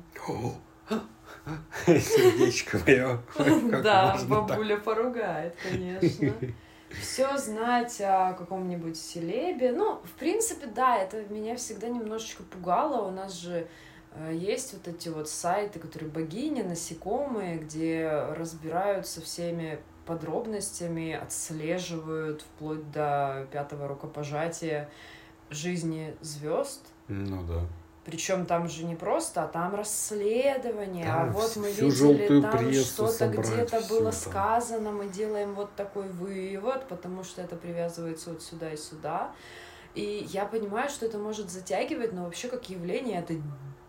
Сердечко 1.85 2.79
мое. 2.85 3.19
Да, 3.83 4.17
бабуля 4.27 4.77
поругает, 4.77 5.55
конечно. 5.61 6.33
Все 7.01 7.37
знать 7.37 7.99
о 8.01 8.33
каком-нибудь 8.33 8.97
селебе. 8.97 9.71
Ну, 9.71 9.99
в 10.03 10.11
принципе, 10.11 10.67
да, 10.67 10.97
это 10.97 11.23
меня 11.29 11.55
всегда 11.55 11.89
немножечко 11.89 12.43
пугало. 12.43 13.07
У 13.07 13.11
нас 13.11 13.33
же 13.33 13.67
э, 14.11 14.31
есть 14.33 14.73
вот 14.73 14.87
эти 14.87 15.09
вот 15.09 15.27
сайты, 15.27 15.79
которые 15.79 16.09
богини, 16.09 16.61
насекомые, 16.61 17.57
где 17.57 18.09
разбираются 18.37 19.21
всеми 19.21 19.79
подробностями, 20.05 21.13
отслеживают 21.13 22.43
вплоть 22.43 22.91
до 22.91 23.47
пятого 23.51 23.87
рукопожатия 23.87 24.89
жизни 25.49 26.15
звезд. 26.21 26.81
Ну 27.07 27.43
да. 27.43 27.61
Причем 28.05 28.45
там 28.45 28.69
же 28.69 28.85
не 28.85 28.95
просто, 28.95 29.43
а 29.43 29.47
там 29.47 29.73
расследование. 29.73 31.05
Там 31.05 31.29
а 31.29 31.31
вот 31.31 31.55
мы 31.55 31.71
видели, 31.71 32.39
там 32.39 32.71
что-то 32.71 33.27
где-то 33.29 33.81
было 33.89 34.11
там. 34.11 34.13
сказано, 34.13 34.91
мы 34.91 35.09
делаем 35.09 35.55
вот 35.55 35.73
такой 35.75 36.07
вывод, 36.09 36.87
потому 36.87 37.23
что 37.23 37.41
это 37.41 37.55
привязывается 37.55 38.29
вот 38.29 38.43
сюда 38.43 38.71
и 38.71 38.77
сюда. 38.77 39.31
И 39.95 40.27
я 40.29 40.45
понимаю, 40.45 40.89
что 40.89 41.07
это 41.07 41.17
может 41.17 41.49
затягивать, 41.49 42.13
но 42.13 42.25
вообще 42.25 42.47
как 42.47 42.69
явление 42.69 43.19
это 43.19 43.33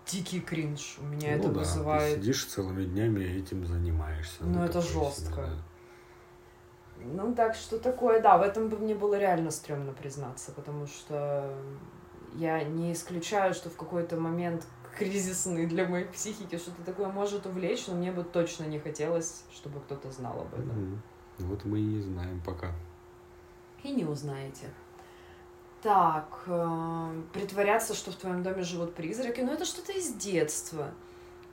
дикий 0.07 0.40
кринж. 0.40 0.96
У 1.00 1.04
меня 1.04 1.34
это 1.34 1.48
ну 1.48 1.54
да, 1.54 1.61
вызывает. 1.61 2.14
ты 2.14 2.20
сидишь 2.22 2.44
целыми 2.46 2.84
днями 2.84 3.20
и 3.20 3.38
этим 3.40 3.66
занимаешься. 3.66 4.44
Ну, 4.44 4.62
это 4.62 4.80
такое 4.80 4.88
себе, 4.88 5.04
жестко. 5.04 5.36
да. 5.36 5.50
Ну, 7.14 7.34
так 7.34 7.54
что 7.54 7.78
такое, 7.78 8.20
да, 8.20 8.38
в 8.38 8.42
этом 8.42 8.68
бы 8.68 8.78
мне 8.78 8.94
было 8.94 9.18
реально 9.18 9.50
стрёмно 9.50 9.92
признаться, 9.92 10.52
потому 10.52 10.86
что 10.86 11.48
я 12.34 12.62
не 12.64 12.92
исключаю, 12.92 13.54
что 13.54 13.70
в 13.70 13.76
какой-то 13.76 14.16
момент 14.16 14.66
кризисный 14.98 15.66
для 15.66 15.86
моей 15.86 16.07
психики 16.07 16.57
что-то 16.57 16.82
такое 16.82 17.09
может 17.09 17.46
увлечь, 17.46 17.86
но 17.86 17.94
мне 17.94 18.12
бы 18.12 18.24
точно 18.24 18.64
не 18.64 18.78
хотелось, 18.78 19.44
чтобы 19.52 19.80
кто-то 19.80 20.11
знал 20.11 20.40
об 20.40 20.54
этом. 20.54 20.68
Мгм. 20.68 21.02
Вот 21.38 21.64
мы 21.64 21.78
и 21.78 21.84
не 21.84 22.00
знаем 22.00 22.40
пока. 22.44 22.72
И 23.82 23.90
не 23.90 24.04
узнаете. 24.04 24.66
Так, 25.82 26.42
э, 26.46 27.22
притворяться, 27.32 27.94
что 27.94 28.11
в 28.11 28.16
твоем 28.16 28.42
доме 28.42 28.62
живут 28.62 28.94
призраки, 28.94 29.40
ну 29.40 29.52
это 29.52 29.64
что-то 29.64 29.92
из 29.92 30.14
детства. 30.14 30.90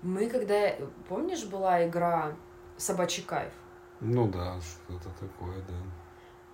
Мы 0.01 0.27
когда, 0.27 0.75
помнишь, 1.07 1.45
была 1.45 1.87
игра 1.87 2.33
«Собачий 2.77 3.23
кайф»? 3.23 3.53
Ну 4.01 4.27
да, 4.27 4.59
что-то 4.61 5.09
такое, 5.19 5.57
да. 5.59 5.73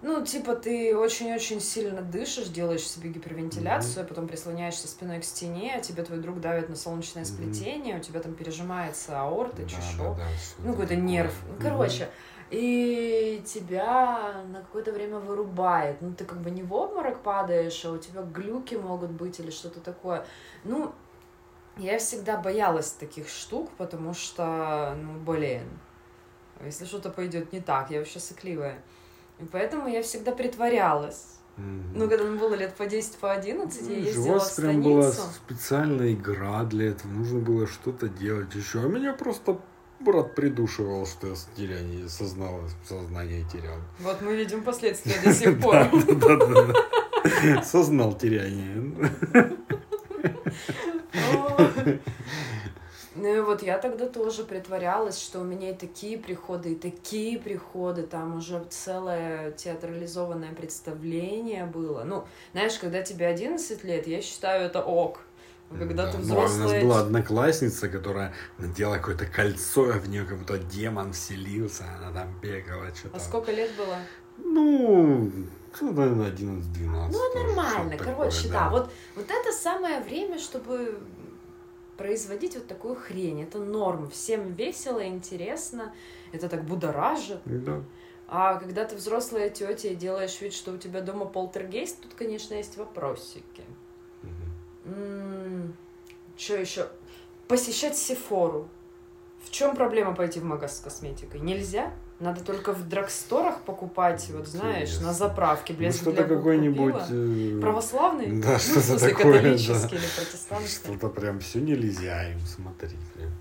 Ну, 0.02 0.24
типа, 0.26 0.56
ты 0.56 0.96
очень-очень 0.96 1.60
сильно 1.60 2.02
дышишь, 2.02 2.48
делаешь 2.48 2.88
себе 2.88 3.10
гипервентиляцию, 3.10 4.06
а 4.06 4.08
потом 4.08 4.30
прислоняешься 4.30 4.88
спиной 4.88 5.20
к 5.20 5.26
стене, 5.26 5.74
а 5.76 5.82
тебе 5.82 6.04
твой 6.04 6.20
друг 6.20 6.40
давит 6.40 6.70
на 6.70 6.78
солнечное 6.78 7.24
Мгм. 7.24 7.34
сплетение, 7.34 7.98
у 7.98 8.00
тебя 8.00 8.22
там 8.22 8.34
пережимается 8.34 9.20
аорта, 9.20 9.64
да, 9.64 9.68
чешок, 9.68 10.18
да, 10.18 10.24
да, 10.24 10.64
ну, 10.64 10.72
какой-то 10.72 10.96
нерв. 10.96 11.34
Ну, 11.50 11.54
Мгм. 11.56 11.62
короче, 11.62 12.10
и 12.50 13.44
тебя 13.46 14.42
на 14.48 14.62
какое-то 14.62 14.94
время 14.94 15.20
вырубает. 15.20 16.02
Ну, 16.02 16.14
ты 16.14 16.24
как 16.24 16.40
бы 16.40 16.50
не 16.50 16.64
в 16.64 16.74
обморок 16.74 17.22
падаешь, 17.22 17.84
а 17.84 17.92
у 17.92 17.98
тебя 17.98 18.22
глюки 18.22 18.76
могут 18.76 19.12
быть 19.12 19.40
или 19.42 19.52
что-то 19.52 19.82
такое. 19.82 20.26
Ну, 20.64 20.94
я 21.76 22.00
всегда 22.00 22.38
боялась 22.38 22.92
таких 22.92 23.28
штук, 23.28 23.70
потому 23.78 24.14
что, 24.14 24.98
ну, 24.98 25.20
блин, 25.20 25.68
если 26.66 26.86
что-то 26.86 27.10
пойдет 27.10 27.54
не 27.54 27.62
так, 27.62 27.92
я 27.92 28.00
вообще 28.00 28.20
сыкливая. 28.20 28.82
И 29.40 29.46
поэтому 29.46 29.88
я 29.88 30.02
всегда 30.04 30.32
притворялась. 30.32 31.40
Ну, 31.94 32.08
когда 32.08 32.24
мне 32.24 32.40
было 32.40 32.56
лет 32.56 32.74
по 32.76 32.86
10, 32.86 33.18
по 33.18 33.34
11, 33.34 33.90
я 33.90 33.98
ездила 33.98 34.24
У 34.24 34.28
в 34.28 34.32
вас 34.32 34.52
прям 34.52 34.82
была 34.82 35.12
специальная 35.12 36.14
игра 36.14 36.64
для 36.64 36.92
этого, 36.92 37.12
нужно 37.12 37.40
было 37.40 37.68
что-то 37.68 38.08
делать 38.08 38.56
еще. 38.56 38.80
А 38.80 38.88
меня 38.88 39.14
просто 39.14 39.60
брат 40.00 40.36
придушивал, 40.36 41.06
что 41.06 41.28
я 41.28 41.36
теряние 41.58 42.08
сознал, 42.08 42.62
сознание 42.88 43.44
терял. 43.52 43.78
Вот 44.00 44.22
мы 44.22 44.36
видим 44.38 44.64
последствия 44.64 45.16
до 45.24 45.34
сих 45.34 45.60
пор. 45.60 45.88
Сознал 47.64 48.14
теряние. 48.18 49.60
Ну 53.20 53.36
и 53.36 53.40
вот 53.42 53.62
я 53.64 53.78
тогда 53.78 54.08
тоже 54.08 54.44
притворялась, 54.44 55.22
что 55.22 55.42
у 55.42 55.44
меня 55.44 55.72
и 55.72 55.74
такие 55.74 56.18
приходы, 56.18 56.72
и 56.72 56.76
такие 56.76 57.38
приходы, 57.38 58.04
там 58.04 58.38
уже 58.38 58.64
целое 58.70 59.52
театрализованное 59.52 60.54
представление 60.54 61.66
было. 61.66 62.04
Ну, 62.04 62.26
знаешь, 62.54 62.78
когда 62.80 63.02
тебе 63.02 63.28
11 63.28 63.84
лет, 63.84 64.08
я 64.08 64.22
считаю 64.22 64.66
это 64.66 64.82
ок. 64.82 65.20
Когда 65.78 66.06
Да. 66.06 66.12
ты 66.14 66.18
Ну, 66.20 66.40
а 66.40 66.46
у 66.46 66.48
нас 66.48 66.84
была 66.84 67.00
одноклассница, 67.02 67.90
которая 67.90 68.34
надела 68.58 68.98
какое-то 68.98 69.26
кольцо, 69.26 69.84
в 69.84 70.10
нее 70.10 70.26
как 70.26 70.40
будто 70.40 70.58
демон 70.58 71.14
вселился, 71.14 71.84
она 71.98 72.12
там 72.12 72.40
бегала, 72.42 72.88
что-то. 72.96 73.18
А 73.18 73.20
сколько 73.20 73.52
лет 73.52 73.70
было? 73.78 73.98
Ну, 74.38 75.30
ну, 75.82 75.92
наверное, 75.92 76.32
11-12. 76.32 77.10
Ну, 77.12 77.36
нормально. 77.36 77.98
Короче, 77.98 78.48
такое, 78.48 78.52
да, 78.52 78.70
вот, 78.70 78.92
вот 79.16 79.26
это 79.30 79.52
самое 79.52 80.00
время, 80.02 80.40
чтобы 80.40 80.98
производить 82.00 82.56
вот 82.56 82.66
такую 82.66 82.96
хрень. 82.96 83.44
Это 83.44 83.60
норм. 83.60 84.10
Всем 84.10 84.54
весело, 84.54 85.06
интересно. 85.06 85.94
Это 86.32 86.48
так 86.48 86.64
будоражит. 86.64 87.42
Да. 87.44 87.84
А 88.30 88.56
когда 88.56 88.86
ты 88.86 88.96
взрослая 88.96 89.50
тетя 89.50 89.90
и 89.90 89.96
делаешь 89.96 90.40
вид, 90.40 90.54
что 90.54 90.72
у 90.72 90.78
тебя 90.78 91.02
дома 91.02 91.26
полтергейст, 91.26 92.00
тут, 92.02 92.14
конечно, 92.14 92.54
есть 92.54 92.78
вопросики. 92.78 93.64
Мгм. 94.86 95.76
Что 96.38 96.56
еще? 96.56 96.88
Посещать 97.50 97.98
Сефору. 97.98 98.70
В 99.44 99.50
чем 99.50 99.76
проблема 99.76 100.16
пойти 100.16 100.40
в 100.40 100.46
магаз 100.46 100.78
с 100.78 100.80
косметикой? 100.80 101.42
Нельзя? 101.42 101.92
Надо 102.20 102.44
только 102.44 102.74
в 102.74 102.88
драгсторах 102.90 103.62
покупать, 103.62 104.30
вот 104.32 104.46
знаешь, 104.48 104.90
на 104.90 104.94
Интересно. 104.96 105.14
заправке, 105.14 105.72
Ну, 105.74 105.80
блеск 105.80 106.02
что-то 106.02 106.18
для 106.18 106.24
губ 106.26 106.38
какой-нибудь... 106.38 106.96
э, 107.10 107.60
Православный? 107.62 108.42
Да, 108.42 108.50
ну, 108.52 108.58
в 108.58 108.62
что-то 108.62 108.82
смысле, 108.82 109.10
такое, 109.16 109.42
да. 109.42 109.48
или 109.50 109.58
протестантский? 109.58 110.94
Что-то 110.94 111.08
прям 111.10 111.40
все 111.40 111.60
нельзя 111.62 112.30
им 112.34 112.40
смотреть. 112.42 112.98
прям. 113.16 113.32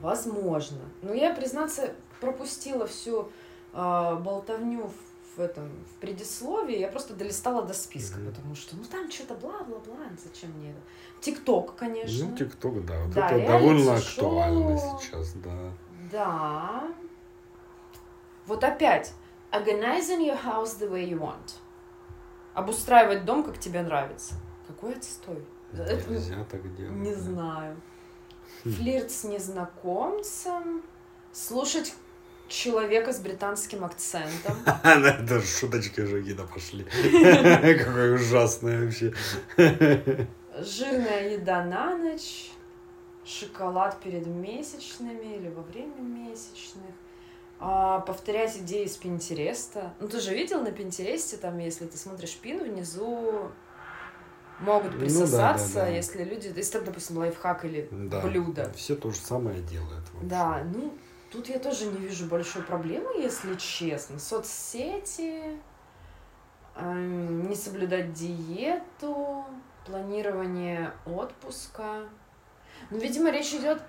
Возможно. 0.00 0.78
Но 1.02 1.12
я, 1.12 1.34
признаться, 1.34 1.92
пропустила 2.20 2.86
всю 2.86 3.28
а, 3.72 4.14
болтовню 4.16 4.86
в, 5.34 5.38
в 5.38 5.40
этом 5.40 5.68
в 5.90 6.00
предисловии. 6.00 6.78
Я 6.78 6.88
просто 6.88 7.14
долистала 7.14 7.62
до 7.62 7.74
списка, 7.74 8.18
Мгм. 8.18 8.30
потому 8.32 8.54
что 8.54 8.76
ну 8.76 8.84
там 8.84 9.10
что-то 9.10 9.34
бла-бла-бла, 9.34 9.96
зачем 10.24 10.50
мне 10.58 10.70
это? 10.70 10.80
Тикток, 11.20 11.74
конечно. 11.74 12.26
Ну, 12.28 12.36
ТикТок, 12.36 12.84
да. 12.86 13.02
Вот 13.02 13.14
Да, 13.14 13.30
это 13.30 13.46
довольно 13.48 14.00
шоу. 14.00 14.38
актуально 14.38 14.78
сейчас, 14.78 15.32
да. 15.34 15.72
Да. 16.10 16.82
Вот 18.52 18.64
опять. 18.64 19.14
Organizing 19.50 20.20
your 20.20 20.36
house 20.36 20.78
the 20.78 20.86
way 20.86 21.08
you 21.08 21.18
want. 21.18 21.54
Обустраивать 22.52 23.24
дом, 23.24 23.44
как 23.44 23.58
тебе 23.58 23.80
нравится. 23.80 24.34
Какой 24.66 24.94
отстой. 24.94 25.42
Это 25.72 26.10
Нельзя 26.10 26.44
так 26.50 26.60
делать. 26.76 26.92
Не 26.92 27.14
да. 27.14 27.18
знаю. 27.18 27.80
Хм. 28.62 28.72
Флирт 28.72 29.10
с 29.10 29.24
незнакомцем. 29.24 30.82
Слушать 31.32 31.94
человека 32.46 33.14
с 33.14 33.20
британским 33.20 33.86
акцентом. 33.86 34.58
Это 34.84 35.40
шуточки 35.40 36.02
Жигина 36.02 36.44
пошли. 36.44 36.84
Какой 37.84 38.16
ужасный 38.16 38.84
вообще. 38.84 39.14
Жирная 40.58 41.30
еда 41.30 41.64
на 41.64 41.96
ночь. 41.96 42.50
Шоколад 43.24 43.98
перед 44.02 44.26
месячными 44.26 45.36
или 45.36 45.48
во 45.48 45.62
время 45.62 46.02
месячных. 46.02 46.92
А, 47.64 48.00
повторять 48.00 48.56
идеи 48.58 48.86
с 48.86 48.96
Пинтереста. 48.96 49.94
Ну, 50.00 50.08
ты 50.08 50.18
же 50.18 50.34
видел 50.34 50.60
на 50.62 50.72
Пинтересте, 50.72 51.36
там, 51.36 51.58
если 51.58 51.86
ты 51.86 51.96
смотришь 51.96 52.36
пин, 52.36 52.58
внизу 52.64 53.52
могут 54.58 54.92
Ну 54.94 54.98
да, 54.98 55.04
присосаться, 55.04 55.74
да, 55.74 55.80
да. 55.82 55.88
если 55.88 56.24
люди... 56.24 56.52
Если 56.56 56.72
там, 56.72 56.84
допустим, 56.84 57.18
лайфхак 57.18 57.64
или 57.64 57.88
Да. 57.92 58.20
блюдо. 58.20 58.72
Все 58.74 58.96
то 58.96 59.10
же 59.12 59.16
самое 59.16 59.60
делают. 59.62 60.04
в 60.08 60.16
общем. 60.16 60.28
Да, 60.28 60.64
ну, 60.74 60.92
тут 61.30 61.48
я 61.48 61.60
тоже 61.60 61.86
не 61.86 61.98
вижу 61.98 62.26
большой 62.26 62.62
проблемы, 62.62 63.20
если 63.20 63.54
честно. 63.54 64.18
Соцсети, 64.18 65.56
эм, 66.74 67.48
не 67.48 67.54
соблюдать 67.54 68.12
диету, 68.12 69.44
планирование 69.86 70.92
отпуска. 71.06 72.08
Ну, 72.90 72.98
видимо, 72.98 73.30
речь 73.30 73.54
идет 73.54 73.80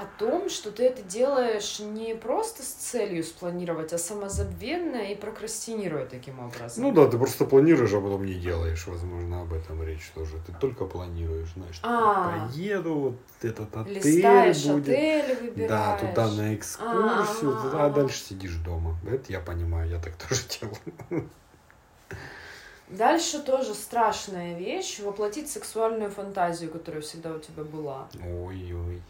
о 0.00 0.06
том, 0.18 0.48
что 0.48 0.70
ты 0.70 0.84
это 0.84 1.02
делаешь 1.02 1.80
не 1.80 2.14
просто 2.14 2.62
с 2.62 2.66
целью 2.66 3.24
спланировать, 3.24 3.92
а 3.92 3.98
самозабвенно 3.98 4.96
и 5.10 5.14
прокрастинируя 5.16 6.06
таким 6.06 6.38
образом. 6.38 6.84
Ну 6.84 6.92
да, 6.92 7.08
ты 7.08 7.18
просто 7.18 7.44
планируешь, 7.44 7.92
а 7.92 8.00
потом 8.00 8.24
не 8.24 8.34
делаешь. 8.34 8.86
Возможно, 8.86 9.42
об 9.42 9.52
этом 9.52 9.82
речь 9.82 10.10
тоже. 10.14 10.36
Ты 10.46 10.52
только 10.60 10.84
планируешь, 10.84 11.48
знаешь, 11.54 11.80
А. 11.82 12.48
поеду, 12.52 12.94
вот 12.94 13.16
этот 13.42 13.76
отель 13.76 13.94
Листаешь 13.94 14.64
будет. 14.66 14.88
отели, 14.88 15.34
Да, 15.34 15.40
выбираешь. 15.40 16.00
туда 16.00 16.28
на 16.32 16.54
экскурсию, 16.54 17.56
Ага, 17.58 17.84
а 17.86 17.90
дальше 17.90 18.18
сидишь 18.20 18.54
дома. 18.56 18.96
Это 19.10 19.32
я 19.32 19.40
понимаю, 19.40 19.90
я 19.90 19.98
так 19.98 20.14
тоже 20.28 20.42
делаю. 20.60 21.28
Дальше 22.88 23.40
тоже 23.42 23.74
страшная 23.74 24.56
вещь 24.56 25.00
воплотить 25.00 25.50
сексуальную 25.50 26.10
фантазию, 26.10 26.70
которая 26.70 27.02
всегда 27.02 27.34
у 27.34 27.38
тебя 27.38 27.62
была. 27.62 28.08
Ой-ой, 28.24 29.02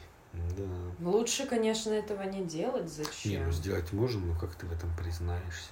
да. 0.56 1.08
Лучше, 1.08 1.46
конечно, 1.46 1.92
этого 1.92 2.22
не 2.22 2.44
делать. 2.44 2.84
Не, 2.84 2.88
Зачем? 2.88 3.44
ну 3.46 3.52
сделать 3.52 3.92
можно, 3.92 4.20
но 4.26 4.38
как 4.38 4.54
ты 4.54 4.66
в 4.66 4.72
этом 4.72 4.94
признаешься? 4.96 5.70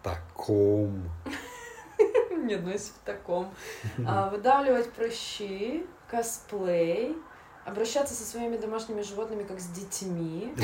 В 0.00 0.04
таком. 0.04 1.10
Нет, 2.30 2.62
ну 2.62 2.70
если 2.70 2.92
в 2.92 2.98
таком. 3.04 3.52
А, 4.06 4.28
выдавливать 4.30 4.92
прыщи, 4.92 5.86
косплей, 6.10 7.16
обращаться 7.64 8.14
со 8.14 8.24
своими 8.24 8.56
домашними 8.56 9.02
животными 9.02 9.44
как 9.44 9.60
с 9.60 9.66
детьми, 9.68 10.54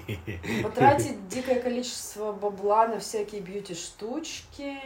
потратить 0.62 1.28
дикое 1.28 1.60
количество 1.60 2.32
бабла 2.32 2.88
на 2.88 2.98
всякие 2.98 3.40
бьюти-штучки, 3.40 4.78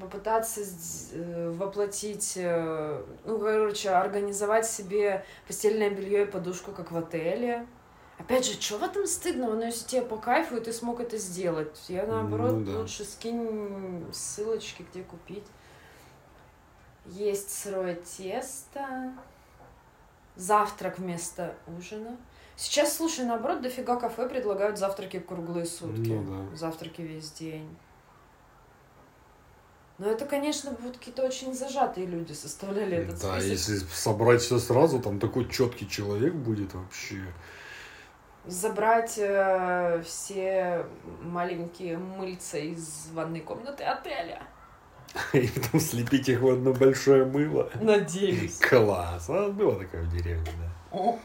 попытаться 0.00 0.60
э, 1.12 1.50
воплотить, 1.56 2.32
э, 2.36 3.04
ну, 3.24 3.38
короче, 3.38 3.90
организовать 3.90 4.66
себе 4.66 5.24
постельное 5.46 5.90
белье 5.90 6.22
и 6.22 6.26
подушку, 6.26 6.72
как 6.72 6.90
в 6.90 6.96
отеле. 6.96 7.66
Опять 8.18 8.44
же, 8.46 8.60
что 8.60 8.78
в 8.78 8.82
этом 8.82 9.06
стыдного? 9.06 9.54
Ну, 9.54 9.62
если 9.64 9.86
тебе 9.86 10.02
по 10.02 10.16
кайфу, 10.16 10.56
и 10.56 10.60
ты 10.60 10.72
смог 10.72 11.00
это 11.00 11.16
сделать. 11.16 11.78
Я, 11.88 12.06
наоборот, 12.06 12.52
Ну 12.52 12.64
да. 12.64 12.78
лучше 12.80 13.04
скинь 13.04 14.04
ссылочки, 14.12 14.84
где 14.90 15.02
купить. 15.02 15.46
Есть 17.06 17.50
сырое 17.50 17.94
тесто. 17.94 19.14
Завтрак 20.36 20.98
вместо 20.98 21.54
ужина. 21.78 22.16
Сейчас, 22.56 22.96
слушай, 22.96 23.24
наоборот, 23.24 23.62
дофига 23.62 23.96
кафе 23.96 24.28
предлагают 24.28 24.78
завтраки 24.78 25.18
круглые 25.18 25.64
сутки. 25.64 26.10
Ну 26.10 26.50
да. 26.50 26.56
Завтраки 26.56 27.00
весь 27.00 27.30
день. 27.32 27.74
Но 30.00 30.06
это, 30.10 30.24
конечно, 30.24 30.74
вот 30.80 30.96
какие-то 30.96 31.22
очень 31.26 31.52
зажатые 31.52 32.06
люди 32.06 32.32
составляли 32.32 32.96
этот 32.96 33.20
Да, 33.20 33.38
список. 33.38 33.50
если 33.50 33.76
собрать 33.92 34.40
все 34.40 34.58
сразу, 34.58 34.98
там 34.98 35.20
такой 35.20 35.46
четкий 35.46 35.86
человек 35.86 36.32
будет 36.32 36.72
вообще. 36.72 37.22
Забрать 38.46 39.18
э, 39.18 40.02
все 40.02 40.86
маленькие 41.20 41.98
мыльца 41.98 42.56
из 42.56 43.08
ванной 43.12 43.40
комнаты 43.40 43.84
отеля. 43.84 44.42
И 45.34 45.46
потом 45.48 45.78
слепить 45.78 46.30
их 46.30 46.40
в 46.40 46.48
одно 46.48 46.72
большое 46.72 47.26
мыло. 47.26 47.70
Надеюсь. 47.78 48.56
Класс. 48.58 49.26
А 49.28 49.50
было 49.50 49.78
такое 49.78 50.02
в 50.04 50.16
деревне, 50.16 50.48
да. 50.94 51.18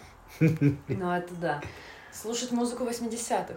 Ну, 0.90 1.12
это 1.14 1.34
да. 1.36 1.62
Слушать 2.12 2.52
музыку 2.52 2.84
80-х. 2.84 3.54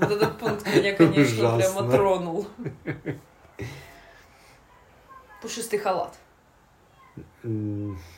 Вот 0.00 0.10
этот 0.10 0.38
пункт 0.38 0.66
меня, 0.66 0.94
конечно, 0.94 1.22
Ужасно. 1.56 1.58
прямо 1.58 1.90
тронул. 1.90 2.46
Пушистый 5.40 5.78
халат. 5.78 6.16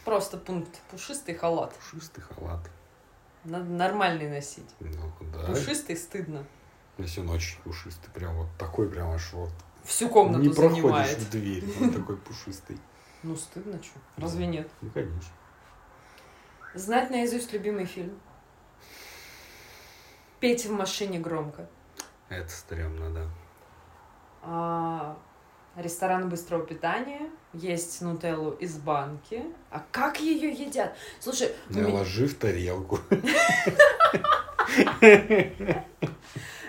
Просто 0.05 0.37
пункт. 0.39 0.81
Пушистый 0.91 1.35
халат. 1.35 1.75
Пушистый 1.75 2.23
халат. 2.25 2.61
Надо 3.45 3.65
нормальный 3.65 4.29
носить. 4.29 4.69
Ну, 4.81 5.13
да. 5.33 5.45
Пушистый 5.47 5.97
стыдно. 5.97 6.45
Если 6.99 7.21
он 7.21 7.31
очень 7.31 7.59
пушистый, 7.63 8.11
прям 8.13 8.37
вот 8.37 8.49
такой 8.59 8.89
прям 8.91 9.11
аж 9.11 9.33
вот. 9.33 9.53
Всю 9.85 10.11
комнату 10.11 10.43
не 10.43 10.51
проходишь 10.51 10.83
занимает. 10.83 11.19
в 11.19 11.31
дверь, 11.31 11.65
он 11.81 11.93
такой 11.93 12.17
пушистый. 12.19 12.79
Ну, 13.23 13.37
стыдно, 13.37 13.83
что? 13.83 13.99
Разве 14.17 14.47
нет? 14.47 14.71
Ну, 14.83 14.91
конечно. 14.91 15.33
Знать 16.75 17.11
наизусть 17.11 17.53
любимый 17.53 17.87
фильм. 17.87 18.19
Петь 20.39 20.67
в 20.67 20.73
машине 20.73 21.19
громко. 21.19 21.69
Это 22.29 22.49
стрёмно, 22.51 23.11
да. 23.11 23.27
А, 24.43 25.19
ресторан 25.83 26.29
быстрого 26.29 26.65
питания. 26.67 27.31
Есть 27.53 28.01
нутеллу 28.03 28.53
из 28.53 28.79
банки. 28.79 29.43
А 29.71 29.83
как 29.91 30.21
ее 30.21 30.51
едят? 30.53 30.95
Слушай, 31.19 31.53
меня- 31.69 31.89
Наложи 31.89 32.27
в 32.29 32.35
тарелку. 32.37 32.99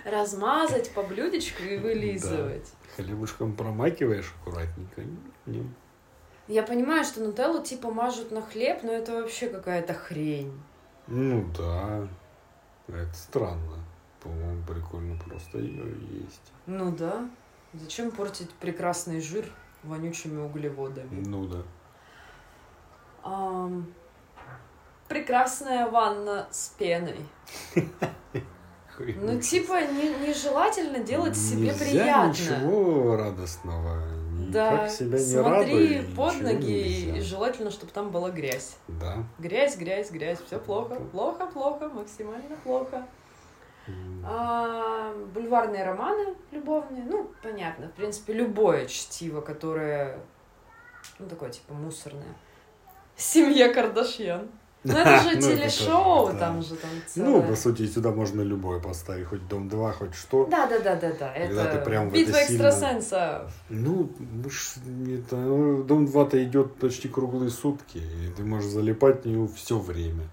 размазать 0.06 0.92
по 0.94 1.04
блюдечку 1.04 1.64
и 1.64 1.78
вылизывать. 1.78 2.72
Хлебушком 2.96 3.56
промакиваешь 3.56 4.34
аккуратненько. 4.42 5.02
Не- 5.46 5.70
Я 6.48 6.64
понимаю, 6.64 7.04
что 7.06 7.22
нутеллу 7.22 7.64
типа 7.64 7.92
мажут 7.92 8.32
на 8.32 8.42
хлеб, 8.42 8.80
но 8.84 8.92
это 8.92 9.14
вообще 9.14 9.48
какая-то 9.48 9.94
хрень. 9.94 10.52
Ну 11.08 11.46
да. 11.58 12.08
Это 12.88 13.14
странно. 13.14 13.78
По-моему, 14.22 14.64
прикольно 14.66 15.18
просто 15.24 15.60
ее 15.60 15.96
есть. 16.24 16.52
Ну 16.66 16.92
да. 16.92 17.30
Зачем 17.74 18.12
портить 18.12 18.50
прекрасный 18.52 19.22
жир 19.22 19.46
вонючими 19.84 20.42
углеводами? 20.42 21.24
Ну 21.26 21.46
да. 21.48 21.58
Ам, 23.24 23.86
прекрасная 25.08 25.90
ванна 25.90 26.48
с 26.52 26.70
пеной. 26.78 27.26
Ну, 29.00 29.40
типа, 29.40 29.82
не- 29.82 30.28
нежелательно 30.28 31.00
делать 31.00 31.36
себе 31.36 31.74
приятно. 31.74 32.30
ничего 32.30 33.16
радостного. 33.16 34.02
Да, 34.50 34.88
себя 34.90 35.18
не 35.18 35.24
смотри 35.24 35.98
радуй, 35.98 36.16
под 36.16 36.42
ноги, 36.42 36.72
нельзя. 36.74 37.18
и 37.18 37.22
желательно, 37.22 37.72
чтобы 37.72 37.92
там 37.94 38.12
была 38.12 38.30
грязь. 38.32 38.76
Да. 38.90 39.24
Грязь, 39.40 39.78
грязь, 39.78 40.12
грязь, 40.12 40.40
все 40.46 40.60
плохо, 40.60 40.96
плохо, 41.12 41.48
плохо, 41.48 41.88
максимально 41.90 42.58
плохо. 42.64 43.08
А, 44.24 45.14
бульварные 45.34 45.84
романы 45.84 46.36
любовные, 46.52 47.04
ну, 47.04 47.32
понятно, 47.44 47.88
в 47.88 47.94
принципе, 47.94 48.34
любое 48.34 48.86
чтиво, 48.86 49.42
которое, 49.42 50.18
ну, 51.20 51.28
такое, 51.28 51.50
типа, 51.50 51.74
мусорное. 51.74 52.36
Семья 53.16 53.74
Кардашьян. 53.74 54.48
Ну, 54.84 54.94
это 54.94 55.20
же 55.24 55.26
Ну, 55.26 55.32
это 55.32 55.42
телешоу, 55.42 56.32
да. 56.34 56.40
там 56.40 56.62
же 56.64 56.76
там 56.76 56.90
Ну, 57.16 57.44
по 57.44 57.56
сути, 57.56 57.86
сюда 57.86 58.12
можно 58.12 58.42
любое 58.42 58.80
поставить, 58.80 59.28
хоть 59.28 59.48
Дом 59.48 59.70
2, 59.70 59.92
хоть 59.92 60.16
что. 60.16 60.46
Да, 60.48 60.66
да, 60.68 60.80
да, 60.80 60.96
да, 60.96 61.12
да. 61.20 61.34
Когда 61.38 61.66
Это 61.70 61.78
ты 61.78 61.86
прям 61.86 62.10
в 62.10 62.14
битва 62.14 62.38
это 62.38 62.48
сильно- 62.48 62.68
экстрасенсов. 62.70 63.54
Ну, 63.70 64.10
это, 65.20 65.36
ну, 65.36 65.84
Дом 65.84 66.06
2-то 66.06 66.44
идет 66.44 66.76
почти 66.78 67.10
круглые 67.10 67.52
сутки, 67.52 67.98
и 68.00 68.32
ты 68.36 68.44
можешь 68.44 68.72
залипать 68.72 69.24
в 69.24 69.28
нее 69.28 69.48
все 69.56 69.78
время. 69.78 70.24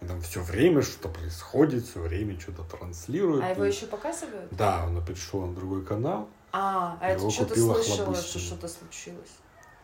Там 0.00 0.20
все 0.20 0.42
время 0.42 0.82
что-то 0.82 1.08
происходит, 1.08 1.84
все 1.84 2.00
время 2.00 2.38
что-то 2.38 2.62
транслируют. 2.64 3.42
А 3.42 3.48
его 3.50 3.64
И- 3.64 3.68
еще 3.68 3.86
показывают? 3.86 4.48
Да, 4.50 4.84
он 4.86 5.04
перешел 5.04 5.46
на 5.46 5.54
другой 5.54 5.84
канал, 5.84 6.28
А, 6.52 6.98
а 7.00 7.08
это 7.08 7.30
что-то 7.30 7.54
слышала, 7.54 8.14
что 8.14 8.38
что-то 8.38 8.68
случилось. 8.68 9.36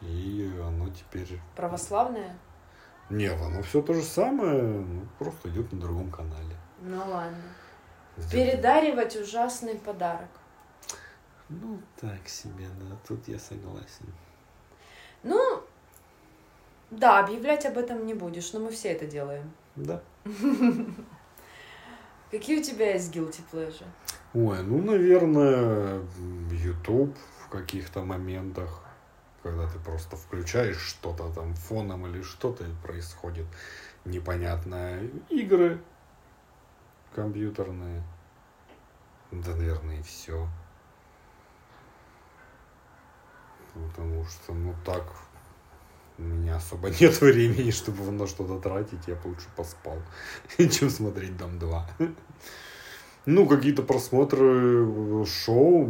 и 0.02 0.52
оно 0.62 0.88
теперь... 0.90 1.40
Православное? 1.56 2.36
Нет, 3.08 3.40
оно 3.40 3.62
все 3.62 3.82
то 3.82 3.94
же 3.94 4.02
самое, 4.02 4.62
ну, 4.62 5.06
просто 5.18 5.48
идет 5.48 5.72
на 5.72 5.80
другом 5.80 6.10
канале. 6.10 6.56
Ну 6.82 6.98
ладно. 6.98 7.36
Сделано. 8.16 8.50
Передаривать 8.50 9.16
ужасный 9.16 9.76
подарок. 9.76 10.28
Ну, 11.48 11.80
так 12.00 12.28
себе, 12.28 12.66
да, 12.80 12.96
тут 13.06 13.28
я 13.28 13.38
согласен. 13.38 14.12
Ну, 15.22 15.62
да, 16.90 17.20
объявлять 17.20 17.64
об 17.66 17.78
этом 17.78 18.06
не 18.06 18.14
будешь, 18.14 18.52
но 18.52 18.60
мы 18.60 18.70
все 18.70 18.88
это 18.88 19.06
делаем. 19.06 19.52
Да. 19.76 20.02
Какие 22.30 22.60
у 22.60 22.62
тебя 22.62 22.92
есть 22.94 23.14
guilty 23.14 23.40
pleasure? 23.52 23.86
Ой, 24.34 24.62
ну, 24.62 24.82
наверное, 24.82 26.00
YouTube 26.50 27.16
в 27.44 27.48
каких-то 27.48 28.02
моментах, 28.02 28.82
когда 29.42 29.68
ты 29.68 29.78
просто 29.78 30.16
включаешь 30.16 30.80
что-то 30.80 31.30
там 31.32 31.54
фоном 31.54 32.06
или 32.06 32.22
что-то 32.22 32.64
происходит 32.82 33.46
непонятное. 34.04 35.10
Игры 35.28 35.80
компьютерные. 37.14 38.02
Да, 39.30 39.54
наверное, 39.54 39.98
и 39.98 40.02
все. 40.02 40.48
Потому 43.74 44.24
что, 44.24 44.52
ну, 44.52 44.74
так, 44.84 45.04
у 46.18 46.22
меня 46.22 46.56
особо 46.56 46.90
нет 47.00 47.20
времени, 47.20 47.70
чтобы 47.70 48.10
на 48.10 48.26
что-то 48.26 48.58
тратить. 48.58 49.06
Я 49.06 49.16
лучше 49.24 49.46
поспал, 49.56 49.98
чем 50.58 50.90
смотреть 50.90 51.36
Дом 51.36 51.58
2. 51.58 51.88
Ну, 53.24 53.46
какие-то 53.46 53.82
просмотры 53.82 54.84
э, 54.84 55.24
шоу, 55.26 55.86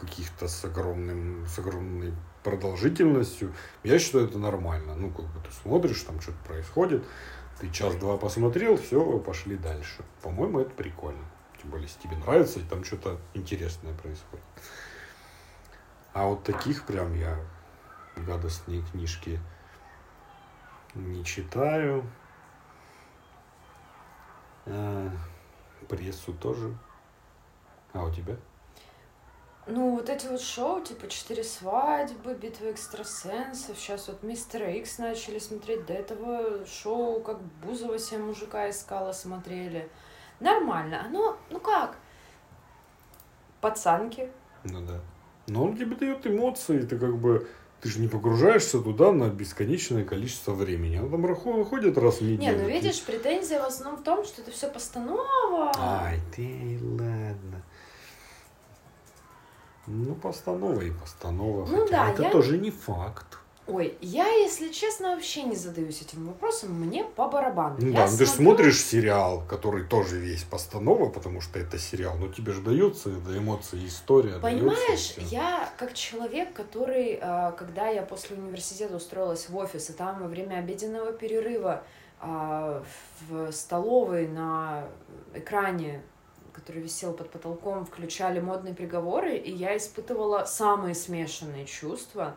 каких-то 0.00 0.48
с 0.48 0.64
огромным, 0.64 1.46
с 1.46 1.58
огромной 1.60 2.12
продолжительностью. 2.42 3.54
Я 3.84 4.00
считаю, 4.00 4.26
это 4.26 4.38
нормально. 4.38 4.96
Ну, 4.96 5.10
как 5.10 5.26
бы 5.26 5.40
ты 5.46 5.52
смотришь, 5.62 6.02
там 6.02 6.20
что-то 6.20 6.38
происходит, 6.46 7.04
ты 7.60 7.70
час-два 7.70 8.16
посмотрел, 8.16 8.76
все, 8.76 9.18
пошли 9.20 9.56
дальше. 9.56 10.04
По-моему, 10.22 10.60
это 10.60 10.70
прикольно. 10.70 11.24
Тем 11.60 11.70
более, 11.70 11.86
если 11.86 12.08
тебе 12.08 12.16
нравится, 12.16 12.58
и 12.58 12.62
там 12.62 12.82
что-то 12.82 13.20
интересное 13.34 13.94
происходит. 13.94 14.44
А 16.12 16.26
вот 16.26 16.42
таких 16.42 16.84
прям 16.84 17.14
я 17.14 17.38
гадостные 18.16 18.82
книжки 18.82 19.40
не 20.94 21.24
читаю. 21.24 22.04
А, 24.66 25.10
прессу 25.88 26.32
тоже. 26.34 26.76
А 27.92 28.04
у 28.04 28.12
тебя? 28.12 28.36
Ну, 29.66 29.96
вот 29.96 30.08
эти 30.08 30.26
вот 30.26 30.40
шоу, 30.40 30.80
типа 30.80 31.06
«Четыре 31.08 31.44
свадьбы», 31.44 32.34
«Битва 32.34 32.72
экстрасенсов», 32.72 33.78
сейчас 33.78 34.08
вот 34.08 34.22
«Мистера 34.22 34.70
Икс» 34.72 34.98
начали 34.98 35.38
смотреть, 35.38 35.86
до 35.86 35.92
этого 35.92 36.66
шоу, 36.66 37.20
как 37.20 37.40
Бузова 37.62 37.98
себе 37.98 38.18
мужика 38.18 38.68
искала, 38.70 39.12
смотрели. 39.12 39.88
Нормально. 40.40 41.04
Оно, 41.04 41.36
ну 41.50 41.60
как, 41.60 41.96
пацанки. 43.60 44.32
Ну 44.64 44.80
да. 44.80 45.00
Но 45.46 45.64
он 45.64 45.76
тебе 45.76 45.94
дает 45.94 46.26
эмоции, 46.26 46.80
ты 46.80 46.98
как 46.98 47.16
бы 47.18 47.48
ты 47.80 47.88
же 47.88 48.00
не 48.00 48.08
погружаешься 48.08 48.78
туда 48.80 49.10
на 49.10 49.28
бесконечное 49.28 50.04
количество 50.04 50.52
времени. 50.52 50.98
Он 50.98 51.10
там 51.10 51.22
выходит 51.22 51.96
раз 51.98 52.18
в 52.18 52.22
Не, 52.22 52.36
неделю. 52.36 52.58
ну 52.58 52.64
Ты- 52.66 52.72
видишь, 52.72 53.02
претензия 53.02 53.60
в 53.62 53.66
основном 53.66 54.00
в 54.00 54.04
том, 54.04 54.24
что 54.24 54.42
это 54.42 54.50
все 54.50 54.68
постанова. 54.68 55.72
Ай, 55.78 56.20
ты 56.36 56.78
ладно. 56.82 57.62
Ну, 59.86 60.14
постанова 60.14 60.80
и 60.82 60.90
постанова. 60.92 61.66
Ну 61.66 61.84
хотя 61.84 61.90
да, 62.06 62.10
это 62.12 62.22
я- 62.24 62.30
тоже 62.30 62.58
не 62.58 62.70
факт. 62.70 63.38
Ой, 63.70 63.96
я, 64.00 64.28
если 64.28 64.68
честно, 64.68 65.14
вообще 65.14 65.44
не 65.44 65.54
задаюсь 65.54 66.02
этим 66.02 66.26
вопросом. 66.26 66.72
Мне 66.72 67.04
по 67.04 67.28
барабану. 67.28 67.76
Ну 67.78 67.88
Я 67.90 67.96
да, 67.96 68.10
ну 68.10 68.18
ты 68.18 68.24
же 68.24 68.30
смотрю- 68.30 68.56
смотришь 68.56 68.84
сериал, 68.84 69.42
который 69.48 69.84
тоже 69.84 70.18
весь 70.18 70.42
постанова, 70.42 71.08
потому 71.08 71.40
что 71.40 71.58
это 71.58 71.78
сериал, 71.78 72.16
но 72.18 72.28
тебе 72.28 72.52
же 72.52 72.62
дается 72.62 73.10
до 73.10 73.38
эмоций 73.38 73.86
история. 73.86 74.40
Понимаешь, 74.40 75.14
дается, 75.14 75.20
я 75.34 75.72
как 75.78 75.94
человек, 75.94 76.52
который, 76.52 77.18
э, 77.20 77.52
когда 77.56 77.88
я 77.88 78.02
после 78.02 78.36
университета 78.36 78.96
устроилась 78.96 79.48
в 79.48 79.56
офис, 79.56 79.90
и 79.90 79.92
там 79.92 80.20
во 80.20 80.26
время 80.26 80.56
обеденного 80.56 81.12
перерыва 81.12 81.84
а, 82.22 82.82
в 83.28 83.50
столовой 83.52 84.28
на 84.28 84.84
экране, 85.32 86.02
который 86.52 86.82
висел 86.82 87.12
под 87.14 87.30
потолком, 87.30 87.86
включали 87.86 88.40
модные 88.40 88.74
приговоры, 88.74 89.36
и 89.36 89.50
я 89.50 89.76
испытывала 89.76 90.44
самые 90.44 90.94
смешанные 90.94 91.64
чувства. 91.64 92.36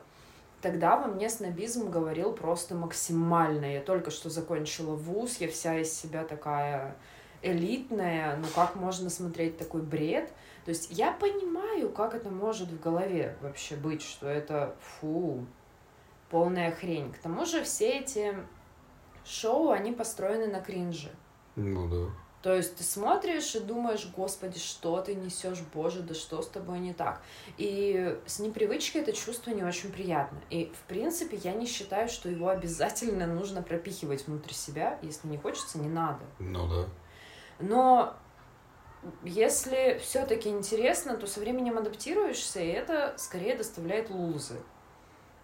Тогда 0.64 0.96
во 0.96 1.08
мне 1.08 1.30
снобизм 1.30 1.92
говорил 1.92 2.32
просто 2.32 2.74
максимально. 2.74 3.66
Я 3.66 3.82
только 3.82 4.12
что 4.12 4.30
закончила 4.30 4.96
вуз, 4.96 5.42
я 5.42 5.50
вся 5.50 5.78
из 5.78 5.92
себя 5.92 6.24
такая 6.24 6.96
элитная, 7.42 8.38
ну 8.38 8.46
как 8.56 8.76
можно 8.76 9.10
смотреть 9.10 9.58
такой 9.58 9.82
бред? 9.82 10.32
То 10.64 10.70
есть 10.70 10.88
я 10.90 11.12
понимаю, 11.12 11.90
как 11.90 12.16
это 12.16 12.30
может 12.30 12.70
в 12.70 12.80
голове 12.80 13.36
вообще 13.42 13.76
быть, 13.76 14.02
что 14.02 14.26
это 14.26 14.74
фу, 14.80 15.46
полная 16.30 16.72
хрень. 16.72 17.12
К 17.12 17.18
тому 17.18 17.44
же 17.44 17.62
все 17.66 18.00
эти 18.00 18.34
шоу, 19.26 19.72
они 19.72 19.92
построены 19.92 20.48
на 20.48 20.62
кринже. 20.62 21.12
Ну 21.58 21.90
да. 21.90 22.14
То 22.44 22.54
есть 22.54 22.76
ты 22.76 22.84
смотришь 22.84 23.56
и 23.56 23.62
думаешь, 23.62 24.06
господи, 24.14 24.60
что 24.60 25.00
ты 25.00 25.16
несешь, 25.16 25.62
боже, 25.74 26.02
да 26.02 26.14
что 26.14 26.42
с 26.42 26.50
тобой 26.50 26.80
не 26.80 26.94
так. 26.94 27.22
И 27.58 28.20
с 28.26 28.40
непривычки 28.40 28.98
это 28.98 29.14
чувство 29.14 29.52
не 29.52 29.64
очень 29.64 29.94
приятно. 29.94 30.42
И, 30.50 30.70
в 30.76 30.90
принципе, 30.90 31.38
я 31.38 31.54
не 31.54 31.66
считаю, 31.66 32.10
что 32.10 32.28
его 32.28 32.50
обязательно 32.50 33.28
нужно 33.28 33.62
пропихивать 33.62 34.28
внутрь 34.28 34.52
себя. 34.52 35.00
Если 35.02 35.30
не 35.30 35.38
хочется, 35.38 35.78
не 35.78 35.88
надо. 35.88 36.20
Ну 36.40 36.68
да. 36.68 36.90
Но 37.60 38.14
если 39.24 39.98
все-таки 40.02 40.50
интересно, 40.50 41.16
то 41.16 41.28
со 41.28 41.40
временем 41.40 41.78
адаптируешься, 41.78 42.60
и 42.60 42.68
это 42.68 43.14
скорее 43.18 43.56
доставляет 43.56 44.10
лузы. 44.10 44.60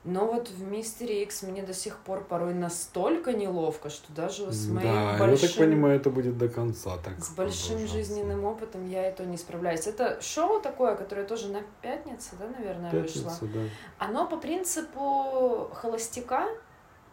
Но 0.06 0.26
вот 0.26 0.50
в 0.50 0.64
Мистере 0.64 1.24
Икс 1.24 1.44
мне 1.44 1.62
до 1.62 1.74
сих 1.74 1.98
пор 1.98 2.24
порой 2.24 2.54
настолько 2.54 3.34
неловко, 3.34 3.90
что 3.90 4.12
даже 4.14 4.50
с 4.52 4.68
моим 4.68 4.88
да, 4.88 5.12
я 5.14 5.20
большим... 5.20 5.48
так 5.50 5.58
понимаю, 5.58 5.98
это 5.98 6.10
будет 6.10 6.38
до 6.38 6.48
конца 6.48 6.98
так 7.04 7.22
С 7.22 7.32
большим 7.32 7.86
жизненным 7.86 8.46
опытом 8.46 8.88
я 8.88 9.10
и 9.10 9.16
то 9.16 9.26
не 9.26 9.36
справляюсь. 9.36 9.88
Это 9.88 10.22
шоу 10.22 10.62
такое, 10.62 10.96
которое 10.96 11.26
тоже 11.26 11.50
на 11.50 11.62
пятнице, 11.82 12.32
да, 12.40 12.48
наверное, 12.48 12.92
вышло. 12.92 13.24
Пятница, 13.24 13.46
да. 13.46 13.60
Оно 13.98 14.26
по 14.26 14.38
принципу 14.38 15.70
холостяка 15.74 16.48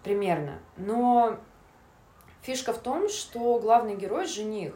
примерно, 0.04 0.60
но 0.76 1.40
фишка 2.42 2.72
в 2.72 2.78
том, 2.78 3.08
что 3.08 3.58
главный 3.58 3.96
герой 3.96 4.26
жених. 4.26 4.74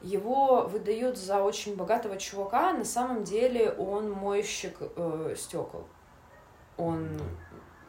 Его 0.00 0.62
выдают 0.62 1.16
за 1.16 1.42
очень 1.42 1.76
богатого 1.76 2.16
чувака, 2.16 2.70
а 2.70 2.72
на 2.72 2.84
самом 2.84 3.22
деле 3.22 3.70
он 3.70 4.10
мойщик 4.10 4.78
э, 4.80 5.34
стекол. 5.38 5.86
Он. 6.76 7.08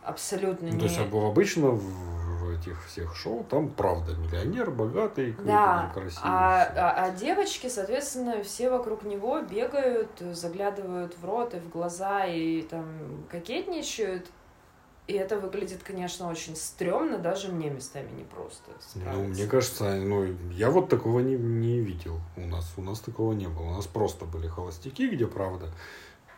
Абсолютно 0.06 0.68
Ну, 0.68 0.74
не... 0.74 0.80
То 0.80 0.86
есть 0.86 1.00
об- 1.00 1.16
обычно 1.16 1.70
в, 1.70 2.50
этих 2.50 2.86
всех 2.86 3.16
шоу 3.16 3.44
там 3.50 3.70
правда 3.70 4.14
миллионер, 4.16 4.70
богатый, 4.72 5.36
Да, 5.46 5.92
красивый. 5.94 6.22
а, 6.24 6.64
а, 6.76 7.06
а 7.06 7.12
девочки, 7.12 7.68
соответственно, 7.68 8.44
все 8.44 8.70
вокруг 8.70 9.04
него 9.04 9.42
бегают, 9.42 10.10
заглядывают 10.20 11.18
в 11.18 11.26
рот 11.26 11.54
и 11.56 11.60
в 11.60 11.70
глаза 11.70 12.26
и 12.26 12.62
там 12.62 12.86
кокетничают. 13.30 14.28
И 15.06 15.14
это 15.14 15.38
выглядит, 15.38 15.84
конечно, 15.84 16.30
очень 16.30 16.56
стрёмно, 16.56 17.18
даже 17.18 17.50
мне 17.52 17.70
местами 17.70 18.08
непросто 18.18 18.72
Ну, 18.96 19.02
справиться. 19.02 19.20
мне 19.34 19.48
кажется, 19.48 19.96
ну, 19.96 20.26
я 20.52 20.70
вот 20.70 20.88
такого 20.88 21.20
не, 21.20 21.36
не 21.36 21.80
видел 21.82 22.20
у 22.38 22.42
нас. 22.48 22.72
У 22.78 22.82
нас 22.82 23.00
такого 23.02 23.34
не 23.34 23.48
было. 23.48 23.64
У 23.64 23.74
нас 23.76 23.86
просто 23.86 24.24
были 24.24 24.48
холостяки, 24.48 25.10
где, 25.10 25.28
правда, 25.28 25.66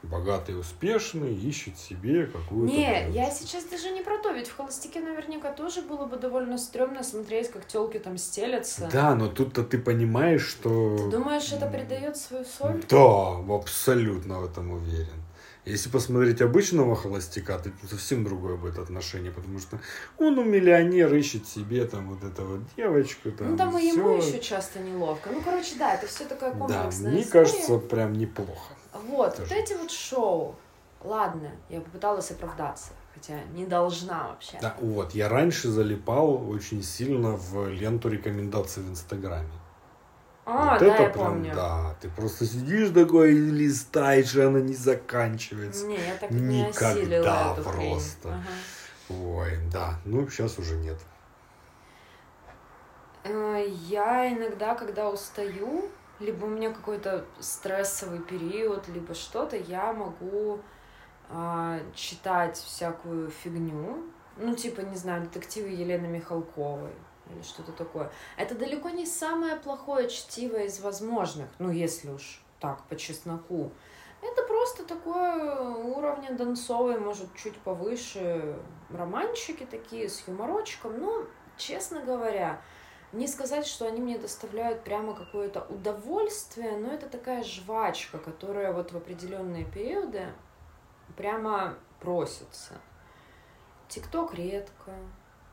богатый, 0.05 0.59
успешный, 0.59 1.33
ищет 1.33 1.77
себе 1.77 2.25
какую-то... 2.27 2.73
Не, 2.73 3.09
я 3.11 3.29
сейчас 3.31 3.65
даже 3.65 3.89
не 3.91 4.01
про 4.01 4.17
то, 4.17 4.31
ведь 4.31 4.47
в 4.47 4.55
холостяке 4.55 4.99
наверняка 4.99 5.51
тоже 5.51 5.81
было 5.81 6.05
бы 6.05 6.17
довольно 6.17 6.57
стрёмно 6.57 7.03
смотреть, 7.03 7.49
как 7.49 7.67
телки 7.67 7.99
там 7.99 8.17
стелятся. 8.17 8.89
Да, 8.91 9.15
но 9.15 9.27
тут-то 9.27 9.63
ты 9.63 9.77
понимаешь, 9.77 10.45
что... 10.45 10.97
Ты 10.97 11.17
думаешь, 11.17 11.51
это 11.51 11.67
придает 11.67 12.17
свою 12.17 12.45
соль? 12.45 12.83
Да, 12.89 13.37
абсолютно 13.53 14.39
в 14.39 14.45
этом 14.45 14.71
уверен. 14.71 15.25
Если 15.65 15.89
посмотреть 15.89 16.41
обычного 16.41 16.95
холостяка, 16.95 17.57
то 17.57 17.71
совсем 17.89 18.23
другое 18.23 18.55
будет 18.55 18.77
отношение, 18.77 19.31
потому 19.31 19.57
что 19.57 19.79
он 20.19 20.37
у 20.37 20.43
миллионера 20.43 21.17
ищет 21.17 21.47
себе 21.47 21.85
там 21.85 22.13
вот 22.13 22.23
эту 22.23 22.45
вот 22.45 22.59
девочку. 22.77 23.31
Там, 23.31 23.51
ну 23.51 23.57
там 23.57 23.75
и 23.75 23.87
ему 23.87 24.17
еще 24.17 24.39
часто 24.39 24.77
неловко. 24.79 25.31
Ну, 25.31 25.41
короче, 25.41 25.73
да, 25.79 25.95
это 25.95 26.05
все 26.05 26.25
такая 26.25 26.53
Да, 26.53 26.59
комплексная 26.59 27.11
мне 27.11 27.23
история. 27.23 27.45
кажется, 27.45 27.77
прям 27.79 28.13
неплохо. 28.13 28.73
Вот, 28.95 29.37
вот 29.37 29.37
Тоже. 29.37 29.55
эти 29.55 29.73
вот 29.73 29.91
шоу. 29.91 30.55
Ладно, 31.03 31.51
я 31.69 31.81
попыталась 31.81 32.31
оправдаться, 32.31 32.91
хотя 33.13 33.35
не 33.53 33.65
должна 33.65 34.29
вообще. 34.29 34.57
Да, 34.61 34.75
вот, 34.79 35.13
я 35.13 35.29
раньше 35.29 35.69
залипал 35.69 36.49
очень 36.49 36.81
сильно 36.81 37.31
в 37.37 37.67
ленту 37.69 38.09
рекомендаций 38.09 38.81
в 38.81 38.89
Инстаграме. 38.89 39.51
А, 40.47 40.73
вот 40.73 40.79
да, 40.79 40.85
это 40.93 41.03
я 41.03 41.09
прям, 41.09 41.25
помню. 41.25 41.53
да, 41.55 41.95
ты 42.01 42.09
просто 42.09 42.45
сидишь 42.45 42.89
такой 42.89 43.33
и 43.33 43.37
листаешь, 43.37 44.35
и 44.35 44.41
она 44.41 44.61
не 44.61 44.75
заканчивается. 44.75 45.87
Не, 45.87 45.95
я 45.95 46.15
так 46.19 46.29
не 46.31 46.63
Никогда 46.63 46.89
осилила 46.91 47.53
эту 47.53 47.63
просто. 47.63 48.29
Ага. 48.29 49.19
Ой, 49.21 49.59
да, 49.71 49.99
ну 50.05 50.27
сейчас 50.29 50.59
уже 50.59 50.75
нет. 50.75 50.97
Э, 53.23 53.65
Я 53.87 54.31
иногда, 54.31 54.75
когда 54.75 55.09
устаю, 55.09 55.89
либо 56.19 56.45
у 56.45 56.49
меня 56.49 56.71
какой-то 56.71 57.25
стрессовый 57.39 58.19
период, 58.19 58.87
либо 58.87 59.13
что-то, 59.13 59.55
я 59.57 59.93
могу 59.93 60.59
а, 61.29 61.79
читать 61.93 62.57
всякую 62.57 63.29
фигню. 63.29 64.03
Ну, 64.37 64.55
типа, 64.55 64.81
не 64.81 64.95
знаю, 64.95 65.23
детективы 65.23 65.69
Елены 65.69 66.07
Михалковой 66.07 66.93
или 67.29 67.41
что-то 67.41 67.71
такое. 67.71 68.11
Это 68.37 68.55
далеко 68.55 68.89
не 68.89 69.05
самое 69.05 69.55
плохое 69.55 70.09
чтиво 70.09 70.57
из 70.57 70.79
возможных, 70.79 71.47
ну, 71.59 71.71
если 71.71 72.09
уж 72.09 72.41
так, 72.59 72.83
по 72.83 72.95
чесноку. 72.95 73.71
Это 74.21 74.43
просто 74.43 74.83
такое 74.85 75.59
уровня 75.59 76.33
донцовый, 76.33 76.99
может, 76.99 77.33
чуть 77.35 77.57
повыше. 77.59 78.55
Романчики 78.89 79.65
такие 79.65 80.09
с 80.09 80.27
юморочком. 80.27 80.99
Ну, 80.99 81.25
честно 81.57 82.01
говоря, 82.01 82.61
не 83.15 83.27
сказать, 83.27 83.65
что 83.65 83.85
они 83.85 84.01
мне 84.01 84.17
доставляют 84.17 84.83
прямо 84.83 85.15
какое-то 85.15 85.61
удовольствие, 85.69 86.77
но 86.77 86.93
это 86.93 87.07
такая 87.07 87.43
жвачка, 87.43 88.17
которая 88.19 88.73
вот 88.73 88.91
в 88.91 88.97
определенные 88.97 89.65
периоды 89.65 90.27
прямо 91.15 91.75
просится. 91.99 92.73
Тикток 93.87 94.33
редко, 94.33 94.91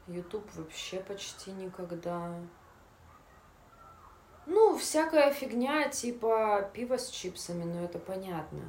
Ютуб 0.08 0.44
вообще 0.54 1.00
почти 1.00 1.52
никогда. 1.52 2.34
Ну, 4.46 4.76
всякая 4.76 5.32
фигня 5.32 5.88
типа 5.88 6.68
пиво 6.72 6.98
с 6.98 7.08
чипсами, 7.08 7.62
ну 7.62 7.84
это 7.84 7.98
понятно. 7.98 8.62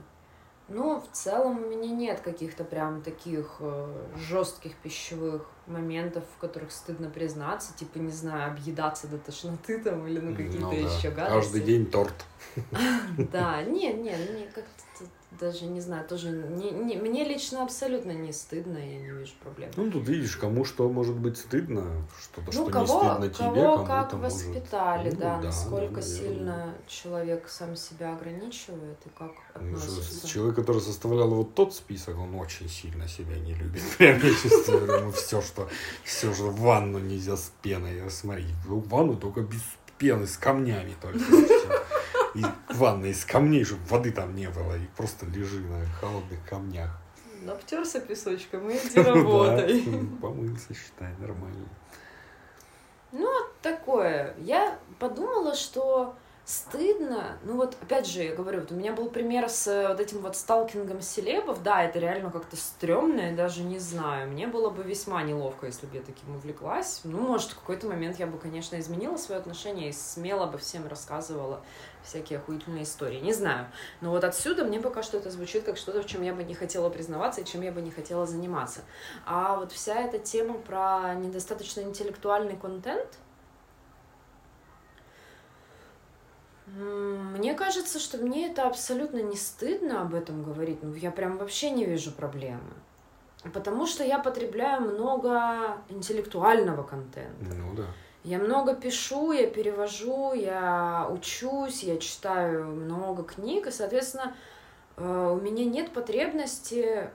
Но 0.70 1.01
в 1.01 1.16
целом 1.16 1.64
у 1.64 1.70
меня 1.70 1.89
нет 1.89 2.22
каких-то 2.22 2.64
прям 2.64 3.01
таких 3.01 3.57
э, 3.59 4.07
жестких 4.16 4.76
пищевых 4.78 5.45
моментов, 5.68 6.24
в 6.36 6.39
которых 6.39 6.72
стыдно 6.72 7.09
признаться, 7.09 7.76
типа, 7.76 7.97
не 7.97 8.11
знаю, 8.11 8.51
объедаться 8.51 9.07
до 9.07 9.18
тошноты 9.18 9.80
там 9.80 10.07
или 10.07 10.20
ну 10.20 10.36
какие-то 10.36 10.59
Ну 10.59 10.72
да, 10.72 10.78
еще 10.78 11.11
гадости. 11.11 11.34
Каждый 11.34 11.61
день 11.61 11.86
торт. 11.86 12.26
Да, 13.32 13.61
нет, 13.64 13.97
нет, 13.97 14.20
мне 14.32 14.45
как-то 14.45 14.83
даже 15.40 15.66
не 15.66 15.82
знаю, 15.82 16.06
тоже 16.08 16.30
не, 16.30 16.72
не- 16.72 16.96
мне 16.98 17.24
лично 17.24 17.64
абсолютно 17.64 18.12
не 18.12 18.32
стыдно, 18.32 18.78
я 18.78 19.00
не 19.00 19.10
вижу 19.10 19.34
проблем. 19.42 19.70
Ну, 19.76 19.92
тут 19.92 20.08
видишь, 20.08 20.36
кому 20.38 20.66
что 20.66 20.90
может 20.90 21.16
быть 21.16 21.38
стыдно, 21.38 21.84
что-то, 22.22 22.46
Ну, 22.48 22.52
что 22.52 22.66
не 22.66 22.72
кого, 22.72 22.86
стыдно 22.88 23.30
тебе, 23.30 23.64
кому-то 23.64 23.84
как 23.86 24.14
может. 24.14 24.34
воспитали, 24.34 25.10
Ну 25.12 25.18
да, 25.18 25.38
да, 25.38 25.42
насколько 25.48 25.96
да, 25.96 26.02
сильно 26.02 26.74
человек 26.88 27.48
сам 27.50 27.76
себя 27.76 28.14
ограничивает 28.14 28.98
и 29.06 29.10
как 29.18 29.32
Ну, 29.60 29.76
относится. 29.76 30.28
Человек, 30.28 30.56
который 30.56 30.82
составлял 30.82 31.30
вот 31.30 31.56
тот 31.56 31.74
список, 31.74 32.18
он 32.18 32.36
очень 32.36 32.70
сильно 32.70 33.08
себя 33.08 33.38
не 33.38 33.54
любит. 33.54 33.82
Прям 33.98 34.18
я 34.24 34.30
чувствую, 34.34 34.86
ему 35.00 35.12
все, 35.12 35.42
что 35.42 35.68
все, 36.04 36.34
что 36.34 36.44
в 36.50 36.60
ванну 36.60 37.00
нельзя 37.00 37.38
с 37.38 37.52
пеной. 37.62 38.02
Смотри, 38.10 38.46
в 38.66 38.88
ванну 38.90 39.16
только 39.16 39.42
без 39.42 39.62
пены, 39.98 40.28
с 40.28 40.38
камнями 40.38 40.94
только. 41.02 41.20
И 42.36 42.44
ванна 42.70 43.06
из 43.08 43.26
камней, 43.26 43.64
чтобы 43.64 43.86
воды 43.86 44.12
там 44.12 44.36
не 44.36 44.50
было. 44.50 44.76
И 44.76 44.86
просто 44.98 45.26
лежи 45.26 45.60
на 45.60 45.86
холодных 46.00 46.40
камнях. 46.48 46.90
Обтерся 47.48 48.00
песочком 48.00 48.70
и 48.70 48.74
иди 48.84 49.00
работай. 49.00 49.84
Помылся, 50.22 50.74
считай, 50.74 51.14
нормально. 51.20 51.68
Ну, 53.12 53.30
такое. 53.62 54.34
Я 54.40 54.80
подумала, 55.00 55.56
что 55.56 56.16
Стыдно. 56.46 57.38
Ну 57.44 57.56
вот, 57.56 57.78
опять 57.82 58.06
же, 58.06 58.22
я 58.22 58.36
говорю, 58.36 58.60
вот 58.60 58.72
у 58.74 58.76
меня 58.76 58.91
был 58.91 59.10
пример 59.10 59.48
с 59.48 59.66
э, 59.66 59.88
вот 59.88 60.02
этим 60.02 60.20
вот 60.20 60.36
сталкингом 60.36 61.02
селебов. 61.02 61.64
Да, 61.64 61.82
это 61.84 62.00
реально 62.00 62.32
как-то 62.32 62.58
стрёмно, 62.58 63.22
я 63.22 63.32
даже 63.34 63.64
не 63.64 63.80
знаю. 63.80 64.30
Мне 64.30 64.48
было 64.48 64.70
бы 64.70 64.84
весьма 64.84 65.24
неловко, 65.24 65.68
если 65.68 65.86
бы 65.86 65.96
я 65.96 66.02
таким 66.02 66.36
увлеклась. 66.36 67.00
Ну, 67.06 67.20
может, 67.20 67.52
в 67.52 67.60
какой-то 67.60 67.88
момент 67.88 68.20
я 68.20 68.28
бы, 68.28 68.38
конечно, 68.38 68.78
изменила 68.78 69.16
свое 69.16 69.39
отношение 69.39 69.88
и 69.88 69.94
смело 69.94 70.46
бы 70.46 70.58
всем 70.58 70.86
рассказывала 70.86 71.64
всякие 72.04 72.39
охуительные 72.39 72.84
истории. 72.84 73.22
Не 73.22 73.32
знаю. 73.32 73.68
Но 74.02 74.10
вот 74.10 74.26
отсюда 74.26 74.66
мне 74.66 74.82
пока 74.82 75.02
что 75.02 75.16
это 75.16 75.32
звучит 75.32 75.64
как 75.64 75.78
что-то, 75.78 76.02
в 76.02 76.08
чем 76.08 76.24
я 76.24 76.34
бы 76.34 76.44
не 76.44 76.56
хотела 76.56 76.89
признаваться 76.89 77.39
и 77.39 77.46
чем 77.46 77.62
я 77.62 77.72
бы 77.72 77.82
не 77.82 77.91
хотела 77.91 78.28
заниматься. 78.28 78.82
А 79.26 79.56
вот 79.56 79.72
вся 79.72 79.96
эта 79.96 80.20
тема 80.20 80.56
про 80.56 81.14
недостаточно 81.14 81.80
интеллектуальный 81.80 82.58
контент— 82.58 83.08
Мне 86.66 87.53
кажется, 87.53 87.99
что 87.99 88.18
мне 88.18 88.49
это 88.49 88.68
абсолютно 88.68 89.22
не 89.22 89.36
стыдно 89.36 90.01
об 90.01 90.14
этом 90.16 90.43
говорить. 90.43 90.82
Ну, 90.82 90.93
я 90.93 91.11
прям 91.11 91.38
вообще 91.38 91.70
не 91.72 91.86
вижу 91.86 92.11
проблемы. 92.11 92.74
Потому 93.53 93.86
что 93.86 94.03
я 94.03 94.20
потребляю 94.20 94.82
много 94.82 95.78
интеллектуального 95.89 96.84
контента. 96.84 97.53
Ну 97.53 97.74
да. 97.76 97.86
Я 98.24 98.39
много 98.39 98.74
пишу, 98.74 99.34
я 99.34 99.47
перевожу, 99.47 100.34
я 100.34 101.09
учусь, 101.11 101.84
я 101.84 101.97
читаю 101.97 102.68
много 102.68 103.24
книг, 103.24 103.68
и, 103.68 103.72
соответственно, 103.72 104.34
э, 104.95 105.38
у 105.38 105.41
меня 105.41 105.66
нет 105.66 105.91
потребности 105.91 107.09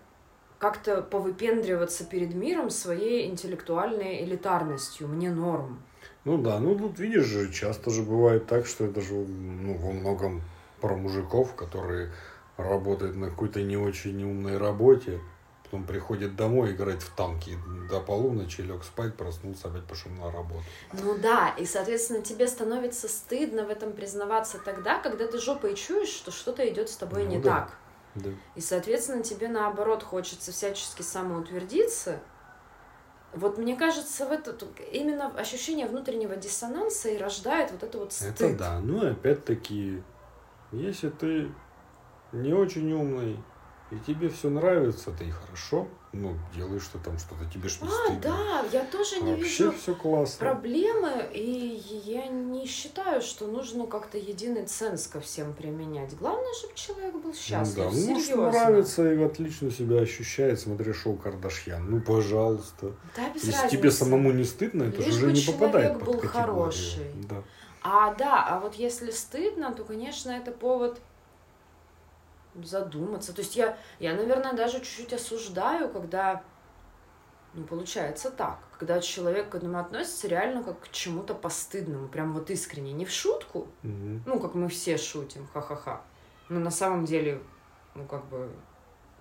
как-то 0.59 1.01
повыпендриваться 1.01 2.05
перед 2.05 2.35
миром 2.35 2.69
своей 2.69 3.27
интеллектуальной 3.31 4.23
элитарностью. 4.23 5.09
Мне 5.09 5.31
норм. 5.31 5.83
Ну 6.29 6.37
да, 6.37 6.59
ну 6.59 6.77
тут 6.77 6.99
видишь 6.99 7.25
же, 7.25 7.51
часто 7.51 7.91
же 7.91 8.03
бывает 8.03 8.47
так, 8.47 8.67
что 8.67 8.85
это 8.85 9.01
же 9.01 9.15
ну, 9.15 9.79
во 9.79 9.93
многом 9.93 10.43
про 10.79 10.95
мужиков, 10.95 11.55
которые 11.55 12.13
работают 12.59 13.17
на 13.17 13.31
какой-то 13.31 13.63
не 13.63 13.79
очень 13.79 14.23
умной 14.23 14.59
работе, 14.59 15.21
потом 15.65 15.85
приходит 15.85 16.37
домой 16.37 16.73
играть 16.73 17.01
в 17.01 17.17
танки 17.17 17.57
до 17.89 18.01
полуночи, 18.01 18.61
лег 18.61 18.85
спать, 18.85 19.15
проснулся, 19.15 19.69
опять 19.69 19.85
пошел 19.85 20.13
на 20.13 20.31
работу. 20.31 20.65
Ну 20.93 21.17
да, 21.17 21.55
и, 21.57 21.65
соответственно, 21.65 22.21
тебе 22.21 22.47
становится 22.47 23.09
стыдно 23.09 23.65
в 23.65 23.71
этом 23.71 23.95
признаваться 23.95 24.59
тогда, 24.63 24.99
когда 24.99 25.27
ты 25.27 25.39
жопой 25.39 25.77
чуешь, 25.77 26.11
что 26.11 26.31
что-то 26.31 26.69
идет 26.69 26.91
с 26.91 26.97
тобой 26.97 27.25
ну, 27.25 27.31
не 27.31 27.39
да. 27.39 27.51
так. 27.51 27.79
Да. 28.17 28.31
И, 28.55 28.61
соответственно, 28.61 29.23
тебе 29.23 29.49
наоборот 29.49 30.03
хочется 30.03 30.53
всячески 30.53 31.01
самоутвердиться, 31.01 32.21
вот 33.35 33.59
мне 33.59 33.77
кажется, 33.77 34.27
в 34.27 34.33
это 34.33 34.57
именно 34.93 35.27
ощущение 35.37 35.87
внутреннего 35.87 36.37
диссонанса 36.37 37.11
и 37.11 37.19
рождает 37.19 37.71
вот 37.71 37.83
это 37.83 37.99
вот 37.99 38.13
стыд. 38.13 38.41
Это 38.41 38.57
да. 38.57 38.81
Ну 38.81 39.11
опять-таки, 39.11 40.03
если 40.73 41.11
ты 41.11 41.53
не 42.33 42.53
очень 42.53 42.93
умный, 42.93 43.39
и 43.91 43.99
тебе 44.07 44.29
все 44.29 44.51
нравится, 44.51 45.11
ты 45.13 45.25
и 45.25 45.31
хорошо, 45.31 45.89
ну, 46.13 46.37
делаешь 46.57 46.83
что 46.83 46.99
там 46.99 47.19
что-то, 47.19 47.45
тебе 47.53 47.69
что 47.69 47.87
А, 47.87 48.13
да, 48.23 48.65
я 48.73 48.85
тоже 48.85 49.21
не 49.21 49.33
Вообще 49.35 49.65
вижу 49.67 49.73
все 49.73 49.95
классно. 49.95 50.39
проблемы, 50.39 51.29
и 51.35 51.83
я 52.05 52.27
не 52.29 52.67
считаю, 52.67 53.21
что 53.21 53.47
нужно 53.47 53.87
как-то 53.87 54.17
единый 54.19 54.67
ценз 54.67 55.07
ко 55.07 55.21
всем 55.21 55.53
применять. 55.55 56.17
Главное, 56.17 56.53
чтобы 56.55 56.75
человек 56.75 57.15
был 57.15 57.35
счастлив, 57.35 57.85
ну, 57.85 57.91
да. 57.91 57.97
серьезно. 57.97 58.37
Ну, 58.37 58.51
нравится 58.51 59.13
и 59.13 59.23
отлично 59.23 59.71
себя 59.71 60.01
ощущает, 60.01 60.59
смотря 60.61 60.95
шоу 60.95 61.17
Кардашьян. 61.17 61.89
Ну, 61.91 62.01
пожалуйста. 62.01 62.93
Да, 63.17 63.29
без 63.31 63.45
Если 63.45 63.53
разницы. 63.53 63.77
тебе 63.77 63.91
самому 63.91 64.33
не 64.33 64.45
стыдно, 64.45 64.85
это 64.85 65.03
Лишь 65.03 65.15
же 65.15 65.27
уже 65.27 65.33
не 65.35 65.41
попадает 65.43 65.93
был 65.99 66.13
под 66.13 66.21
категорию. 66.23 66.31
хороший. 66.47 67.11
Да. 67.29 67.43
А, 67.83 68.15
да, 68.15 68.45
а 68.49 68.61
вот 68.61 68.75
если 68.75 69.11
стыдно, 69.11 69.73
то, 69.73 69.85
конечно, 69.85 70.31
это 70.31 70.51
повод 70.51 71.01
задуматься. 72.65 73.33
То 73.33 73.41
есть 73.43 73.57
я, 73.57 73.77
я, 73.99 74.15
наверное, 74.15 74.53
даже 74.53 74.79
чуть-чуть 74.81 75.13
осуждаю, 75.13 75.89
когда, 75.89 76.43
ну, 77.55 77.65
получается 77.65 78.31
так, 78.31 78.59
когда 78.79 79.01
человек 79.01 79.51
к 79.51 79.55
этому 79.55 79.79
относится 79.79 80.29
реально 80.29 80.63
как 80.63 80.81
к 80.81 80.91
чему-то 80.91 81.35
постыдному, 81.35 82.09
прям 82.09 82.33
вот 82.33 82.51
искренне, 82.51 82.93
не 82.93 83.05
в 83.05 83.11
шутку, 83.11 83.69
Мгм. 83.83 84.23
ну, 84.27 84.41
как 84.41 84.55
мы 84.55 84.69
все 84.69 84.97
шутим, 84.99 85.47
ха-ха-ха. 85.53 86.03
Но 86.49 86.61
на 86.61 86.71
самом 86.71 87.05
деле, 87.05 87.43
ну, 87.95 88.05
как 88.07 88.25
бы, 88.27 88.51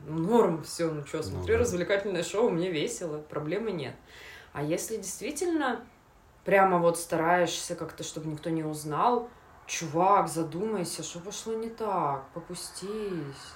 ну, 0.06 0.18
норм, 0.18 0.64
все, 0.64 0.90
ну, 0.92 1.06
что, 1.06 1.24
смотрю 1.24 1.56
да. 1.56 1.62
развлекательное 1.62 2.24
шоу, 2.24 2.50
мне 2.50 2.72
весело, 2.72 3.20
проблемы 3.20 3.72
нет. 3.72 3.96
А 4.54 4.64
если 4.64 4.98
действительно 4.98 5.86
прямо 6.46 6.80
вот 6.80 6.98
стараешься 6.98 7.76
как-то, 7.76 8.04
чтобы 8.04 8.28
никто 8.28 8.50
не 8.50 8.64
узнал, 8.64 9.30
чувак, 9.68 10.30
задумайся, 10.30 11.04
что 11.04 11.20
пошло 11.20 11.54
не 11.54 11.70
так, 11.70 12.26
попустись, 12.34 12.90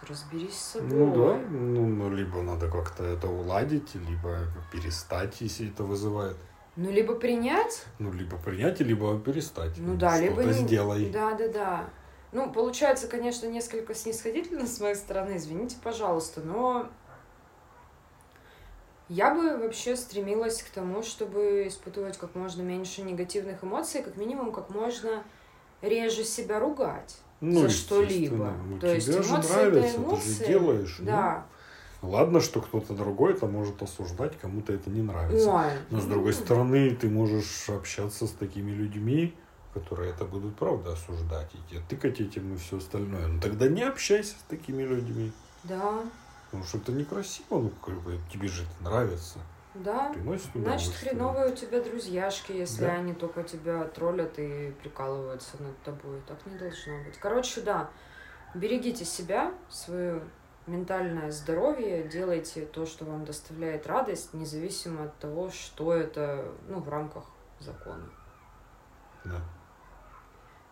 разберись 0.08 0.54
с 0.56 0.72
собой. 0.74 0.90
Ну 0.90 1.16
да, 1.16 1.40
ну, 1.50 1.88
ну 1.88 2.14
либо 2.14 2.42
надо 2.42 2.70
как-то 2.70 3.04
это 3.04 3.28
уладить, 3.28 3.96
либо 3.96 4.40
перестать, 4.72 5.40
если 5.42 5.70
это 5.70 5.84
вызывает. 5.84 6.38
Ну, 6.76 6.92
либо 6.92 7.16
принять. 7.16 7.86
Ну, 8.00 8.14
либо 8.14 8.38
принять, 8.38 8.80
либо 8.80 9.18
перестать. 9.20 9.78
Ну 9.78 9.96
да, 9.96 10.20
либо 10.20 10.44
не... 10.44 10.54
сделай. 10.54 11.10
Да, 11.10 11.34
да, 11.34 11.48
да. 11.48 11.90
Ну, 12.32 12.52
получается, 12.52 13.08
конечно, 13.08 13.48
несколько 13.48 13.94
снисходительно 13.94 14.66
с 14.66 14.80
моей 14.80 14.96
стороны, 14.96 15.36
извините, 15.36 15.78
пожалуйста, 15.84 16.42
но 16.42 16.90
я 19.10 19.36
бы 19.36 19.58
вообще 19.58 19.98
стремилась 19.98 20.64
к 20.64 20.70
тому, 20.70 21.04
чтобы 21.04 21.68
испытывать 21.68 22.18
как 22.18 22.36
можно 22.36 22.62
меньше 22.62 23.02
негативных 23.02 23.64
эмоций, 23.64 24.02
как 24.02 24.16
минимум, 24.16 24.54
как 24.54 24.70
можно 24.70 25.24
реже 25.82 26.24
себя 26.24 26.60
ругать 26.60 27.18
ну, 27.42 27.62
за 27.62 27.70
что-либо. 27.70 28.54
Ну, 28.68 28.80
То 28.80 28.88
тебе 28.88 28.96
есть 28.96 29.08
же 29.08 29.14
эмоции 29.14 29.54
нравится, 29.54 29.98
эмоции. 29.98 30.22
ты 30.22 30.30
же 30.30 30.48
делаешь. 30.48 30.96
ну. 31.00 31.06
Да. 31.06 31.46
Ладно, 32.02 32.42
что 32.42 32.62
кто-то 32.62 32.94
другой 32.94 33.34
это 33.34 33.46
может 33.46 33.82
осуждать, 33.84 34.38
кому-то 34.40 34.74
это 34.74 34.90
не 34.90 35.04
нравится. 35.04 35.52
Ой. 35.52 35.72
Но 35.92 36.02
с 36.02 36.06
другой 36.06 36.34
ну, 36.34 36.46
стороны, 36.46 36.96
ты 36.96 37.10
можешь 37.10 37.70
общаться 37.70 38.26
с 38.26 38.32
такими 38.32 38.72
людьми, 38.72 39.36
которые 39.74 40.10
это 40.10 40.26
будут 40.26 40.56
правда 40.56 40.94
осуждать, 40.94 41.52
и 41.54 41.70
тебе 41.70 41.82
тыкать 41.88 42.20
этим 42.20 42.56
и 42.56 42.58
все 42.58 42.78
остальное. 42.78 43.28
Ну 43.28 43.40
тогда 43.40 43.68
не 43.68 43.84
общайся 43.84 44.32
с 44.32 44.50
такими 44.50 44.82
людьми. 44.82 45.32
Да, 45.64 46.00
Потому 46.46 46.66
что 46.66 46.80
это 46.80 46.92
некрасиво, 46.92 47.60
ну 47.60 47.70
как 47.70 48.02
бы 48.02 48.20
тебе 48.32 48.48
же 48.50 48.64
это 48.64 48.84
нравится. 48.84 49.40
Да. 49.74 50.10
Приносит 50.10 50.52
Значит, 50.54 50.94
хреновые 50.94 51.52
у 51.52 51.56
тебя 51.56 51.82
друзьяшки, 51.82 52.52
если 52.52 52.86
Да. 52.86 52.94
они 52.94 53.14
только 53.14 53.44
тебя 53.44 53.86
троллят 53.86 54.38
и 54.38 54.72
прикалываются 54.82 55.62
над 55.62 55.78
тобой. 55.84 56.22
Так 56.28 56.46
не 56.46 56.58
должно 56.58 57.04
быть. 57.04 57.18
Короче, 57.18 57.62
да, 57.62 57.90
берегите 58.54 59.06
себя, 59.06 59.54
свое 59.70 60.22
ментальное 60.68 61.32
здоровье, 61.32 62.04
делайте 62.04 62.66
то, 62.66 62.86
что 62.86 63.06
вам 63.06 63.26
доставляет 63.26 63.88
радость, 63.88 64.34
независимо 64.34 65.06
от 65.06 65.18
того, 65.18 65.50
что 65.50 65.94
это, 65.94 66.46
ну, 66.68 66.80
в 66.80 66.90
рамках 66.90 67.26
закона. 67.60 68.10
Да. 69.26 69.40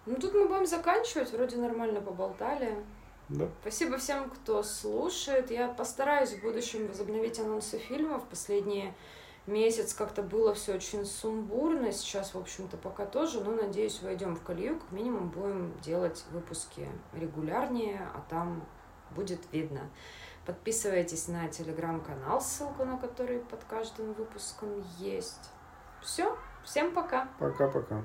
Ну, 0.05 0.15
тут 0.15 0.33
мы 0.33 0.47
будем 0.47 0.65
заканчивать, 0.65 1.31
вроде 1.31 1.57
нормально 1.57 2.01
поболтали. 2.01 2.83
Да. 3.29 3.47
Спасибо 3.61 3.97
всем, 3.97 4.29
кто 4.29 4.63
слушает. 4.63 5.51
Я 5.51 5.67
постараюсь 5.67 6.33
в 6.33 6.41
будущем 6.41 6.87
возобновить 6.87 7.39
анонсы 7.39 7.77
фильмов. 7.77 8.23
Последние 8.29 8.95
месяц 9.45 9.93
как-то 9.93 10.23
было 10.23 10.53
все 10.53 10.75
очень 10.75 11.05
сумбурно. 11.05 11.91
Сейчас, 11.91 12.33
в 12.33 12.37
общем-то, 12.37 12.77
пока 12.77 13.05
тоже. 13.05 13.41
Но, 13.41 13.51
надеюсь, 13.51 14.01
войдем 14.01 14.35
в 14.35 14.43
колею. 14.43 14.79
Как 14.79 14.91
минимум 14.91 15.29
будем 15.29 15.79
делать 15.81 16.25
выпуски 16.31 16.87
регулярнее, 17.13 18.09
а 18.15 18.23
там 18.29 18.65
будет 19.11 19.39
видно. 19.51 19.89
Подписывайтесь 20.45 21.27
на 21.27 21.47
телеграм-канал, 21.47 22.41
ссылку 22.41 22.83
на 22.83 22.97
который 22.97 23.39
под 23.39 23.63
каждым 23.65 24.13
выпуском 24.13 24.83
есть. 24.97 25.51
Все, 26.01 26.35
всем 26.63 26.93
пока! 26.93 27.27
Пока-пока. 27.37 28.03